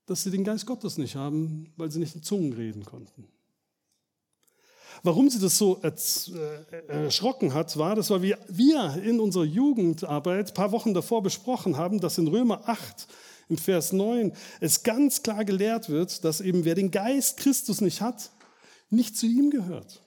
dass 0.08 0.24
sie 0.24 0.32
den 0.32 0.44
Geist 0.44 0.66
Gottes 0.66 0.98
nicht 0.98 1.16
haben, 1.16 1.72
weil 1.78 1.92
sie 1.92 2.00
nicht 2.00 2.16
in 2.16 2.24
Zungen 2.24 2.54
reden 2.54 2.86
konnten. 2.86 3.28
Warum 5.06 5.30
sie 5.30 5.40
das 5.40 5.58
so 5.58 5.82
äh, 5.82 5.92
erschrocken 6.88 7.54
hat, 7.54 7.78
war, 7.78 7.96
das, 7.96 8.10
weil 8.10 8.22
wir, 8.22 8.40
wir 8.48 9.04
in 9.04 9.20
unserer 9.20 9.44
Jugendarbeit 9.44 10.48
ein 10.48 10.54
paar 10.54 10.72
Wochen 10.72 10.94
davor 10.94 11.22
besprochen 11.22 11.76
haben, 11.76 12.00
dass 12.00 12.18
in 12.18 12.30
Römer 12.30 12.70
8 12.70 13.08
im 13.50 13.58
Vers 13.58 13.92
9 13.92 14.32
es 14.62 14.84
ganz 14.84 15.22
klar 15.22 15.44
gelehrt 15.44 15.90
wird, 15.90 16.24
dass 16.24 16.40
eben 16.40 16.64
wer 16.64 16.76
den 16.76 16.90
Geist 16.90 17.36
Christus 17.36 17.82
nicht 17.82 18.00
hat, 18.00 18.32
nicht 18.90 19.18
zu 19.18 19.26
ihm 19.26 19.50
gehört. 19.50 20.02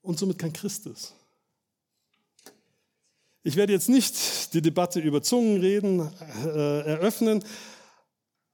Und 0.00 0.18
somit 0.18 0.38
kein 0.38 0.52
Christ 0.52 0.86
ist. 0.86 1.14
Ich 3.44 3.54
werde 3.54 3.72
jetzt 3.72 3.88
nicht 3.88 4.52
die 4.52 4.62
Debatte 4.62 4.98
über 4.98 5.22
Zungenreden 5.22 6.10
äh, 6.44 6.80
eröffnen, 6.86 7.44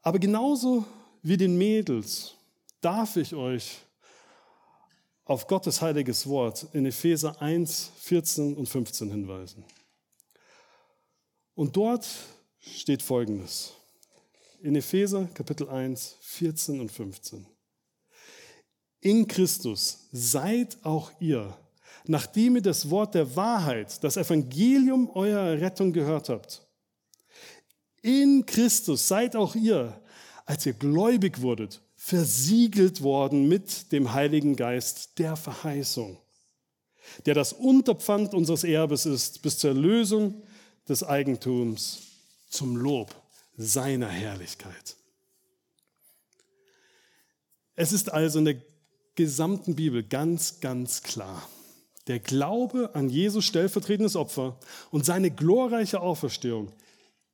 aber 0.03 0.19
genauso 0.19 0.85
wie 1.23 1.39
den 1.39 1.57
Mädels 1.57 2.38
darf 2.81 3.17
ich 3.17 3.35
euch 3.35 3.79
auf 5.25 5.47
Gottes 5.47 5.83
heiliges 5.83 6.27
Wort 6.27 6.67
in 6.73 6.87
Epheser 6.87 7.41
1, 7.41 7.93
14 7.99 8.57
und 8.57 8.69
15 8.69 9.11
hinweisen. 9.11 9.65
Und 11.55 11.77
dort 11.77 12.09
steht 12.59 13.03
Folgendes. 13.03 13.73
In 14.63 14.75
Epheser 14.75 15.29
Kapitel 15.35 15.69
1, 15.69 16.17
14 16.21 16.81
und 16.81 16.91
15. 16.91 17.47
In 19.01 19.29
Christus 19.29 20.09
seid 20.11 20.79
auch 20.85 21.13
ihr, 21.21 21.57
nachdem 22.07 22.57
ihr 22.57 22.63
das 22.63 22.91
Wort 22.91 23.15
der 23.15 23.37
Wahrheit, 23.37 24.03
das 24.03 24.17
Evangelium 24.17 25.11
eurer 25.11 25.61
Rettung 25.61 25.93
gehört 25.93 26.29
habt. 26.29 26.67
In 28.03 28.47
Christus 28.47 29.07
seid 29.07 29.37
auch 29.37 29.55
ihr, 29.55 30.01
als 30.47 30.65
ihr 30.67 30.73
gläubig 30.73 31.41
wurdet, 31.43 31.83
versiegelt 32.09 33.03
worden 33.03 33.49
mit 33.49 33.93
dem 33.93 34.15
Heiligen 34.15 34.57
Geist 34.57 35.19
der 35.19 35.37
Verheißung, 35.37 36.17
der 37.27 37.35
das 37.35 37.53
Unterpfand 37.53 38.33
unseres 38.33 38.65
Erbes 38.65 39.05
ist 39.05 39.43
bis 39.43 39.59
zur 39.59 39.73
Erlösung 39.73 40.43
des 40.89 41.05
Eigentums 41.05 41.99
zum 42.49 42.79
Lob 42.79 43.15
seiner 43.59 44.09
Herrlichkeit. 44.09 44.97
Es 47.75 47.93
ist 47.93 48.11
also 48.11 48.39
in 48.39 48.47
der 48.47 48.57
gesamten 49.15 49.75
Bibel 49.75 50.03
ganz, 50.03 50.61
ganz 50.61 51.03
klar, 51.03 51.47
der 52.07 52.21
Glaube 52.21 52.95
an 52.95 53.11
Jesus 53.11 53.45
stellvertretendes 53.45 54.17
Opfer 54.17 54.59
und 54.91 55.05
seine 55.05 55.31
glorreiche 55.31 56.01
Auferstehung 56.01 56.73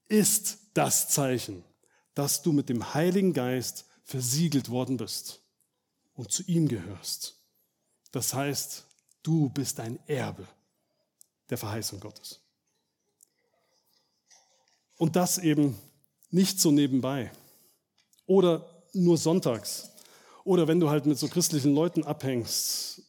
ist 0.08 0.58
das 0.74 1.10
Zeichen, 1.10 1.62
dass 2.16 2.42
du 2.42 2.50
mit 2.50 2.68
dem 2.68 2.92
Heiligen 2.92 3.34
Geist 3.34 3.84
versiegelt 4.04 4.68
worden 4.68 4.96
bist 4.96 5.42
und 6.14 6.30
zu 6.30 6.42
ihm 6.44 6.68
gehörst. 6.68 7.36
Das 8.12 8.32
heißt, 8.32 8.86
du 9.22 9.48
bist 9.48 9.80
ein 9.80 9.98
Erbe 10.06 10.46
der 11.50 11.58
Verheißung 11.58 12.00
Gottes. 12.00 12.40
Und 14.96 15.16
das 15.16 15.38
eben 15.38 15.76
nicht 16.30 16.60
so 16.60 16.70
nebenbei 16.70 17.32
oder 18.26 18.84
nur 18.92 19.18
sonntags 19.18 19.90
oder 20.44 20.68
wenn 20.68 20.78
du 20.78 20.90
halt 20.90 21.06
mit 21.06 21.18
so 21.18 21.28
christlichen 21.28 21.74
Leuten 21.74 22.04
abhängst 22.04 23.02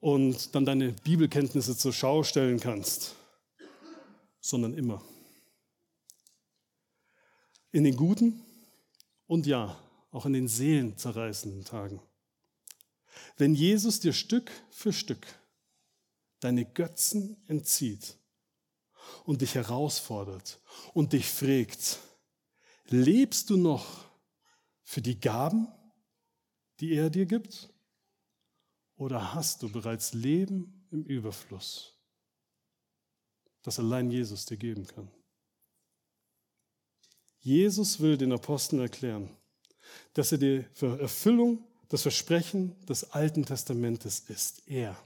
und 0.00 0.54
dann 0.54 0.64
deine 0.64 0.92
Bibelkenntnisse 0.92 1.76
zur 1.76 1.92
Schau 1.92 2.22
stellen 2.22 2.60
kannst, 2.60 3.16
sondern 4.40 4.74
immer. 4.74 5.02
In 7.72 7.84
den 7.84 7.96
guten 7.96 8.40
und 9.26 9.46
ja, 9.46 9.76
auch 10.10 10.26
in 10.26 10.32
den 10.32 10.48
seelenzerreißenden 10.48 11.64
Tagen. 11.64 12.00
Wenn 13.36 13.54
Jesus 13.54 14.00
dir 14.00 14.12
Stück 14.12 14.50
für 14.70 14.92
Stück 14.92 15.26
deine 16.40 16.64
Götzen 16.64 17.36
entzieht 17.48 18.16
und 19.24 19.42
dich 19.42 19.54
herausfordert 19.54 20.60
und 20.94 21.12
dich 21.12 21.28
fragt, 21.28 21.98
lebst 22.86 23.50
du 23.50 23.56
noch 23.56 24.06
für 24.82 25.02
die 25.02 25.20
Gaben, 25.20 25.68
die 26.80 26.92
er 26.92 27.10
dir 27.10 27.26
gibt? 27.26 27.68
Oder 28.96 29.34
hast 29.34 29.62
du 29.62 29.70
bereits 29.70 30.12
Leben 30.12 30.86
im 30.90 31.04
Überfluss, 31.04 31.94
das 33.62 33.78
allein 33.78 34.10
Jesus 34.10 34.46
dir 34.46 34.56
geben 34.56 34.86
kann? 34.86 35.10
Jesus 37.40 38.00
will 38.00 38.16
den 38.16 38.32
Aposteln 38.32 38.82
erklären, 38.82 39.37
dass 40.14 40.32
er 40.32 40.38
die 40.38 40.64
Erfüllung, 40.80 41.64
das 41.88 42.02
Versprechen 42.02 42.74
des 42.86 43.12
Alten 43.12 43.44
Testamentes 43.44 44.20
ist. 44.28 44.62
Er. 44.66 44.96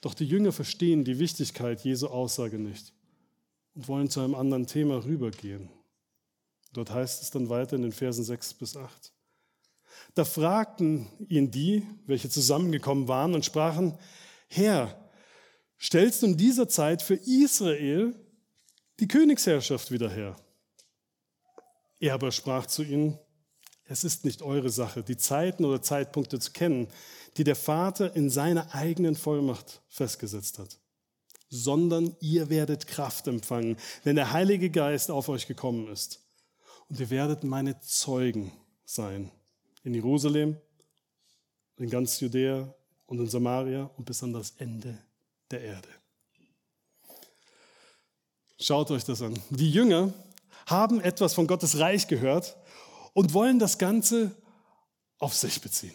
Doch 0.00 0.14
die 0.14 0.26
Jünger 0.26 0.52
verstehen 0.52 1.04
die 1.04 1.18
Wichtigkeit 1.18 1.84
Jesu 1.84 2.08
Aussage 2.08 2.58
nicht 2.58 2.92
und 3.74 3.88
wollen 3.88 4.10
zu 4.10 4.20
einem 4.20 4.34
anderen 4.34 4.66
Thema 4.66 5.04
rübergehen. 5.04 5.68
Dort 6.72 6.90
heißt 6.90 7.22
es 7.22 7.30
dann 7.30 7.48
weiter 7.48 7.76
in 7.76 7.82
den 7.82 7.92
Versen 7.92 8.24
6 8.24 8.54
bis 8.54 8.76
8. 8.76 9.12
Da 10.14 10.24
fragten 10.24 11.06
ihn 11.28 11.50
die, 11.50 11.86
welche 12.06 12.28
zusammengekommen 12.28 13.08
waren, 13.08 13.34
und 13.34 13.44
sprachen, 13.44 13.98
Herr, 14.48 15.10
stellst 15.78 16.22
du 16.22 16.26
in 16.26 16.36
dieser 16.36 16.68
Zeit 16.68 17.02
für 17.02 17.14
Israel 17.14 18.14
die 19.00 19.08
Königsherrschaft 19.08 19.90
wieder 19.90 20.10
her? 20.10 20.36
Er 22.02 22.14
aber 22.14 22.32
sprach 22.32 22.66
zu 22.66 22.82
ihnen, 22.82 23.16
es 23.84 24.02
ist 24.02 24.24
nicht 24.24 24.42
eure 24.42 24.70
Sache, 24.70 25.04
die 25.04 25.16
Zeiten 25.16 25.64
oder 25.64 25.82
Zeitpunkte 25.82 26.40
zu 26.40 26.50
kennen, 26.50 26.88
die 27.36 27.44
der 27.44 27.54
Vater 27.54 28.16
in 28.16 28.28
seiner 28.28 28.74
eigenen 28.74 29.14
Vollmacht 29.14 29.82
festgesetzt 29.88 30.58
hat, 30.58 30.80
sondern 31.48 32.16
ihr 32.18 32.50
werdet 32.50 32.88
Kraft 32.88 33.28
empfangen, 33.28 33.76
wenn 34.02 34.16
der 34.16 34.32
Heilige 34.32 34.68
Geist 34.68 35.12
auf 35.12 35.28
euch 35.28 35.46
gekommen 35.46 35.86
ist. 35.86 36.18
Und 36.88 36.98
ihr 36.98 37.08
werdet 37.10 37.44
meine 37.44 37.80
Zeugen 37.82 38.50
sein 38.84 39.30
in 39.84 39.94
Jerusalem, 39.94 40.56
in 41.76 41.88
ganz 41.88 42.18
Judäa 42.18 42.74
und 43.06 43.20
in 43.20 43.28
Samaria 43.28 43.88
und 43.96 44.06
bis 44.06 44.24
an 44.24 44.32
das 44.32 44.54
Ende 44.58 44.98
der 45.52 45.60
Erde. 45.60 45.88
Schaut 48.58 48.90
euch 48.90 49.04
das 49.04 49.22
an. 49.22 49.38
Die 49.50 49.70
Jünger 49.70 50.12
haben 50.66 51.00
etwas 51.00 51.34
von 51.34 51.46
Gottes 51.46 51.78
Reich 51.78 52.08
gehört 52.08 52.56
und 53.14 53.34
wollen 53.34 53.58
das 53.58 53.78
Ganze 53.78 54.34
auf 55.18 55.34
sich 55.34 55.60
beziehen, 55.60 55.94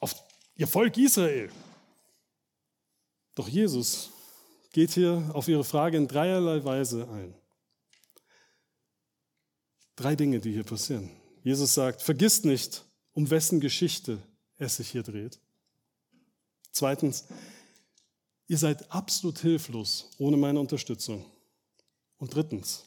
auf 0.00 0.14
ihr 0.56 0.66
Volk 0.66 0.96
Israel. 0.96 1.50
Doch 3.34 3.48
Jesus 3.48 4.10
geht 4.72 4.90
hier 4.90 5.30
auf 5.32 5.48
ihre 5.48 5.64
Frage 5.64 5.96
in 5.96 6.08
dreierlei 6.08 6.64
Weise 6.64 7.08
ein. 7.08 7.34
Drei 9.96 10.14
Dinge, 10.14 10.40
die 10.40 10.52
hier 10.52 10.64
passieren. 10.64 11.10
Jesus 11.42 11.74
sagt, 11.74 12.02
vergisst 12.02 12.44
nicht, 12.44 12.84
um 13.12 13.30
wessen 13.30 13.60
Geschichte 13.60 14.22
es 14.56 14.76
sich 14.76 14.90
hier 14.90 15.02
dreht. 15.02 15.40
Zweitens, 16.72 17.26
ihr 18.46 18.58
seid 18.58 18.90
absolut 18.92 19.38
hilflos 19.38 20.10
ohne 20.18 20.36
meine 20.36 20.60
Unterstützung. 20.60 21.24
Und 22.18 22.34
drittens, 22.34 22.84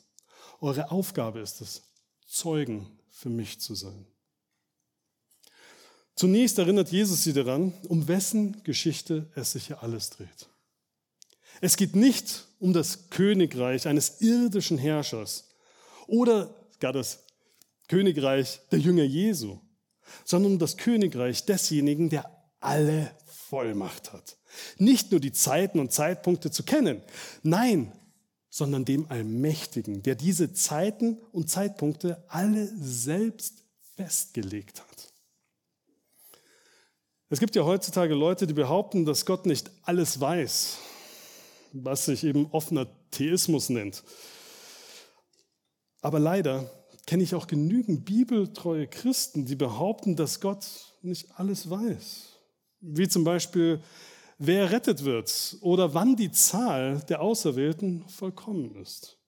eure 0.62 0.92
Aufgabe 0.92 1.40
ist 1.40 1.60
es, 1.62 1.82
Zeugen 2.26 2.88
für 3.10 3.30
mich 3.30 3.60
zu 3.60 3.76
sein. 3.76 4.06
Zunächst 6.16 6.58
erinnert 6.60 6.92
Jesus 6.92 7.24
sie 7.24 7.34
daran, 7.34 7.74
um 7.88 8.08
wessen 8.08 8.64
Geschichte 8.64 9.30
es 9.36 9.54
sich 9.54 9.68
hier 9.68 9.84
alles 9.84 10.12
dreht. 10.12 10.50
Es 11.62 11.78
geht 11.78 11.96
nicht 11.96 12.46
um 12.60 12.74
das 12.74 13.10
Königreich 13.10 13.88
eines 13.88 14.22
irdischen 14.22 14.78
Herrschers 14.78 15.50
oder 16.08 16.56
gar 16.80 16.94
das 16.94 17.24
Königreich 17.88 18.62
der 18.72 18.80
Jünger 18.80 19.04
Jesu, 19.04 19.60
sondern 20.24 20.54
um 20.54 20.60
das 20.60 20.78
Königreich 20.78 21.46
desjenigen, 21.46 22.10
der 22.10 22.30
alle 22.60 23.12
Vollmacht 23.26 24.14
hat. 24.14 24.38
Nicht 24.78 25.12
nur 25.12 25.20
die 25.20 25.34
Zeiten 25.34 25.80
und 25.80 25.92
Zeitpunkte 25.92 26.52
zu 26.52 26.64
kennen, 26.64 27.02
nein, 27.44 27.92
sondern 28.52 28.84
dem 28.84 29.10
Allmächtigen, 29.10 30.04
der 30.04 30.16
diese 30.16 30.54
Zeiten 30.54 31.18
und 31.32 31.50
Zeitpunkte 31.50 32.22
alle 32.28 32.68
selbst 32.78 33.64
festgelegt 33.96 34.82
hat. 34.82 35.14
Es 37.30 37.40
gibt 37.40 37.56
ja 37.56 37.64
heutzutage 37.64 38.14
Leute, 38.14 38.46
die 38.46 38.54
behaupten, 38.54 39.06
dass 39.06 39.26
Gott 39.26 39.46
nicht 39.46 39.72
alles 39.84 40.20
weiß, 40.20 40.78
was 41.72 42.06
sich 42.06 42.26
eben 42.26 42.48
offener 42.52 42.88
Theismus 43.10 43.70
nennt. 43.70 44.04
Aber 46.02 46.20
leider 46.20 46.70
kenne 47.08 47.24
ich 47.24 47.34
auch 47.34 47.48
genügend 47.48 48.04
bibeltreue 48.04 48.86
Christen, 48.86 49.46
die 49.46 49.56
behaupten, 49.56 50.18
dass 50.18 50.42
Gott 50.42 50.66
nicht 51.02 51.32
alles 51.40 51.70
weiß. 51.70 52.38
Wie 52.82 53.08
zum 53.08 53.24
Beispiel 53.24 53.82
wer 54.44 54.72
rettet 54.72 55.04
wird 55.04 55.58
oder 55.62 55.94
wann 55.94 56.16
die 56.16 56.32
Zahl 56.32 57.00
der 57.08 57.22
Auserwählten 57.22 58.08
vollkommen 58.08 58.76
ist. 58.76 59.20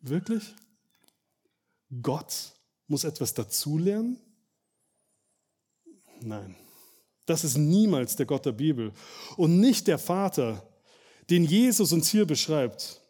Wirklich? 0.00 0.54
Gott 2.02 2.52
muss 2.86 3.04
etwas 3.04 3.32
dazulernen? 3.32 4.18
Nein, 6.20 6.54
das 7.24 7.44
ist 7.44 7.56
niemals 7.56 8.16
der 8.16 8.26
Gott 8.26 8.44
der 8.44 8.52
Bibel 8.52 8.92
und 9.38 9.58
nicht 9.58 9.86
der 9.86 9.98
Vater, 9.98 10.68
den 11.30 11.44
Jesus 11.44 11.92
uns 11.92 12.10
hier 12.10 12.26
beschreibt, 12.26 13.00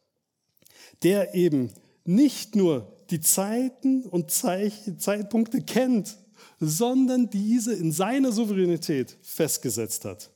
der 1.03 1.35
eben 1.35 1.73
nicht 2.05 2.55
nur 2.55 2.97
die 3.11 3.21
Zeiten 3.21 4.05
und 4.05 4.31
Zeitpunkte 4.31 5.61
kennt, 5.63 6.17
sondern 6.61 7.31
diese 7.31 7.75
in 7.75 7.91
seiner 7.91 8.31
Souveränität 8.31 9.19
festgesetzt 9.23 10.05
hat. 10.05 10.31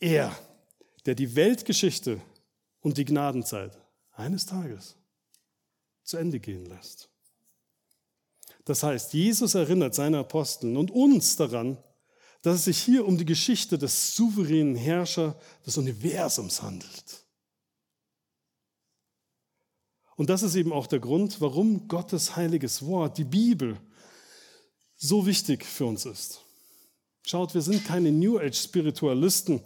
Er, 0.00 0.36
der 1.04 1.14
die 1.14 1.34
Weltgeschichte 1.34 2.20
und 2.80 2.98
die 2.98 3.04
Gnadenzeit 3.04 3.76
eines 4.12 4.46
Tages 4.46 4.96
zu 6.02 6.16
Ende 6.16 6.40
gehen 6.40 6.66
lässt. 6.66 7.08
Das 8.64 8.82
heißt, 8.82 9.12
Jesus 9.12 9.54
erinnert 9.54 9.94
seine 9.94 10.18
Aposteln 10.18 10.76
und 10.76 10.90
uns 10.90 11.36
daran, 11.36 11.78
dass 12.42 12.56
es 12.56 12.64
sich 12.64 12.78
hier 12.78 13.06
um 13.06 13.16
die 13.16 13.24
Geschichte 13.24 13.78
des 13.78 14.14
souveränen 14.14 14.76
Herrscher 14.76 15.38
des 15.64 15.76
Universums 15.78 16.62
handelt. 16.62 17.24
Und 20.16 20.30
das 20.30 20.42
ist 20.42 20.54
eben 20.54 20.72
auch 20.72 20.86
der 20.86 21.00
Grund, 21.00 21.40
warum 21.40 21.88
Gottes 21.88 22.36
heiliges 22.36 22.84
Wort, 22.84 23.18
die 23.18 23.24
Bibel, 23.24 23.78
so 24.96 25.26
wichtig 25.26 25.64
für 25.64 25.86
uns 25.86 26.06
ist. 26.06 26.40
Schaut, 27.22 27.54
wir 27.54 27.62
sind 27.62 27.84
keine 27.84 28.10
New 28.10 28.38
Age-Spiritualisten, 28.38 29.60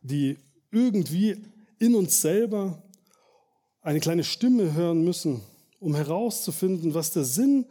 die 0.00 0.38
irgendwie 0.70 1.42
in 1.78 1.94
uns 1.94 2.20
selber 2.20 2.82
eine 3.82 4.00
kleine 4.00 4.24
Stimme 4.24 4.74
hören 4.74 5.02
müssen, 5.02 5.42
um 5.78 5.94
herauszufinden, 5.94 6.94
was 6.94 7.12
der 7.12 7.24
Sinn 7.24 7.66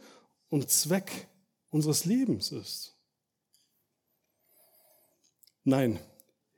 und 0.48 0.70
Zweck 0.70 1.28
unseres 1.70 2.04
Lebens 2.04 2.50
ist. 2.50 2.96
Nein, 5.62 6.00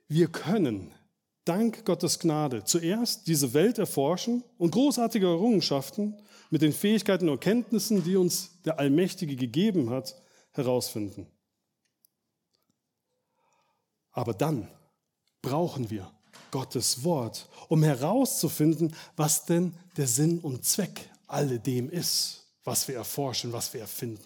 wir 0.07 0.27
können 0.27 0.91
dank 1.45 1.85
Gottes 1.85 2.19
Gnade 2.19 2.63
zuerst 2.63 3.27
diese 3.27 3.53
Welt 3.53 3.77
erforschen 3.77 4.43
und 4.57 4.71
großartige 4.71 5.27
Errungenschaften 5.27 6.17
mit 6.49 6.61
den 6.61 6.73
Fähigkeiten 6.73 7.29
und 7.29 7.41
Kenntnissen, 7.41 8.03
die 8.03 8.15
uns 8.15 8.61
der 8.63 8.79
Allmächtige 8.79 9.35
gegeben 9.35 9.89
hat, 9.89 10.15
herausfinden. 10.51 11.27
Aber 14.11 14.33
dann 14.33 14.67
brauchen 15.43 15.91
wir 15.91 16.11
Gottes 16.49 17.03
Wort, 17.03 17.47
um 17.67 17.83
herauszufinden, 17.83 18.95
was 19.15 19.45
denn 19.45 19.75
der 19.97 20.07
Sinn 20.07 20.39
und 20.39 20.65
Zweck 20.65 21.09
alledem 21.27 21.89
ist, 21.89 22.47
was 22.63 22.87
wir 22.87 22.95
erforschen, 22.95 23.53
was 23.53 23.71
wir 23.73 23.81
erfinden. 23.81 24.23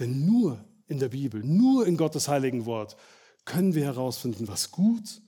Denn 0.00 0.26
nur 0.26 0.64
in 0.88 0.98
der 0.98 1.08
Bibel, 1.08 1.44
nur 1.44 1.86
in 1.86 1.96
Gottes 1.96 2.26
heiligen 2.26 2.66
Wort 2.66 2.96
können 3.44 3.74
wir 3.74 3.84
herausfinden, 3.84 4.48
was 4.48 4.70
gut 4.70 5.20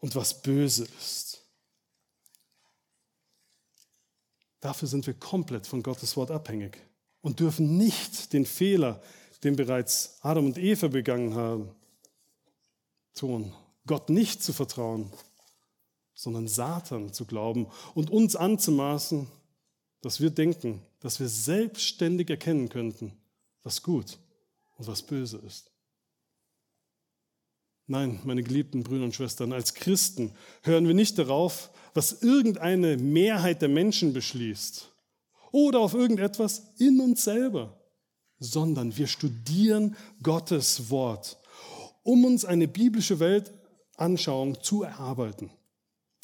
und 0.00 0.14
was 0.14 0.42
böse 0.42 0.86
ist. 0.98 1.42
Dafür 4.60 4.88
sind 4.88 5.06
wir 5.06 5.14
komplett 5.14 5.66
von 5.66 5.82
Gottes 5.82 6.16
Wort 6.16 6.30
abhängig 6.30 6.78
und 7.22 7.40
dürfen 7.40 7.78
nicht 7.78 8.32
den 8.32 8.44
Fehler, 8.44 9.02
den 9.42 9.56
bereits 9.56 10.18
Adam 10.20 10.46
und 10.46 10.58
Eva 10.58 10.88
begangen 10.88 11.34
haben, 11.34 11.74
tun. 13.14 13.52
Gott 13.86 14.10
nicht 14.10 14.42
zu 14.42 14.52
vertrauen, 14.52 15.10
sondern 16.14 16.48
Satan 16.48 17.12
zu 17.12 17.24
glauben 17.24 17.66
und 17.94 18.10
uns 18.10 18.36
anzumaßen, 18.36 19.26
dass 20.02 20.20
wir 20.20 20.30
denken, 20.30 20.82
dass 21.00 21.20
wir 21.20 21.28
selbstständig 21.28 22.30
erkennen 22.30 22.68
könnten, 22.68 23.12
was 23.62 23.82
gut 23.82 24.18
und 24.76 24.86
was 24.86 25.02
böse 25.02 25.38
ist. 25.38 25.70
Nein, 27.86 28.20
meine 28.22 28.44
geliebten 28.44 28.84
Brüder 28.84 29.04
und 29.04 29.16
Schwestern, 29.16 29.52
als 29.52 29.74
Christen 29.74 30.32
hören 30.62 30.86
wir 30.86 30.94
nicht 30.94 31.18
darauf, 31.18 31.70
was 31.92 32.22
irgendeine 32.22 32.96
Mehrheit 32.96 33.62
der 33.62 33.68
Menschen 33.68 34.12
beschließt 34.12 34.88
oder 35.50 35.80
auf 35.80 35.94
irgendetwas 35.94 36.72
in 36.78 37.00
uns 37.00 37.24
selber, 37.24 37.76
sondern 38.38 38.96
wir 38.96 39.08
studieren 39.08 39.96
Gottes 40.22 40.88
Wort, 40.90 41.39
um 42.02 42.24
uns 42.24 42.44
eine 42.44 42.68
biblische 42.68 43.20
Weltanschauung 43.20 44.62
zu 44.62 44.82
erarbeiten, 44.82 45.50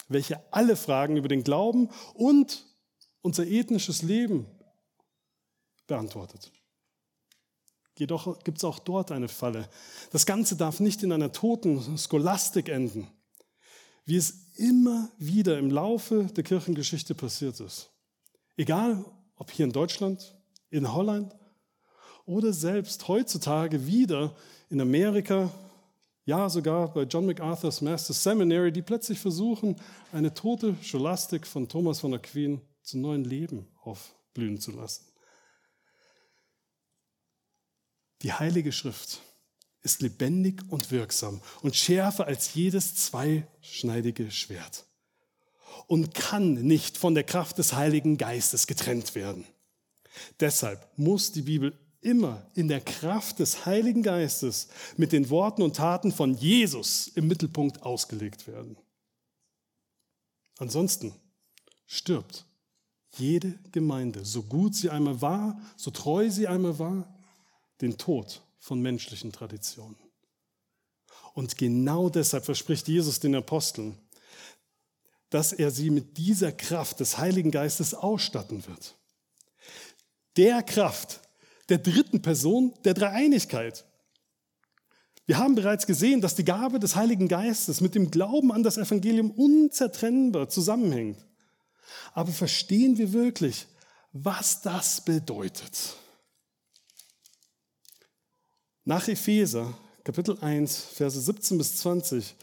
welche 0.09 0.41
alle 0.53 0.77
Fragen 0.77 1.17
über 1.17 1.29
den 1.29 1.45
Glauben 1.45 1.91
und 2.15 2.65
unser 3.23 3.47
ethnisches 3.47 4.03
Leben 4.03 4.47
beantwortet. 5.87 6.51
Jedoch 7.99 8.39
gibt 8.45 8.59
es 8.59 8.65
auch 8.65 8.79
dort 8.79 9.11
eine 9.11 9.29
Falle. 9.29 9.69
Das 10.13 10.27
Ganze 10.27 10.57
darf 10.57 10.81
nicht 10.81 11.03
in 11.03 11.13
einer 11.13 11.33
toten 11.33 11.99
Scholastik 11.99 12.69
enden, 12.69 13.09
wie 14.05 14.17
es 14.17 14.35
immer 14.57 15.11
wieder 15.19 15.59
im 15.59 15.71
Laufe 15.71 16.25
der 16.25 16.45
Kirchengeschichte 16.45 17.15
passiert 17.15 17.59
ist. 17.61 17.91
Egal, 18.57 19.05
ob 19.37 19.51
hier 19.51 19.65
in 19.65 19.73
Deutschland, 19.73 20.35
in 20.71 20.93
Holland 20.93 21.35
oder 22.27 22.53
selbst 22.53 23.09
heutzutage 23.09 23.87
wieder 23.87 24.35
in 24.69 24.81
Amerika, 24.81 25.51
ja 26.27 26.51
sogar 26.51 26.93
bei 26.93 27.05
John 27.05 27.25
MacArthur's 27.25 27.81
Master 27.81 28.13
Seminary, 28.13 28.73
die 28.73 28.83
plötzlich 28.83 29.19
versuchen, 29.19 29.77
eine 30.13 30.35
tote 30.35 30.77
Scholastik 30.83 31.47
von 31.47 31.69
Thomas 31.69 32.01
von 32.01 32.13
Aquin 32.13 32.61
zu 32.83 32.99
neuem 32.99 33.25
Leben 33.25 33.67
aufblühen 33.83 34.61
zu 34.61 34.73
lassen. 34.73 35.07
Die 38.23 38.33
Heilige 38.33 38.73
Schrift 38.73 39.21
ist 39.83 40.03
lebendig 40.03 40.63
und 40.69 40.91
wirksam 40.91 41.41
und 41.63 41.77
schärfer 41.77 42.27
als 42.27 42.55
jedes 42.55 42.97
zweischneidige 42.97 44.33
Schwert 44.33 44.85
und 45.87 46.13
kann 46.15 46.55
nicht 46.55 46.99
von 46.99 47.15
der 47.15 47.25
Kraft 47.25 47.59
des 47.59 47.75
Heiligen 47.75 48.19
Geistes 48.19 48.67
getrennt 48.67 49.15
werden. 49.15 49.47
Deshalb 50.41 50.89
muss 50.97 51.31
die 51.31 51.43
Bibel 51.43 51.79
immer 52.07 52.47
in 52.55 52.69
der 52.69 52.81
Kraft 52.81 53.41
des 53.41 53.67
Heiligen 53.67 54.03
Geistes 54.03 54.69
mit 54.97 55.11
den 55.11 55.29
Worten 55.29 55.63
und 55.63 55.75
Taten 55.77 56.13
von 56.13 56.35
Jesus 56.35 57.09
im 57.09 57.27
Mittelpunkt 57.27 57.83
ausgelegt 57.83 58.47
werden. 58.47 58.79
Ansonsten 60.59 61.13
stirbt 61.87 62.47
jede 63.17 63.59
Gemeinde, 63.73 64.25
so 64.25 64.43
gut 64.43 64.77
sie 64.77 64.89
einmal 64.89 65.21
war, 65.21 65.61
so 65.77 65.91
treu 65.91 66.31
sie 66.31 66.47
einmal 66.47 66.79
war, 66.79 67.13
den 67.81 67.99
Tod 67.99 68.41
von 68.61 68.81
menschlichen 68.81 69.33
Traditionen. 69.33 69.97
Und 71.35 71.59
genau 71.59 72.09
deshalb 72.09 72.45
verspricht 72.45 72.87
Jesus 72.87 73.19
den 73.19 73.35
Aposteln, 73.35 73.99
dass 75.31 75.53
er 75.53 75.73
sie 75.73 75.91
mit 75.91 76.17
dieser 76.19 76.53
Kraft 76.53 77.01
des 77.01 77.19
Heiligen 77.19 77.51
Geistes 77.51 77.95
ausstatten 77.95 78.65
wird. 78.67 78.95
Der 80.37 80.63
Kraft 80.63 81.21
der 81.69 81.79
dritten 81.79 82.23
Person 82.23 82.75
der 82.85 82.95
Dreieinigkeit. 82.95 83.85
Wir 85.27 85.39
haben 85.39 85.57
bereits 85.57 85.87
gesehen, 85.87 86.21
dass 86.21 86.37
die 86.37 86.45
Gabe 86.45 86.79
des 86.79 86.95
Heiligen 86.95 87.27
Geistes 87.27 87.81
mit 87.81 87.97
dem 87.97 88.11
Glauben 88.11 88.53
an 88.53 88.63
das 88.63 88.79
Evangelium 88.79 89.33
unzertrennbar 89.33 90.49
zusammenhängt. 90.49 91.19
Aber 92.15 92.31
verstehen 92.31 92.97
wir 92.97 93.13
wirklich, 93.13 93.67
was 94.13 94.63
das 94.63 95.01
bedeutet? 95.05 95.97
Nach 98.85 99.09
Epheser, 99.09 99.77
Kapitel 100.05 100.39
1, 100.41 100.77
Verse 100.95 101.21
17 101.21 101.59
bis 101.59 101.79
20, 101.79 102.37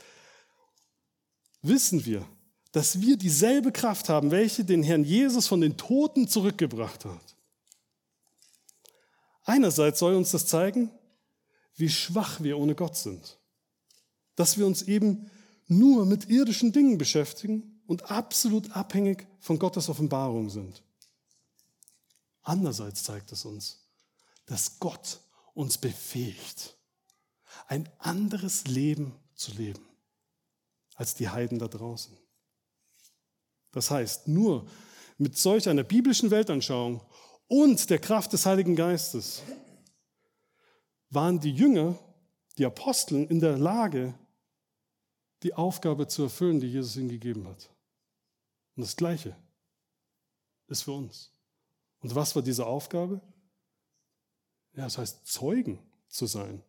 wissen 1.62 2.05
wir, 2.05 2.27
dass 2.73 2.99
wir 2.99 3.15
dieselbe 3.15 3.71
Kraft 3.71 4.09
haben, 4.09 4.31
welche 4.31 4.65
den 4.65 4.83
Herrn 4.83 5.05
Jesus 5.05 5.48
von 5.48 5.62
den 5.62 5.77
Toten 5.77 6.27
zurückgebracht 6.27 7.06
hat. 7.06 7.33
Einerseits 9.44 10.00
soll 10.00 10.15
uns 10.15 10.31
das 10.31 10.48
zeigen, 10.48 10.91
wie 11.75 11.89
schwach 11.89 12.41
wir 12.41 12.58
ohne 12.58 12.75
Gott 12.75 12.96
sind. 12.96 13.39
Dass 14.35 14.58
wir 14.58 14.65
uns 14.65 14.83
eben 14.83 15.29
nur 15.67 16.06
mit 16.06 16.29
irdischen 16.29 16.71
Dingen 16.71 16.98
beschäftigen 16.98 17.81
und 17.85 18.10
absolut 18.10 18.71
abhängig 18.71 19.27
von 19.39 19.60
Gottes 19.60 19.89
Offenbarung 19.89 20.50
sind. 20.50 20.83
Andererseits 22.41 23.04
zeigt 23.04 23.31
es 23.31 23.46
uns, 23.46 23.87
dass 24.46 24.79
Gott 24.79 25.19
uns 25.54 25.77
befähigt, 25.77 26.77
ein 27.67 27.89
anderes 28.00 28.65
Leben 28.67 29.15
zu 29.35 29.52
leben 29.54 29.85
als 30.96 31.15
die 31.15 31.29
Heiden 31.29 31.60
da 31.60 31.67
draußen. 31.67 32.15
Das 33.71 33.89
heißt, 33.89 34.27
nur 34.27 34.67
mit 35.17 35.37
solch 35.37 35.69
einer 35.69 35.83
biblischen 35.83 36.31
Weltanschauung 36.31 37.02
und 37.54 37.91
der 37.91 37.99
Kraft 37.99 38.33
des 38.33 38.47
Heiligen 38.47 38.75
Geistes 38.75 39.43
waren 41.12 41.39
die 41.39 41.51
Jünger, 41.51 41.93
die 42.58 42.65
Aposteln 42.65 43.27
in 43.27 43.39
der 43.39 43.60
Lage, 43.60 44.15
die 45.43 45.54
Aufgabe 45.54 46.08
zu 46.08 46.23
erfüllen, 46.23 46.60
die 46.60 46.65
Jesus 46.65 46.95
ihnen 46.95 47.10
gegeben 47.10 47.47
hat. 47.47 47.69
Und 48.75 48.81
das 48.81 48.95
Gleiche 48.95 49.35
ist 50.67 50.81
für 50.81 50.93
uns. 50.93 51.29
Und 51.99 52.15
was 52.15 52.35
war 52.35 52.41
diese 52.41 52.65
Aufgabe? 52.65 53.21
Ja, 54.75 54.85
das 54.85 54.97
heißt, 54.97 55.27
Zeugen 55.27 55.77
zu 56.08 56.25
sein. 56.25 56.63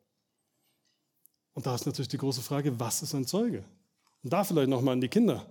Und 1.54 1.64
da 1.64 1.74
ist 1.76 1.86
natürlich 1.86 2.08
die 2.08 2.18
große 2.18 2.42
Frage, 2.42 2.78
was 2.78 3.00
ist 3.00 3.14
ein 3.14 3.26
Zeuge? 3.26 3.64
Und 4.22 4.34
da 4.34 4.44
vielleicht 4.44 4.68
nochmal 4.68 4.92
an 4.92 5.00
die 5.00 5.08
Kinder. 5.08 5.46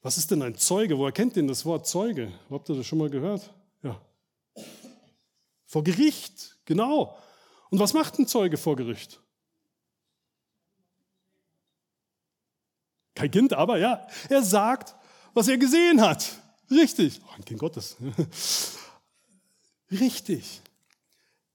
Was 0.00 0.16
ist 0.16 0.30
denn 0.30 0.42
ein 0.42 0.56
Zeuge? 0.56 0.96
Woher 0.96 1.10
kennt 1.10 1.36
ihr 1.36 1.44
das 1.44 1.64
Wort 1.64 1.88
Zeuge? 1.88 2.30
Habt 2.50 2.68
ihr 2.68 2.76
das 2.76 2.86
schon 2.86 2.98
mal 2.98 3.10
gehört? 3.10 3.52
Vor 5.70 5.84
Gericht, 5.84 6.58
genau. 6.64 7.16
Und 7.70 7.78
was 7.78 7.92
macht 7.92 8.18
ein 8.18 8.26
Zeuge 8.26 8.56
vor 8.56 8.74
Gericht? 8.74 9.20
Kein 13.14 13.30
Kind, 13.30 13.52
aber 13.52 13.78
ja, 13.78 14.04
er 14.28 14.42
sagt, 14.42 14.96
was 15.32 15.46
er 15.46 15.58
gesehen 15.58 16.00
hat. 16.00 16.26
Richtig. 16.72 17.20
Oh, 17.24 17.30
ein 17.36 17.44
Kind 17.44 17.60
Gottes. 17.60 17.96
Richtig. 19.92 20.60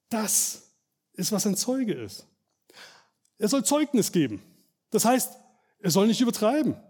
Das 0.07 0.61
ist, 1.11 1.34
was 1.34 1.45
ein 1.45 1.57
Zeuge 1.57 1.95
ist. 1.95 2.26
Er 3.38 3.49
soll 3.49 3.66
Zeugnis 3.66 4.13
geben. 4.13 4.41
Das 4.91 5.03
heißt, 5.03 5.34
er 5.80 5.91
soll 5.91 6.07
nicht 6.07 6.22
übertreiben. 6.22 6.82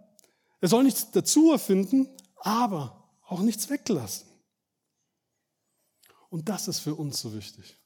Er 0.61 0.67
soll 0.67 0.83
nichts 0.83 1.09
dazu 1.09 1.51
erfinden, 1.51 2.07
aber 2.35 3.09
auch 3.25 3.39
nichts 3.39 3.67
weglassen. 3.71 4.27
Und 6.35 6.49
das 6.49 6.67
ist 6.67 6.79
für 6.79 6.93
uns 6.93 7.21
so 7.21 7.33
wichtig. 7.33 7.77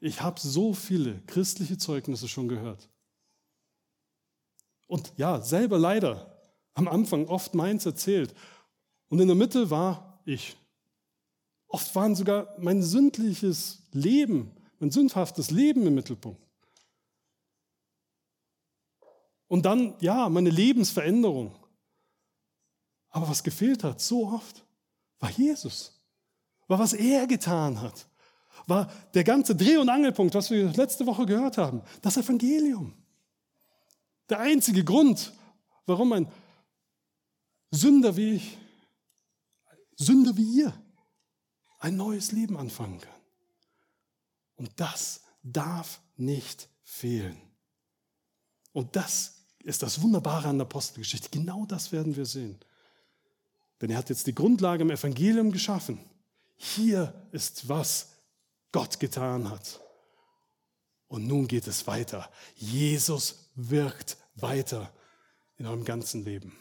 Ich 0.00 0.20
habe 0.20 0.40
so 0.40 0.74
viele 0.74 1.20
christliche 1.28 1.78
Zeugnisse 1.78 2.26
schon 2.26 2.48
gehört. 2.48 2.88
Und 4.88 5.12
ja, 5.16 5.40
selber 5.40 5.78
leider 5.78 6.36
am 6.74 6.88
Anfang 6.88 7.28
oft 7.28 7.54
meins 7.54 7.86
erzählt. 7.86 8.34
Und 9.10 9.20
in 9.20 9.28
der 9.28 9.36
Mitte 9.36 9.70
war 9.70 10.20
ich. 10.24 10.56
Oft 11.68 11.94
waren 11.94 12.16
sogar 12.16 12.52
mein 12.58 12.82
sündliches 12.82 13.84
Leben, 13.92 14.50
mein 14.80 14.90
sündhaftes 14.90 15.52
Leben 15.52 15.86
im 15.86 15.94
Mittelpunkt. 15.94 16.42
Und 19.46 19.66
dann, 19.66 19.94
ja, 20.00 20.28
meine 20.28 20.50
Lebensveränderung. 20.50 21.54
Aber 23.10 23.28
was 23.28 23.44
gefehlt 23.44 23.84
hat, 23.84 24.00
so 24.00 24.26
oft, 24.26 24.64
war 25.20 25.30
Jesus. 25.30 25.99
War, 26.70 26.78
was 26.78 26.92
er 26.92 27.26
getan 27.26 27.80
hat. 27.80 28.06
War 28.68 28.88
der 29.14 29.24
ganze 29.24 29.56
Dreh- 29.56 29.78
und 29.78 29.88
Angelpunkt, 29.88 30.36
was 30.36 30.52
wir 30.52 30.72
letzte 30.74 31.04
Woche 31.04 31.26
gehört 31.26 31.58
haben, 31.58 31.82
das 32.00 32.16
Evangelium. 32.16 32.94
Der 34.28 34.38
einzige 34.38 34.84
Grund, 34.84 35.32
warum 35.86 36.12
ein 36.12 36.30
Sünder 37.72 38.16
wie 38.16 38.34
ich, 38.34 38.56
Sünder 39.96 40.36
wie 40.36 40.60
ihr, 40.60 40.72
ein 41.80 41.96
neues 41.96 42.30
Leben 42.30 42.56
anfangen 42.56 43.00
kann. 43.00 43.20
Und 44.54 44.70
das 44.76 45.22
darf 45.42 46.00
nicht 46.16 46.68
fehlen. 46.84 47.36
Und 48.70 48.94
das 48.94 49.38
ist 49.64 49.82
das 49.82 50.00
Wunderbare 50.02 50.46
an 50.46 50.58
der 50.58 50.68
Apostelgeschichte. 50.68 51.30
Genau 51.30 51.66
das 51.66 51.90
werden 51.90 52.14
wir 52.14 52.26
sehen. 52.26 52.60
Denn 53.80 53.90
er 53.90 53.98
hat 53.98 54.08
jetzt 54.08 54.28
die 54.28 54.34
Grundlage 54.36 54.82
im 54.82 54.90
Evangelium 54.90 55.50
geschaffen. 55.50 55.98
Hier 56.62 57.14
ist, 57.32 57.70
was 57.70 58.10
Gott 58.70 59.00
getan 59.00 59.48
hat. 59.48 59.80
Und 61.08 61.26
nun 61.26 61.48
geht 61.48 61.66
es 61.66 61.86
weiter. 61.86 62.30
Jesus 62.54 63.50
wirkt 63.54 64.18
weiter 64.34 64.92
in 65.56 65.64
eurem 65.64 65.84
ganzen 65.84 66.22
Leben. 66.22 66.54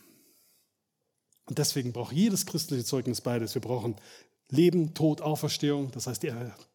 Und 1.47 1.57
deswegen 1.57 1.91
braucht 1.91 2.13
jedes 2.13 2.45
christliche 2.45 2.85
Zeugnis 2.85 3.19
beides. 3.19 3.53
Wir 3.55 3.61
brauchen 3.61 3.97
Leben, 4.47 4.93
Tod, 4.93 5.19
Auferstehung, 5.19 5.91
das 5.91 6.07
heißt 6.07 6.25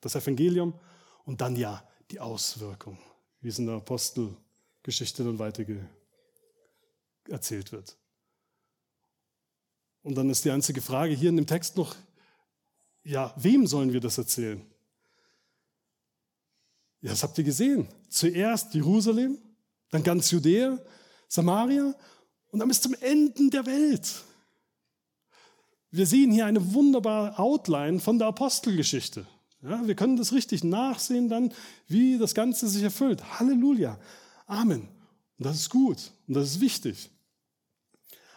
das 0.02 0.14
Evangelium 0.14 0.78
und 1.24 1.40
dann 1.40 1.56
ja 1.56 1.82
die 2.10 2.20
Auswirkung, 2.20 2.98
wie 3.40 3.48
es 3.48 3.58
in 3.58 3.64
der 3.64 3.76
Apostelgeschichte 3.76 5.24
dann 5.24 5.38
weiter 5.38 5.64
erzählt 7.26 7.72
wird. 7.72 7.96
Und 10.02 10.14
dann 10.14 10.28
ist 10.28 10.44
die 10.44 10.50
einzige 10.50 10.82
Frage 10.82 11.14
hier 11.14 11.30
in 11.30 11.36
dem 11.36 11.46
Text 11.46 11.78
noch, 11.78 11.96
ja, 13.04 13.32
wem 13.36 13.66
sollen 13.66 13.92
wir 13.92 14.00
das 14.00 14.18
erzählen? 14.18 14.60
Ja, 17.00 17.10
das 17.10 17.22
habt 17.22 17.36
ihr 17.38 17.44
gesehen. 17.44 17.86
Zuerst 18.08 18.74
Jerusalem, 18.74 19.38
dann 19.90 20.02
ganz 20.02 20.30
Judäa, 20.30 20.78
Samaria 21.28 21.94
und 22.50 22.58
dann 22.58 22.68
bis 22.68 22.80
zum 22.80 22.94
Ende 22.94 23.50
der 23.50 23.66
Welt. 23.66 24.24
Wir 25.90 26.06
sehen 26.06 26.32
hier 26.32 26.46
eine 26.46 26.74
wunderbare 26.74 27.38
Outline 27.38 28.00
von 28.00 28.18
der 28.18 28.28
Apostelgeschichte. 28.28 29.26
Ja, 29.62 29.86
wir 29.86 29.94
können 29.94 30.16
das 30.16 30.32
richtig 30.32 30.64
nachsehen 30.64 31.28
dann, 31.28 31.52
wie 31.86 32.18
das 32.18 32.34
Ganze 32.34 32.68
sich 32.68 32.82
erfüllt. 32.82 33.38
Halleluja. 33.38 33.98
Amen. 34.46 34.88
Und 35.38 35.46
das 35.46 35.56
ist 35.56 35.70
gut 35.70 36.10
und 36.26 36.34
das 36.34 36.50
ist 36.50 36.60
wichtig. 36.60 37.10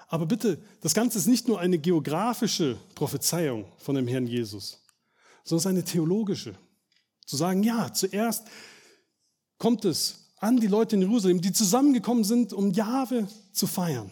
Aber 0.08 0.26
bitte, 0.26 0.58
das 0.82 0.94
Ganze 0.94 1.18
ist 1.18 1.28
nicht 1.28 1.48
nur 1.48 1.60
eine 1.60 1.78
geografische 1.78 2.78
Prophezeiung 2.96 3.66
von 3.78 3.96
dem 3.96 4.08
Herrn 4.08 4.26
Jesus, 4.26 4.82
sondern 5.44 5.58
es 5.58 5.66
ist 5.66 5.68
eine 5.68 5.84
theologische. 5.84 6.56
Zu 7.26 7.36
sagen, 7.36 7.62
ja, 7.64 7.92
zuerst 7.92 8.48
kommt 9.58 9.84
es 9.84 10.32
an 10.38 10.60
die 10.60 10.68
Leute 10.68 10.96
in 10.96 11.02
Jerusalem, 11.02 11.42
die 11.42 11.52
zusammengekommen 11.52 12.24
sind, 12.24 12.54
um 12.54 12.72
Jahwe 12.72 13.28
zu 13.52 13.68
feiern. 13.68 14.10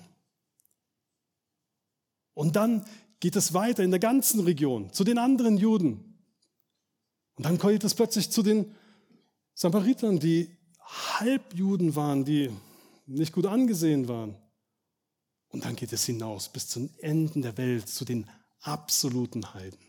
Und 2.34 2.58
dann 2.58 2.86
geht 3.22 3.38
es 3.38 3.54
weiter 3.54 3.84
in 3.84 3.91
der 3.91 4.00
ganzen 4.00 4.41
Region 4.41 4.91
zu 4.91 5.06
den 5.06 5.18
anderen 5.18 5.58
Juden. 5.58 6.20
Und 7.36 7.46
dann 7.46 7.58
geht 7.58 7.84
es 7.84 7.93
plötzlich 7.93 8.30
zu 8.30 8.43
den 8.43 8.76
Samaritern, 9.54 10.20
die 10.20 10.50
Halbjuden 10.82 11.96
waren, 11.96 12.26
die 12.26 12.52
nicht 13.06 13.34
gut 13.34 13.46
angesehen 13.46 14.08
waren. 14.10 14.36
Und 15.56 15.64
dann 15.64 15.78
geht 15.78 15.93
es 15.93 16.03
hinaus 16.03 16.49
bis 16.49 16.68
zum 16.68 16.89
Enden 16.97 17.41
der 17.41 17.56
Welt, 17.56 17.88
zu 17.88 18.03
den 18.03 18.30
absoluten 18.60 19.53
Heiden. 19.53 19.80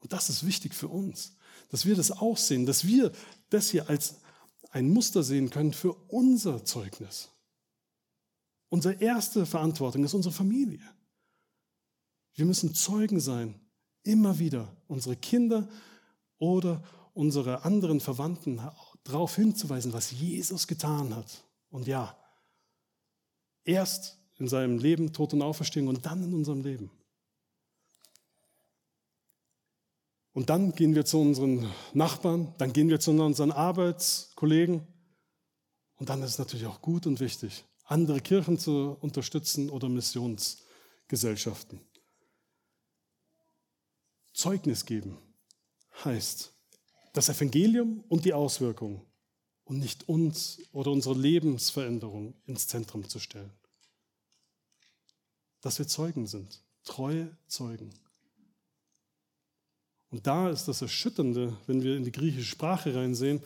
Und 0.00 0.12
das 0.12 0.28
ist 0.28 0.44
wichtig 0.44 0.74
für 0.74 0.88
uns, 0.88 1.34
dass 1.70 1.86
wir 1.86 1.96
das 1.96 2.10
auch 2.10 2.36
sehen, 2.36 2.66
dass 2.66 2.86
wir 2.86 3.12
das 3.48 3.70
hier 3.70 3.88
als 3.88 4.16
ein 4.70 4.90
Muster 4.90 5.22
sehen 5.22 5.48
können 5.48 5.72
für 5.72 5.94
unser 6.08 6.62
Zeugnis. 6.66 7.30
Unsere 8.68 9.00
erste 9.00 9.46
Verantwortung 9.46 10.04
ist 10.04 10.12
unsere 10.12 10.34
Familie. 10.34 10.86
Wir 12.34 12.44
müssen 12.44 12.74
Zeugen 12.74 13.18
sein, 13.18 13.58
immer 14.02 14.38
wieder 14.38 14.76
unsere 14.88 15.16
Kinder 15.16 15.70
oder 16.36 16.84
unsere 17.14 17.64
anderen 17.64 18.00
Verwandten 18.00 18.60
darauf 19.04 19.36
hinzuweisen, 19.36 19.94
was 19.94 20.10
Jesus 20.10 20.66
getan 20.66 21.16
hat. 21.16 21.44
Und 21.70 21.86
ja, 21.86 22.14
Erst 23.66 24.16
in 24.38 24.48
seinem 24.48 24.78
Leben, 24.78 25.12
Tod 25.12 25.34
und 25.34 25.42
Auferstehung 25.42 25.88
und 25.88 26.06
dann 26.06 26.22
in 26.22 26.32
unserem 26.32 26.62
Leben. 26.62 26.90
Und 30.32 30.50
dann 30.50 30.74
gehen 30.74 30.94
wir 30.94 31.04
zu 31.04 31.18
unseren 31.18 31.66
Nachbarn, 31.94 32.54
dann 32.58 32.72
gehen 32.72 32.88
wir 32.88 33.00
zu 33.00 33.10
unseren 33.10 33.50
Arbeitskollegen. 33.50 34.86
Und 35.96 36.08
dann 36.08 36.22
ist 36.22 36.32
es 36.32 36.38
natürlich 36.38 36.66
auch 36.66 36.82
gut 36.82 37.06
und 37.06 37.20
wichtig, 37.20 37.64
andere 37.84 38.20
Kirchen 38.20 38.58
zu 38.58 38.98
unterstützen 39.00 39.70
oder 39.70 39.88
Missionsgesellschaften. 39.88 41.80
Zeugnis 44.34 44.84
geben 44.84 45.16
heißt 46.04 46.52
das 47.14 47.30
Evangelium 47.30 48.04
und 48.08 48.26
die 48.26 48.34
Auswirkungen 48.34 49.00
und 49.66 49.78
nicht 49.78 50.08
uns 50.08 50.60
oder 50.72 50.90
unsere 50.90 51.14
Lebensveränderung 51.14 52.34
ins 52.46 52.66
Zentrum 52.68 53.06
zu 53.08 53.18
stellen. 53.18 53.52
Dass 55.60 55.78
wir 55.78 55.88
Zeugen 55.88 56.26
sind, 56.26 56.62
treue 56.84 57.36
Zeugen. 57.48 57.90
Und 60.10 60.26
da 60.26 60.48
ist 60.50 60.66
das 60.66 60.82
Erschütternde, 60.82 61.56
wenn 61.66 61.82
wir 61.82 61.96
in 61.96 62.04
die 62.04 62.12
griechische 62.12 62.46
Sprache 62.46 62.94
reinsehen, 62.94 63.42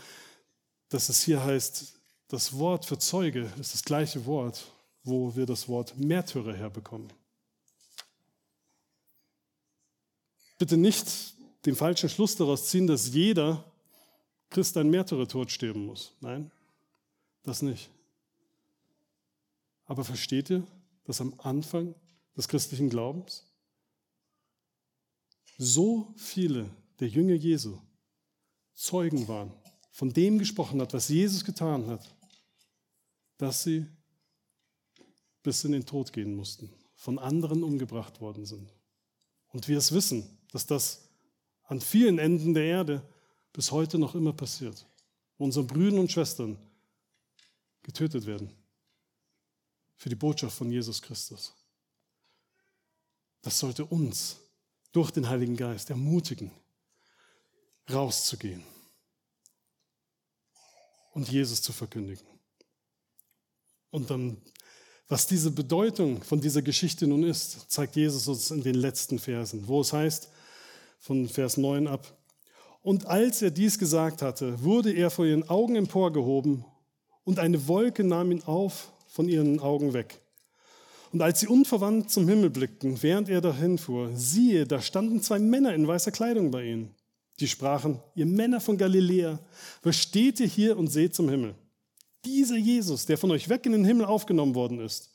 dass 0.91 1.09
es 1.09 1.23
hier 1.23 1.43
heißt, 1.43 1.95
das 2.29 2.53
Wort 2.59 2.85
für 2.85 2.99
Zeuge 2.99 3.51
ist 3.59 3.73
das 3.73 3.83
gleiche 3.83 4.25
Wort, 4.27 4.71
wo 5.03 5.35
wir 5.35 5.47
das 5.47 5.69
Wort 5.69 5.99
Märtyrer 5.99 6.55
herbekommen. 6.55 7.11
Bitte 10.59 10.77
nicht 10.77 11.35
den 11.65 11.75
falschen 11.75 12.11
Schluss 12.11 12.37
daraus 12.37 12.69
ziehen, 12.69 12.87
dass 12.87 13.09
jeder 13.09 13.65
Christ 14.51 14.77
ein 14.77 14.91
Märtyrertod 14.91 15.51
sterben 15.51 15.87
muss. 15.87 16.13
Nein, 16.21 16.51
das 17.43 17.63
nicht. 17.63 17.89
Aber 19.87 20.05
versteht 20.05 20.51
ihr, 20.51 20.67
dass 21.05 21.21
am 21.21 21.35
Anfang 21.39 21.95
des 22.37 22.49
christlichen 22.49 22.91
Glaubens 22.91 23.45
so 25.57 26.13
viele 26.17 26.71
der 26.99 27.09
Jünger 27.09 27.35
Jesu 27.35 27.79
Zeugen 28.75 29.29
waren, 29.29 29.53
von 29.91 30.13
dem 30.13 30.39
gesprochen 30.39 30.81
hat, 30.81 30.95
was 30.95 31.09
Jesus 31.09 31.45
getan 31.45 31.87
hat, 31.87 32.15
dass 33.37 33.63
sie 33.63 33.87
bis 35.43 35.65
in 35.65 35.73
den 35.73 35.85
Tod 35.85 36.13
gehen 36.13 36.35
mussten, 36.35 36.73
von 36.95 37.19
anderen 37.19 37.63
umgebracht 37.63 38.21
worden 38.21 38.47
sind. 38.47 38.73
Und 39.49 39.69
wir 39.69 39.79
es 39.79 39.93
wissen, 39.93 40.39
dass 40.53 40.67
das 40.67 41.09
an 41.65 41.81
vielen 41.81 42.19
Enden 42.19 42.55
der 42.55 42.65
Erde 42.65 43.03
bis 43.53 43.71
heute 43.71 43.99
noch 43.99 44.15
immer 44.15 44.33
passiert. 44.33 44.87
Wo 45.39 45.45
unsere 45.45 45.65
Brüder 45.65 45.99
und 45.99 46.11
Schwestern 46.11 46.59
getötet 47.83 48.27
werden 48.27 48.51
für 49.97 50.09
die 50.09 50.17
Botschaft 50.17 50.57
von 50.57 50.71
Jesus 50.71 51.01
Christus. 51.01 51.53
Das 53.43 53.59
sollte 53.59 53.85
uns 53.85 54.37
durch 54.93 55.11
den 55.11 55.29
Heiligen 55.29 55.57
Geist 55.57 55.91
ermutigen, 55.91 56.51
rauszugehen 57.91 58.63
und 61.13 61.29
Jesus 61.31 61.63
zu 61.63 61.73
verkündigen. 61.73 62.27
Und 63.91 64.11
dann, 64.11 64.41
was 65.09 65.27
diese 65.27 65.51
Bedeutung 65.51 66.23
von 66.23 66.41
dieser 66.41 66.63
Geschichte 66.63 67.07
nun 67.07 67.25
ist, 67.25 67.71
zeigt 67.71 67.97
Jesus 67.97 68.29
uns 68.29 68.51
in 68.51 68.63
den 68.63 68.77
letzten 68.77 69.19
Versen, 69.19 69.67
wo 69.67 69.81
es 69.81 69.93
heißt, 69.93 70.29
von 70.99 71.29
Vers 71.29 71.57
9 71.57 71.89
ab, 71.89 72.17
und 72.83 73.07
als 73.07 73.43
er 73.43 73.51
dies 73.51 73.79
gesagt 73.79 74.23
hatte, 74.23 74.63
wurde 74.63 74.93
er 74.93 75.11
vor 75.11 75.27
ihren 75.27 75.49
Augen 75.49 75.77
emporgehoben 75.77 76.65
und 77.25 77.39
eine 77.39 77.69
Wolke 77.69 78.05
nahm 78.05 78.33
ihn 78.33 78.43
auf 78.45 78.93
von 79.07 79.29
ihren 79.29 79.61
Augen 79.61 79.93
weg. 79.93 80.21
Und 81.13 81.23
als 81.23 81.41
sie 81.41 81.49
unverwandt 81.49 82.11
zum 82.11 82.29
Himmel 82.29 82.51
blickten, 82.51 83.03
während 83.03 83.29
er 83.29 83.41
dahin 83.41 83.79
fuhr, 83.79 84.11
siehe, 84.15 84.67
da 84.67 84.81
standen 84.81 85.21
zwei 85.21 85.41
Männer 85.41 85.75
in 85.75 85.87
weißer 85.87 86.13
Kleidung 86.13 86.51
bei 86.51 86.65
ihnen. 86.65 86.95
Die 87.41 87.49
sprachen, 87.49 88.01
ihr 88.15 88.27
Männer 88.27 88.61
von 88.61 88.77
Galiläa, 88.77 89.41
was 89.83 89.97
steht 89.97 90.41
ihr 90.41 90.47
hier 90.47 90.79
und 90.79 90.89
seht 90.89 91.15
zum 91.15 91.29
Himmel? 91.29 91.55
Dieser 92.25 92.57
Jesus, 92.57 93.07
der 93.07 93.19
von 93.19 93.31
euch 93.31 93.49
weg 93.49 93.67
in 93.67 93.73
den 93.73 93.85
Himmel 93.85 94.05
aufgenommen 94.05 94.55
worden 94.55 94.79
ist, 94.79 95.11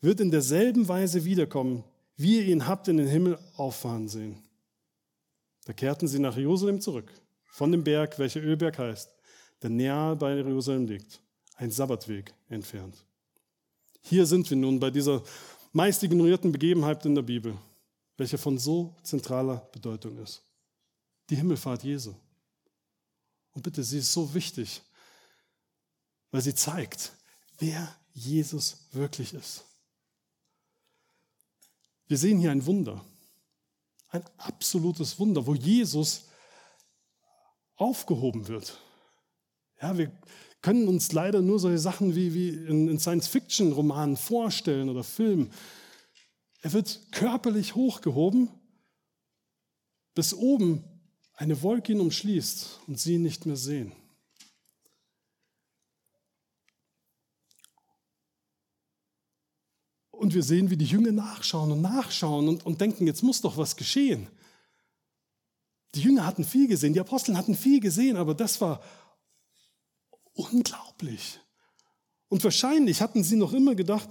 wird 0.00 0.20
in 0.20 0.30
derselben 0.30 0.86
Weise 0.86 1.24
wiederkommen, 1.24 1.82
wie 2.16 2.36
ihr 2.38 2.44
ihn 2.44 2.68
habt 2.68 2.86
in 2.88 2.98
den 2.98 3.08
Himmel 3.08 3.38
auffahren 3.56 4.08
sehen. 4.08 4.43
Da 5.64 5.72
kehrten 5.72 6.08
sie 6.08 6.18
nach 6.18 6.36
Jerusalem 6.36 6.80
zurück, 6.80 7.12
von 7.46 7.72
dem 7.72 7.84
Berg, 7.84 8.18
welcher 8.18 8.40
Ölberg 8.40 8.78
heißt, 8.78 9.14
der 9.62 9.70
näher 9.70 10.16
bei 10.16 10.34
Jerusalem 10.34 10.86
liegt, 10.86 11.20
ein 11.56 11.70
Sabbatweg 11.70 12.34
entfernt. 12.48 13.04
Hier 14.02 14.26
sind 14.26 14.48
wir 14.50 14.56
nun 14.56 14.78
bei 14.78 14.90
dieser 14.90 15.22
meist 15.72 16.02
ignorierten 16.02 16.52
Begebenheit 16.52 17.06
in 17.06 17.14
der 17.14 17.22
Bibel, 17.22 17.56
welche 18.16 18.38
von 18.38 18.58
so 18.58 18.94
zentraler 19.02 19.68
Bedeutung 19.72 20.18
ist. 20.18 20.42
Die 21.30 21.36
Himmelfahrt 21.36 21.82
Jesu. 21.82 22.14
Und 23.52 23.62
bitte, 23.62 23.82
sie 23.82 23.98
ist 23.98 24.12
so 24.12 24.34
wichtig, 24.34 24.82
weil 26.30 26.42
sie 26.42 26.54
zeigt, 26.54 27.12
wer 27.58 27.96
Jesus 28.12 28.88
wirklich 28.92 29.32
ist. 29.32 29.64
Wir 32.06 32.18
sehen 32.18 32.38
hier 32.38 32.50
ein 32.50 32.66
Wunder, 32.66 33.04
ein 34.14 34.24
absolutes 34.38 35.18
Wunder, 35.18 35.46
wo 35.46 35.54
Jesus 35.54 36.26
aufgehoben 37.76 38.46
wird. 38.46 38.78
Ja, 39.82 39.98
wir 39.98 40.12
können 40.62 40.86
uns 40.86 41.12
leider 41.12 41.42
nur 41.42 41.58
solche 41.58 41.78
Sachen 41.78 42.14
wie, 42.14 42.32
wie 42.32 42.48
in, 42.48 42.88
in 42.88 42.98
Science-Fiction-Romanen 42.98 44.16
vorstellen 44.16 44.88
oder 44.88 45.02
Filmen. 45.02 45.52
Er 46.62 46.72
wird 46.72 47.00
körperlich 47.10 47.74
hochgehoben, 47.74 48.48
bis 50.14 50.32
oben 50.32 50.84
eine 51.34 51.60
Wolke 51.62 51.92
ihn 51.92 52.00
umschließt 52.00 52.80
und 52.86 52.98
sie 52.98 53.14
ihn 53.16 53.22
nicht 53.22 53.46
mehr 53.46 53.56
sehen. 53.56 53.92
Und 60.24 60.32
wir 60.32 60.42
sehen, 60.42 60.70
wie 60.70 60.78
die 60.78 60.86
Jünger 60.86 61.12
nachschauen 61.12 61.70
und 61.70 61.82
nachschauen 61.82 62.48
und, 62.48 62.64
und 62.64 62.80
denken, 62.80 63.06
jetzt 63.06 63.22
muss 63.22 63.42
doch 63.42 63.58
was 63.58 63.76
geschehen. 63.76 64.26
Die 65.94 66.00
Jünger 66.00 66.24
hatten 66.24 66.44
viel 66.44 66.66
gesehen, 66.66 66.94
die 66.94 67.00
Apostel 67.00 67.36
hatten 67.36 67.54
viel 67.54 67.78
gesehen, 67.78 68.16
aber 68.16 68.32
das 68.34 68.58
war 68.62 68.80
Unglaublich. 70.32 71.38
Und 72.28 72.42
wahrscheinlich 72.42 73.02
hatten 73.02 73.22
sie 73.22 73.36
noch 73.36 73.52
immer 73.52 73.74
gedacht, 73.74 74.08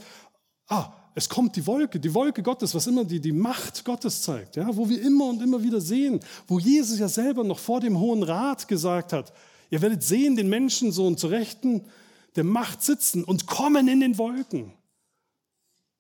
ah, 0.68 0.94
es 1.16 1.28
kommt 1.28 1.56
die 1.56 1.66
Wolke, 1.66 2.00
die 2.00 2.14
Wolke 2.14 2.44
Gottes, 2.44 2.76
was 2.76 2.86
immer 2.86 3.06
die, 3.06 3.20
die 3.20 3.32
Macht 3.32 3.84
Gottes 3.84 4.22
zeigt, 4.22 4.56
ja, 4.56 4.78
wo 4.78 4.88
wir 4.88 5.02
immer 5.02 5.26
und 5.26 5.42
immer 5.42 5.64
wieder 5.64 5.82
sehen, 5.82 6.20
wo 6.48 6.60
Jesus 6.60 7.00
ja 7.00 7.08
selber 7.08 7.44
noch 7.44 7.58
vor 7.58 7.80
dem 7.80 8.00
Hohen 8.00 8.22
Rat 8.22 8.68
gesagt 8.68 9.14
hat, 9.14 9.34
ihr 9.72 9.82
werdet 9.82 10.04
sehen 10.04 10.36
den 10.36 10.48
Menschensohn 10.48 11.18
zu 11.18 11.26
Rechten 11.26 11.86
der 12.36 12.44
Macht 12.44 12.84
sitzen 12.84 13.24
und 13.24 13.48
kommen 13.48 13.88
in 13.88 14.00
den 14.00 14.20
Wolken. 14.20 14.74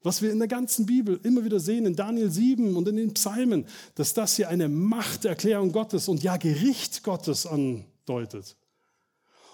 Was 0.03 0.21
wir 0.21 0.31
in 0.31 0.39
der 0.39 0.49
ganzen 0.49 0.85
Bibel 0.85 1.19
immer 1.23 1.45
wieder 1.45 1.61
sehen, 1.61 1.85
in 1.85 1.95
Daniel 1.95 2.29
7 2.29 2.75
und 2.75 2.87
in 2.89 2.97
den 2.97 3.13
Psalmen, 3.13 3.65
dass 3.95 4.13
das 4.13 4.35
hier 4.35 4.49
eine 4.49 4.67
Machterklärung 4.67 5.71
Gottes 5.71 6.09
und 6.09 6.21
ja 6.21 6.35
Gericht 6.35 7.03
Gottes 7.03 7.47
andeutet. 7.47 8.57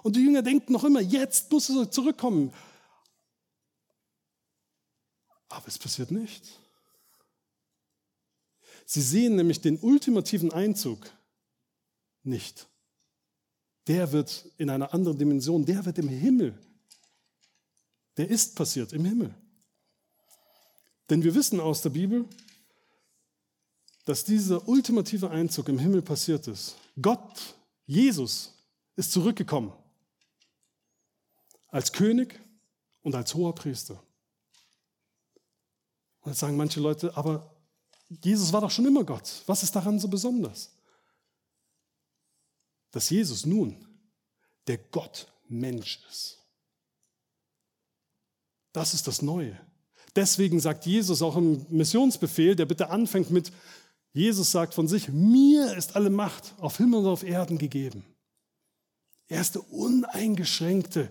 Und 0.02 0.16
die 0.16 0.24
Jünger 0.24 0.42
denken 0.42 0.74
noch 0.74 0.84
immer, 0.84 1.02
jetzt 1.02 1.52
muss 1.52 1.70
er 1.70 1.92
zurückkommen. 1.92 2.52
Aber 5.50 5.68
es 5.68 5.78
passiert 5.78 6.10
nicht. 6.10 6.44
Sie 8.86 9.02
sehen 9.02 9.36
nämlich 9.36 9.62
den 9.62 9.78
ultimativen 9.78 10.52
Einzug 10.52 11.12
nicht. 12.24 12.68
Der 13.86 14.12
wird 14.12 14.48
in 14.58 14.72
einer 14.72 14.96
anderen 14.96 15.18
Dimension, 15.18 15.64
der 15.64 15.86
wird 15.86 16.00
im 16.00 16.10
Himmel. 16.10 16.58
Der 18.18 18.30
ist 18.30 18.56
passiert 18.56 18.94
im 18.94 19.06
Himmel. 19.06 19.34
Denn 21.10 21.24
wir 21.24 21.34
wissen 21.34 21.60
aus 21.60 21.82
der 21.82 21.90
Bibel, 21.90 22.28
dass 24.06 24.24
dieser 24.24 24.68
ultimative 24.68 25.30
Einzug 25.30 25.70
im 25.70 25.80
Himmel 25.80 26.02
passiert 26.02 26.48
ist. 26.48 26.76
Gott, 27.02 27.56
Jesus, 27.86 28.54
ist 28.96 29.12
zurückgekommen 29.12 29.74
als 31.68 31.92
König 31.94 32.40
und 33.02 33.16
als 33.16 33.34
hoher 33.34 33.54
Priester. 33.54 34.04
Und 36.22 36.32
jetzt 36.32 36.40
sagen 36.40 36.58
manche 36.58 36.80
Leute, 36.80 37.16
aber 37.16 37.56
Jesus 38.10 38.52
war 38.52 38.62
doch 38.62 38.72
schon 38.72 38.86
immer 38.86 39.04
Gott. 39.04 39.44
Was 39.46 39.64
ist 39.64 39.76
daran 39.76 40.00
so 40.00 40.08
besonders? 40.08 40.72
Dass 42.92 43.10
Jesus 43.10 43.46
nun 43.46 43.88
der 44.68 44.78
Gott 44.78 45.32
Mensch 45.48 46.04
ist. 46.10 46.40
Das 48.72 48.94
ist 48.94 49.08
das 49.08 49.22
Neue. 49.22 49.60
Deswegen 50.20 50.60
sagt 50.60 50.86
Jesus 50.86 51.22
auch 51.22 51.38
im 51.38 51.66
Missionsbefehl, 51.70 52.54
der 52.54 52.66
bitte 52.66 52.90
anfängt 52.90 53.32
mit, 53.32 53.54
Jesus 54.12 54.52
sagt 54.52 54.74
von 54.74 54.86
sich, 54.86 55.08
mir 55.08 55.78
ist 55.78 55.96
alle 55.96 56.10
Macht 56.10 56.56
auf 56.58 56.76
Himmel 56.76 57.00
und 57.00 57.08
auf 57.08 57.24
Erden 57.24 57.58
gegeben. 57.58 58.04
Er 59.30 59.40
ist 59.40 59.56
der 59.56 59.72
uneingeschränkte 59.72 61.08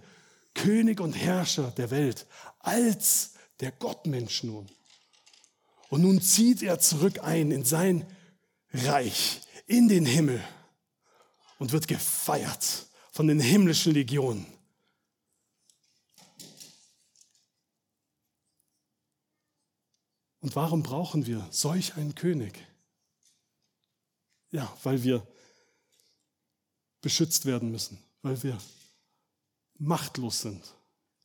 König 0.53 1.01
und 1.01 1.15
Herrscher 1.15 1.73
der 1.79 1.91
Welt, 1.91 2.27
als 2.59 3.33
der 3.61 3.73
Gottmensch 3.73 4.43
nun. 4.45 4.67
Und 5.89 6.03
nun 6.03 6.21
zieht 6.21 6.63
er 6.63 6.79
zurück 6.79 7.21
ein 7.23 7.51
in 7.51 7.65
sein 7.65 8.05
Reich, 8.75 9.41
in 9.67 9.89
den 9.89 10.05
Himmel 10.05 10.45
und 11.59 11.73
wird 11.73 11.89
gefeiert 11.89 12.89
von 13.11 13.27
den 13.27 13.41
himmlischen 13.41 13.95
Legionen. 13.95 14.45
Und 20.49 20.57
warum 20.57 20.83
brauchen 20.83 21.27
wir 21.27 21.47
solch 21.51 21.97
einen 21.97 22.15
König? 22.15 22.59
Ja, 24.51 24.75
weil 24.83 25.03
wir 25.03 25.27
beschützt 27.03 27.45
werden 27.45 27.71
müssen, 27.71 27.99
weil 28.23 28.43
wir 28.43 28.57
machtlos 29.77 30.41
sind. 30.41 30.65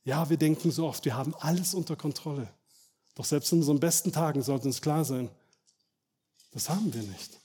Ja, 0.04 0.28
wir 0.28 0.36
denken 0.36 0.70
so 0.70 0.86
oft, 0.86 1.06
wir 1.06 1.16
haben 1.16 1.34
alles 1.36 1.72
unter 1.72 1.96
Kontrolle. 1.96 2.52
Doch 3.14 3.24
selbst 3.24 3.50
in 3.52 3.60
unseren 3.60 3.80
besten 3.80 4.12
Tagen 4.12 4.42
sollte 4.42 4.66
uns 4.66 4.82
klar 4.82 5.06
sein, 5.06 5.30
das 6.52 6.68
haben 6.68 6.92
wir 6.92 7.02
nicht. 7.02 7.40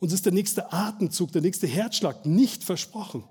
Uns 0.00 0.14
ist 0.14 0.24
der 0.24 0.32
nächste 0.32 0.72
Atemzug, 0.72 1.32
der 1.32 1.42
nächste 1.42 1.66
Herzschlag 1.66 2.24
nicht 2.24 2.64
versprochen. 2.64 3.24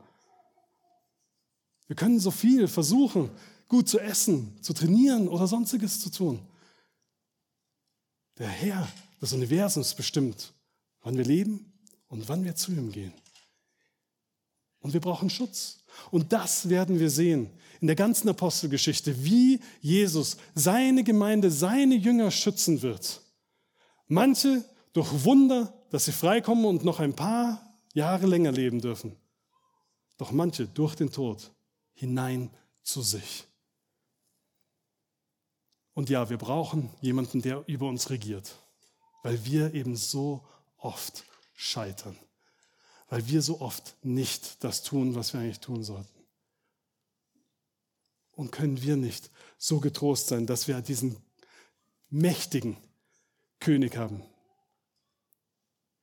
Wir 1.88 1.96
können 1.96 2.20
so 2.20 2.30
viel 2.30 2.68
versuchen, 2.68 3.32
gut 3.68 3.90
zu 3.90 3.98
essen, 3.98 4.62
zu 4.62 4.74
trainieren 4.74 5.28
oder 5.28 5.48
sonstiges 5.48 6.00
zu 6.02 6.12
tun. 6.12 6.48
Der 8.38 8.48
Herr 8.48 8.88
des 9.22 9.34
Universums 9.34 9.94
bestimmt, 9.94 10.54
wann 11.02 11.18
wir 11.18 11.26
leben 11.26 11.74
und 12.08 12.28
wann 12.30 12.44
wir 12.44 12.56
zu 12.56 12.72
ihm 12.72 12.92
gehen. 12.92 13.14
Und 14.80 14.94
wir 14.94 15.00
brauchen 15.00 15.30
Schutz. 15.30 15.84
Und 16.12 16.34
das 16.34 16.70
werden 16.70 17.00
wir 17.00 17.10
sehen 17.10 17.50
in 17.80 17.88
der 17.88 17.96
ganzen 17.96 18.30
Apostelgeschichte, 18.30 19.24
wie 19.24 19.60
Jesus 19.82 20.38
seine 20.56 21.04
Gemeinde, 21.04 21.52
seine 21.52 21.96
Jünger 21.96 22.32
schützen 22.32 22.82
wird. 22.82 23.22
Manche 24.08 24.64
durch 24.94 25.24
Wunder, 25.24 25.74
dass 25.90 26.06
sie 26.06 26.12
freikommen 26.12 26.66
und 26.66 26.84
noch 26.84 27.00
ein 27.00 27.16
paar 27.16 27.78
Jahre 27.94 28.26
länger 28.26 28.52
leben 28.52 28.82
dürfen. 28.82 29.16
Doch 30.18 30.32
manche 30.32 30.68
durch 30.68 30.96
den 30.96 31.12
Tod 31.12 31.52
hinein 31.94 32.50
zu 32.84 33.02
sich. 33.02 33.46
Und 35.94 36.10
ja, 36.10 36.30
wir 36.30 36.38
brauchen 36.38 36.90
jemanden, 37.02 37.42
der 37.42 37.64
über 37.68 37.88
uns 37.88 38.10
regiert, 38.10 38.58
weil 39.22 39.46
wir 39.46 39.74
eben 39.74 39.96
so 39.96 40.46
oft 40.78 41.24
scheitern. 41.56 42.18
weil 43.14 43.28
wir 43.28 43.44
so 43.44 43.62
oft 43.62 43.96
nicht 44.04 44.64
das 44.64 44.82
tun, 44.82 45.14
was 45.14 45.34
wir 45.34 45.42
eigentlich 45.42 45.60
tun 45.60 45.84
sollten. 45.84 46.10
Und 48.32 48.52
können 48.52 48.82
wir 48.82 48.96
nicht 48.96 49.30
so 49.60 49.80
getrost 49.80 50.30
sein, 50.30 50.48
dass 50.48 50.68
wir 50.68 50.82
diesen 50.82 51.18
mächtigen 52.10 52.76
König 53.60 53.98
haben, 53.98 54.24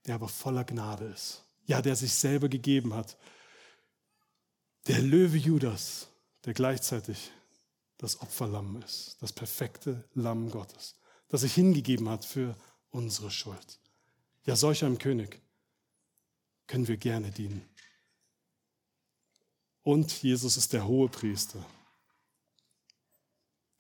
der 0.07 0.15
aber 0.15 0.29
voller 0.29 0.63
Gnade 0.63 1.07
ist. 1.07 1.43
Ja, 1.67 1.83
der 1.83 1.97
sich 1.97 2.15
selber 2.15 2.49
gegeben 2.49 2.95
hat. 2.95 3.17
Der 4.87 5.01
Löwe 5.01 5.37
Judas, 5.37 6.07
der 6.45 6.55
gleichzeitig 6.55 7.33
das 8.01 8.23
Opferlamm 8.23 8.81
ist, 8.83 9.19
das 9.21 9.31
perfekte 9.31 10.09
Lamm 10.15 10.51
Gottes, 10.51 10.97
das 11.29 11.43
sich 11.43 11.55
hingegeben 11.55 12.09
hat 12.09 12.25
für 12.25 12.57
unsere 12.91 13.31
Schuld. 13.31 13.79
Ja, 14.47 14.57
solch 14.57 14.83
einem 14.85 14.97
König 14.97 15.43
können 16.67 16.89
wir 16.89 16.97
gerne 16.97 17.31
dienen. 17.31 17.69
Und 19.83 20.23
Jesus 20.23 20.57
ist 20.57 20.73
der 20.73 20.87
hohe 20.87 21.11
Priester. 21.11 21.65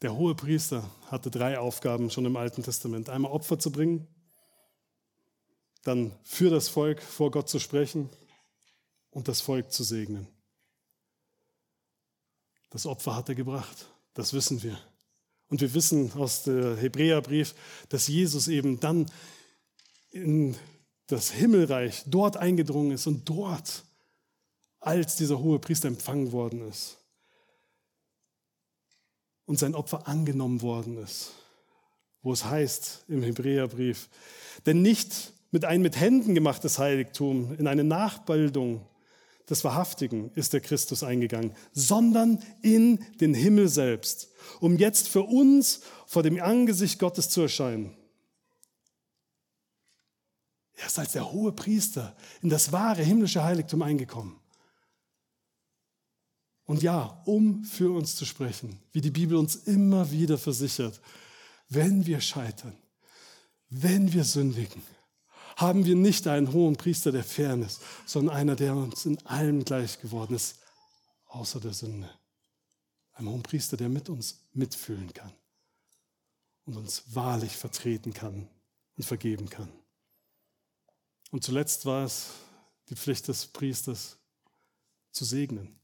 Der 0.03 0.15
hohe 0.15 0.35
Priester 0.35 0.91
hatte 1.07 1.31
drei 1.31 1.59
Aufgaben 1.59 2.11
schon 2.11 2.27
im 2.27 2.37
Alten 2.37 2.63
Testament. 2.63 3.09
Einmal 3.09 3.33
Opfer 3.33 3.59
zu 3.59 3.73
bringen, 3.73 4.07
dann 5.83 6.15
für 6.25 6.51
das 6.51 6.69
Volk 6.69 7.03
vor 7.03 7.31
Gott 7.31 7.49
zu 7.49 7.59
sprechen 7.59 8.11
und 9.11 9.29
das 9.29 9.41
Volk 9.41 9.73
zu 9.73 9.83
segnen. 9.83 10.29
Das 12.69 12.85
Opfer 12.85 13.17
hat 13.17 13.31
er 13.31 13.35
gebracht, 13.35 13.87
das 14.15 14.33
wissen 14.33 14.63
wir. 14.63 14.79
Und 15.49 15.61
wir 15.61 15.75
wissen 15.75 16.13
aus 16.13 16.45
dem 16.45 16.77
Hebräerbrief, 16.77 17.55
dass 17.89 18.07
Jesus 18.07 18.49
eben 18.49 18.79
dann 18.81 19.07
in 20.11 20.57
das 21.07 21.31
Himmelreich 21.31 22.05
dort 22.07 22.37
eingedrungen 22.37 22.93
ist 22.93 23.07
und 23.07 23.29
dort 23.29 23.85
als 24.79 25.17
dieser 25.17 25.41
hohe 25.41 25.59
Priester 25.59 25.89
empfangen 25.89 26.33
worden 26.33 26.69
ist 26.69 26.97
und 29.45 29.59
sein 29.59 29.75
Opfer 29.75 30.07
angenommen 30.07 30.63
worden 30.63 30.99
ist, 30.99 31.33
wo 32.23 32.33
es 32.33 32.45
heißt 32.45 33.05
im 33.09 33.23
Hebräerbrief, 33.23 34.09
denn 34.67 34.83
nicht 34.83 35.33
mit 35.51 35.65
einem 35.65 35.83
mit 35.83 35.99
Händen 35.99 36.35
gemachtes 36.35 36.79
Heiligtum 36.79 37.57
in 37.59 37.67
eine 37.67 37.83
Nachbildung 37.83 38.87
des 39.51 39.65
Wahrhaftigen 39.65 40.31
ist 40.35 40.53
der 40.53 40.61
Christus 40.61 41.03
eingegangen, 41.03 41.55
sondern 41.73 42.43
in 42.63 43.05
den 43.21 43.35
Himmel 43.35 43.69
selbst, 43.69 44.29
um 44.61 44.79
jetzt 44.79 45.09
für 45.09 45.23
uns 45.23 45.81
vor 46.07 46.23
dem 46.23 46.41
Angesicht 46.41 46.99
Gottes 46.99 47.29
zu 47.29 47.43
erscheinen. 47.43 47.97
Er 50.77 50.87
ist 50.87 50.99
als 50.99 51.13
der 51.13 51.31
hohe 51.31 51.53
Priester 51.53 52.17
in 52.41 52.49
das 52.49 52.73
wahre 52.73 53.03
himmlische 53.03 53.45
Heiligtum 53.45 53.83
eingekommen. 53.83 54.37
Und 56.65 56.83
ja, 56.83 57.21
um 57.27 57.65
für 57.65 57.91
uns 57.91 58.15
zu 58.15 58.25
sprechen, 58.25 58.79
wie 58.93 59.01
die 59.01 59.11
Bibel 59.11 59.37
uns 59.37 59.57
immer 59.57 60.11
wieder 60.13 60.39
versichert, 60.39 61.01
wenn 61.69 62.07
wir 62.07 62.21
scheitern, 62.21 62.77
wenn 63.69 64.13
wir 64.13 64.25
sündigen, 64.25 64.81
haben 65.61 65.85
wir 65.85 65.95
nicht 65.95 66.27
einen 66.27 66.53
hohen 66.53 66.77
Priester 66.77 67.13
der 67.13 67.25
Fairness, 67.25 67.81
sondern 68.07 68.35
einer, 68.35 68.57
der 68.57 68.75
uns 68.75 69.05
in 69.05 69.25
allem 69.27 69.65
gleich 69.65 70.01
geworden 70.01 70.35
ist, 70.35 70.59
außer 71.27 71.61
der 71.61 71.75
Sünde. 71.75 72.11
Ein 73.13 73.29
hohen 73.29 73.43
Priester, 73.43 73.77
der 73.77 73.91
mit 73.91 74.09
uns 74.09 74.47
mitfühlen 74.53 75.13
kann 75.13 75.33
und 76.65 76.77
uns 76.77 77.15
wahrlich 77.15 77.57
vertreten 77.57 78.15
kann 78.15 78.49
und 78.97 79.05
vergeben 79.05 79.51
kann. 79.51 79.71
Und 81.31 81.45
zuletzt 81.45 81.85
war 81.85 82.05
es 82.05 82.31
die 82.89 82.97
Pflicht 82.97 83.29
des 83.29 83.47
Priesters 83.47 84.17
zu 85.13 85.25
segnen. 85.25 85.79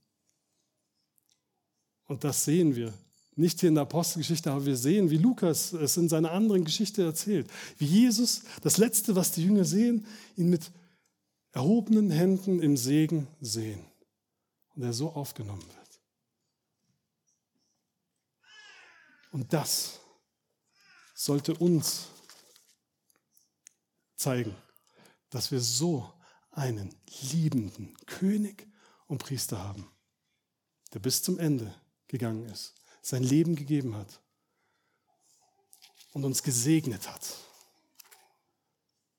Und 2.07 2.24
das 2.24 2.45
sehen 2.45 2.74
wir 2.74 2.95
nicht 3.37 3.61
hier 3.61 3.68
in 3.68 3.74
der 3.74 3.82
Apostelgeschichte, 3.82 4.51
aber 4.51 4.64
wir 4.64 4.76
sehen, 4.76 5.11
wie 5.11 5.18
Lukas 5.18 5.74
es 5.74 5.99
in 5.99 6.09
seiner 6.09 6.32
anderen 6.32 6.64
Geschichte 6.64 7.05
erzählt. 7.05 7.49
Wie 7.76 7.84
Jesus, 7.84 8.43
das 8.62 8.78
Letzte, 8.78 9.14
was 9.14 9.30
die 9.32 9.45
Jünger 9.45 9.66
sehen, 9.66 10.07
ihn 10.37 10.49
mit 10.49 10.72
erhobenen 11.53 12.11
Händen 12.11 12.61
im 12.61 12.78
Segen 12.78 13.28
sehen. 13.41 13.84
Und 14.74 14.82
er 14.82 14.95
so 14.95 15.11
aufgenommen 15.11 15.62
wird. 15.62 16.01
Und 19.32 19.53
das 19.53 20.01
sollte 21.14 21.55
uns 21.55 22.09
zeigen, 24.16 24.55
dass 25.28 25.51
wir 25.51 25.61
so 25.61 26.11
einen 26.53 26.95
liebenden 27.32 27.95
König 28.07 28.66
und 29.07 29.18
Priester 29.18 29.62
haben, 29.62 29.87
der 30.95 31.01
bis 31.01 31.22
zum 31.22 31.39
Ende 31.39 31.74
gegangen 32.09 32.47
ist 32.47 32.74
sein 33.07 33.23
Leben 33.23 33.55
gegeben 33.55 33.95
hat 33.95 34.21
und 36.13 36.25
uns 36.25 36.43
gesegnet 36.43 37.09
hat. 37.09 37.37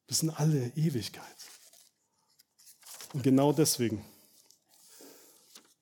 Bis 0.07 0.23
in 0.23 0.29
alle 0.29 0.67
Ewigkeit. 0.75 1.37
Und 3.13 3.23
genau 3.23 3.53
deswegen 3.53 4.03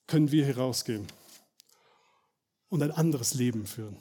können 0.05 0.31
wir 0.31 0.45
herausgehen 0.45 1.07
und 2.69 2.83
ein 2.83 2.91
anderes 2.91 3.33
Leben 3.33 3.65
führen. 3.65 3.99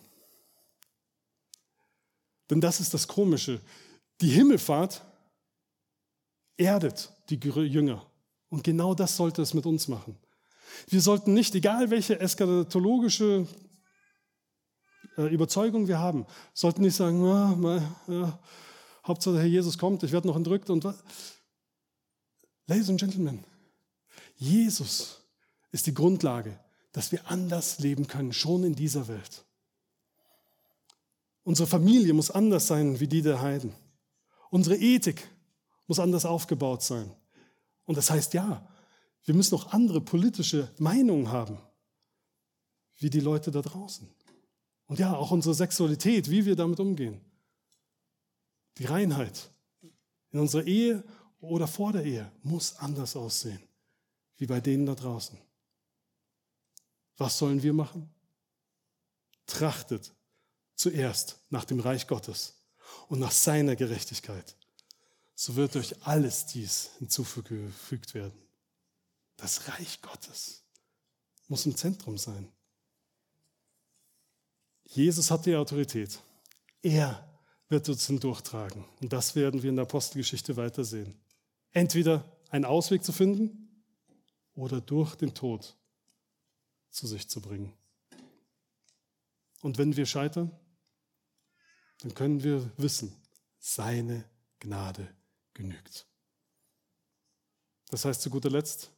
Denn 2.50 2.60
das 2.60 2.80
ist 2.80 2.92
das 2.92 3.08
Komische. 3.08 3.58
Die 4.20 4.28
Himmelfahrt 4.28 5.02
erdet 6.58 7.10
die 7.30 7.36
Jünger. 7.36 8.04
Und 8.50 8.64
genau 8.64 8.94
das 8.94 9.16
sollte 9.16 9.40
es 9.40 9.54
mit 9.54 9.64
uns 9.64 9.88
machen. 9.88 10.18
Wir 10.88 11.00
sollten 11.00 11.32
nicht, 11.32 11.54
egal 11.54 11.90
welche 11.90 12.20
eskatologische 12.20 13.48
äh, 15.16 15.26
Überzeugung 15.26 15.88
wir 15.88 15.98
haben, 15.98 16.26
sollten 16.52 16.82
nicht 16.82 16.96
sagen, 16.96 17.24
ah, 17.24 17.54
mal, 17.56 17.82
ja, 18.08 18.38
Hauptsache 19.06 19.38
Herr 19.38 19.44
Jesus 19.44 19.76
kommt, 19.78 20.02
ich 20.02 20.12
werde 20.12 20.26
noch 20.26 20.36
entrückt 20.36 20.70
und 20.70 20.84
was. 20.84 20.96
Ladies 22.66 22.88
and 22.88 22.98
Gentlemen, 22.98 23.44
Jesus 24.36 25.20
ist 25.72 25.86
die 25.86 25.94
Grundlage, 25.94 26.58
dass 26.92 27.12
wir 27.12 27.28
anders 27.30 27.78
leben 27.80 28.06
können, 28.06 28.32
schon 28.32 28.64
in 28.64 28.74
dieser 28.74 29.08
Welt. 29.08 29.44
Unsere 31.42 31.68
Familie 31.68 32.14
muss 32.14 32.30
anders 32.30 32.66
sein 32.66 33.00
wie 33.00 33.06
die 33.06 33.20
der 33.20 33.42
Heiden. 33.42 33.74
Unsere 34.50 34.76
Ethik 34.76 35.28
muss 35.86 35.98
anders 35.98 36.24
aufgebaut 36.24 36.82
sein. 36.82 37.10
Und 37.84 37.98
das 37.98 38.10
heißt 38.10 38.32
ja, 38.32 38.66
wir 39.24 39.34
müssen 39.34 39.54
auch 39.54 39.72
andere 39.72 40.00
politische 40.00 40.70
Meinungen 40.78 41.30
haben, 41.30 41.58
wie 42.98 43.10
die 43.10 43.20
Leute 43.20 43.50
da 43.50 43.60
draußen. 43.60 44.08
Und 44.86 44.98
ja, 44.98 45.14
auch 45.14 45.30
unsere 45.30 45.54
Sexualität, 45.54 46.30
wie 46.30 46.44
wir 46.44 46.56
damit 46.56 46.80
umgehen. 46.80 47.20
Die 48.78 48.84
Reinheit 48.84 49.50
in 50.30 50.40
unserer 50.40 50.64
Ehe 50.64 51.04
oder 51.40 51.66
vor 51.66 51.92
der 51.92 52.04
Ehe 52.04 52.30
muss 52.42 52.76
anders 52.76 53.16
aussehen, 53.16 53.62
wie 54.36 54.46
bei 54.46 54.60
denen 54.60 54.86
da 54.86 54.94
draußen. 54.94 55.38
Was 57.16 57.38
sollen 57.38 57.62
wir 57.62 57.72
machen? 57.72 58.12
Trachtet 59.46 60.12
zuerst 60.74 61.38
nach 61.50 61.64
dem 61.64 61.80
Reich 61.80 62.06
Gottes 62.06 62.54
und 63.08 63.20
nach 63.20 63.30
seiner 63.30 63.76
Gerechtigkeit. 63.76 64.56
So 65.36 65.56
wird 65.56 65.76
euch 65.76 66.06
alles 66.06 66.46
dies 66.46 66.90
hinzugefügt 66.98 68.14
werden. 68.14 68.40
Das 69.36 69.68
Reich 69.68 70.00
Gottes 70.00 70.62
muss 71.48 71.66
im 71.66 71.76
Zentrum 71.76 72.18
sein. 72.18 72.50
Jesus 74.94 75.30
hat 75.30 75.44
die 75.44 75.56
Autorität. 75.56 76.20
Er 76.80 77.28
wird 77.68 77.88
uns 77.88 78.06
hindurchtragen. 78.06 78.84
Und 79.00 79.12
das 79.12 79.34
werden 79.34 79.62
wir 79.62 79.70
in 79.70 79.76
der 79.76 79.84
Apostelgeschichte 79.84 80.56
weiter 80.56 80.84
sehen. 80.84 81.18
Entweder 81.72 82.24
einen 82.50 82.64
Ausweg 82.64 83.02
zu 83.02 83.12
finden 83.12 83.84
oder 84.54 84.80
durch 84.80 85.16
den 85.16 85.34
Tod 85.34 85.76
zu 86.90 87.08
sich 87.08 87.28
zu 87.28 87.40
bringen. 87.40 87.72
Und 89.62 89.78
wenn 89.78 89.96
wir 89.96 90.06
scheitern, 90.06 90.52
dann 92.02 92.14
können 92.14 92.44
wir 92.44 92.70
wissen, 92.76 93.16
seine 93.58 94.24
Gnade 94.60 95.08
genügt. 95.54 96.06
Das 97.90 98.04
heißt 98.04 98.22
zu 98.22 98.30
guter 98.30 98.50
Letzt, 98.50 98.92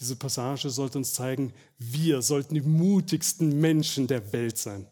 diese 0.00 0.16
Passage 0.16 0.70
sollte 0.70 0.98
uns 0.98 1.14
zeigen, 1.14 1.52
wir 1.78 2.20
sollten 2.22 2.54
die 2.54 2.60
mutigsten 2.60 3.60
Menschen 3.60 4.08
der 4.08 4.32
Welt 4.32 4.58
sein. 4.58 4.88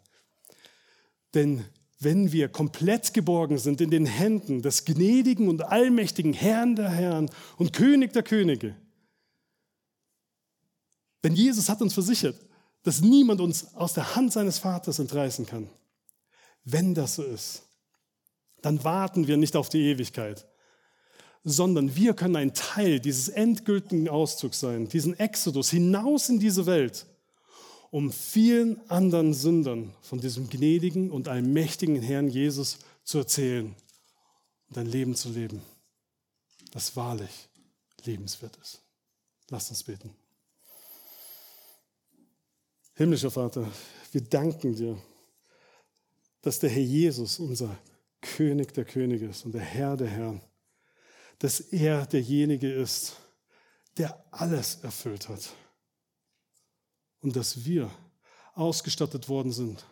Denn 1.35 1.65
wenn 1.99 2.33
wir 2.33 2.49
komplett 2.49 3.15
geborgen 3.15 3.59
sind 3.59 3.81
in 3.81 3.91
den 3.91 4.07
Händen 4.07 4.63
des 4.63 4.85
gnädigen 4.85 5.49
und 5.49 5.63
allmächtigen 5.63 6.33
Herrn 6.33 6.77
der 6.77 6.91
Herren 6.91 7.31
und 7.59 7.73
König 7.73 8.13
der 8.13 8.23
Könige, 8.23 8.75
denn 11.23 11.35
Jesus 11.35 11.69
hat 11.69 11.81
uns 11.81 11.95
versichert, 11.95 12.37
dass 12.83 13.01
niemand 13.01 13.41
uns 13.41 13.75
aus 13.75 13.95
der 13.95 14.17
Hand 14.17 14.33
seines 14.33 14.59
Vaters 14.59 14.99
entreißen 14.99 15.47
kann. 15.47 15.69
Wenn 16.65 16.95
das 16.95 17.15
so 17.15 17.23
ist, 17.23 17.63
dann 18.61 18.83
warten 18.85 19.27
wir 19.27 19.37
nicht 19.37 19.57
auf 19.57 19.69
die 19.69 19.83
Ewigkeit, 19.83 20.47
sondern 21.45 21.95
wir 21.97 22.15
können 22.15 22.37
ein 22.37 22.55
Teil 22.55 23.01
dieses 23.01 23.29
endgültigen 23.29 24.09
Auszugs 24.09 24.61
sein, 24.61 24.89
diesen 24.89 25.19
Exodus 25.19 25.71
hinaus 25.71 26.29
in 26.29 26.39
diese 26.39 26.67
Welt, 26.67 27.07
um 27.93 28.11
vielen 28.11 28.81
anderen 28.89 29.35
Sündern 29.35 29.95
von 30.01 30.19
diesem 30.19 30.49
gnädigen 30.49 31.11
und 31.11 31.29
allmächtigen 31.29 32.01
Herrn 32.01 32.27
Jesus 32.27 32.79
zu 33.05 33.19
erzählen 33.19 33.77
und 34.71 34.79
ein 34.79 34.87
Leben 34.87 35.15
zu 35.15 35.29
leben, 35.29 35.61
das 36.71 36.97
wahrlich 36.97 37.51
lebenswert 38.05 38.57
ist. 38.63 38.81
Lasst 39.51 39.69
uns 39.69 39.83
beten. 39.83 40.11
Himmlischer 42.95 43.31
Vater, 43.31 43.71
wir 44.11 44.23
danken 44.23 44.75
dir, 44.75 44.97
dass 46.41 46.61
der 46.61 46.71
Herr 46.71 46.83
Jesus 46.83 47.39
unser 47.41 47.77
König 48.23 48.73
der 48.73 48.87
Könige 48.87 49.27
ist 49.27 49.45
und 49.45 49.53
der 49.53 49.61
Herr 49.61 49.99
der 49.99 50.09
Herren, 50.09 50.41
dass 51.41 51.61
er 51.61 52.07
derjenige 52.07 52.73
ist, 52.73 53.17
der 53.99 54.25
alles 54.31 54.77
erfüllt 54.77 55.29
hat 55.29 55.53
und 57.23 57.37
dass 57.37 57.65
wir 57.65 57.91
ausgestattet 58.55 59.29
worden 59.29 59.53
sind 59.53 59.85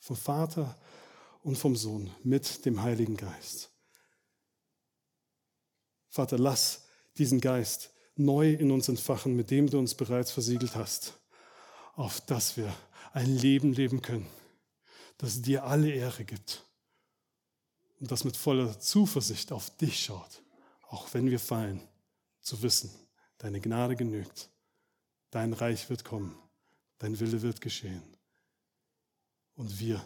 vom 0.00 0.16
Vater 0.16 0.76
und 1.42 1.56
vom 1.56 1.76
Sohn 1.76 2.10
mit 2.24 2.64
dem 2.64 2.82
Heiligen 2.82 3.16
Geist. 3.16 3.70
Vater, 6.08 6.38
lass 6.38 6.86
diesen 7.16 7.40
Geist 7.40 7.90
neu 8.16 8.52
in 8.52 8.70
uns 8.70 8.88
entfachen, 8.88 9.36
mit 9.36 9.50
dem 9.50 9.68
du 9.68 9.78
uns 9.78 9.94
bereits 9.94 10.32
versiegelt 10.32 10.74
hast, 10.74 11.18
auf 11.94 12.20
dass 12.22 12.56
wir 12.56 12.74
ein 13.12 13.36
Leben 13.36 13.72
leben 13.72 14.02
können, 14.02 14.26
das 15.18 15.42
dir 15.42 15.64
alle 15.64 15.90
Ehre 15.90 16.24
gibt 16.24 16.64
und 18.00 18.10
das 18.10 18.24
mit 18.24 18.36
voller 18.36 18.78
Zuversicht 18.80 19.52
auf 19.52 19.70
dich 19.76 20.02
schaut, 20.02 20.42
auch 20.88 21.12
wenn 21.14 21.30
wir 21.30 21.40
fallen, 21.40 21.80
zu 22.40 22.62
wissen, 22.62 22.90
deine 23.38 23.60
Gnade 23.60 23.94
genügt, 23.94 24.48
dein 25.30 25.52
Reich 25.52 25.90
wird 25.90 26.04
kommen, 26.04 26.36
dein 26.98 27.18
Wille 27.18 27.42
wird 27.42 27.60
geschehen. 27.60 28.02
Und 29.54 29.78
wir 29.80 30.02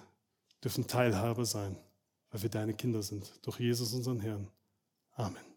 dürfen 0.62 0.86
Teilhaber 0.86 1.44
sein, 1.44 1.76
weil 2.30 2.42
wir 2.42 2.50
deine 2.50 2.74
Kinder 2.74 3.02
sind, 3.02 3.32
durch 3.42 3.60
Jesus 3.60 3.92
unseren 3.92 4.20
Herrn. 4.20 4.48
Amen. 5.12 5.51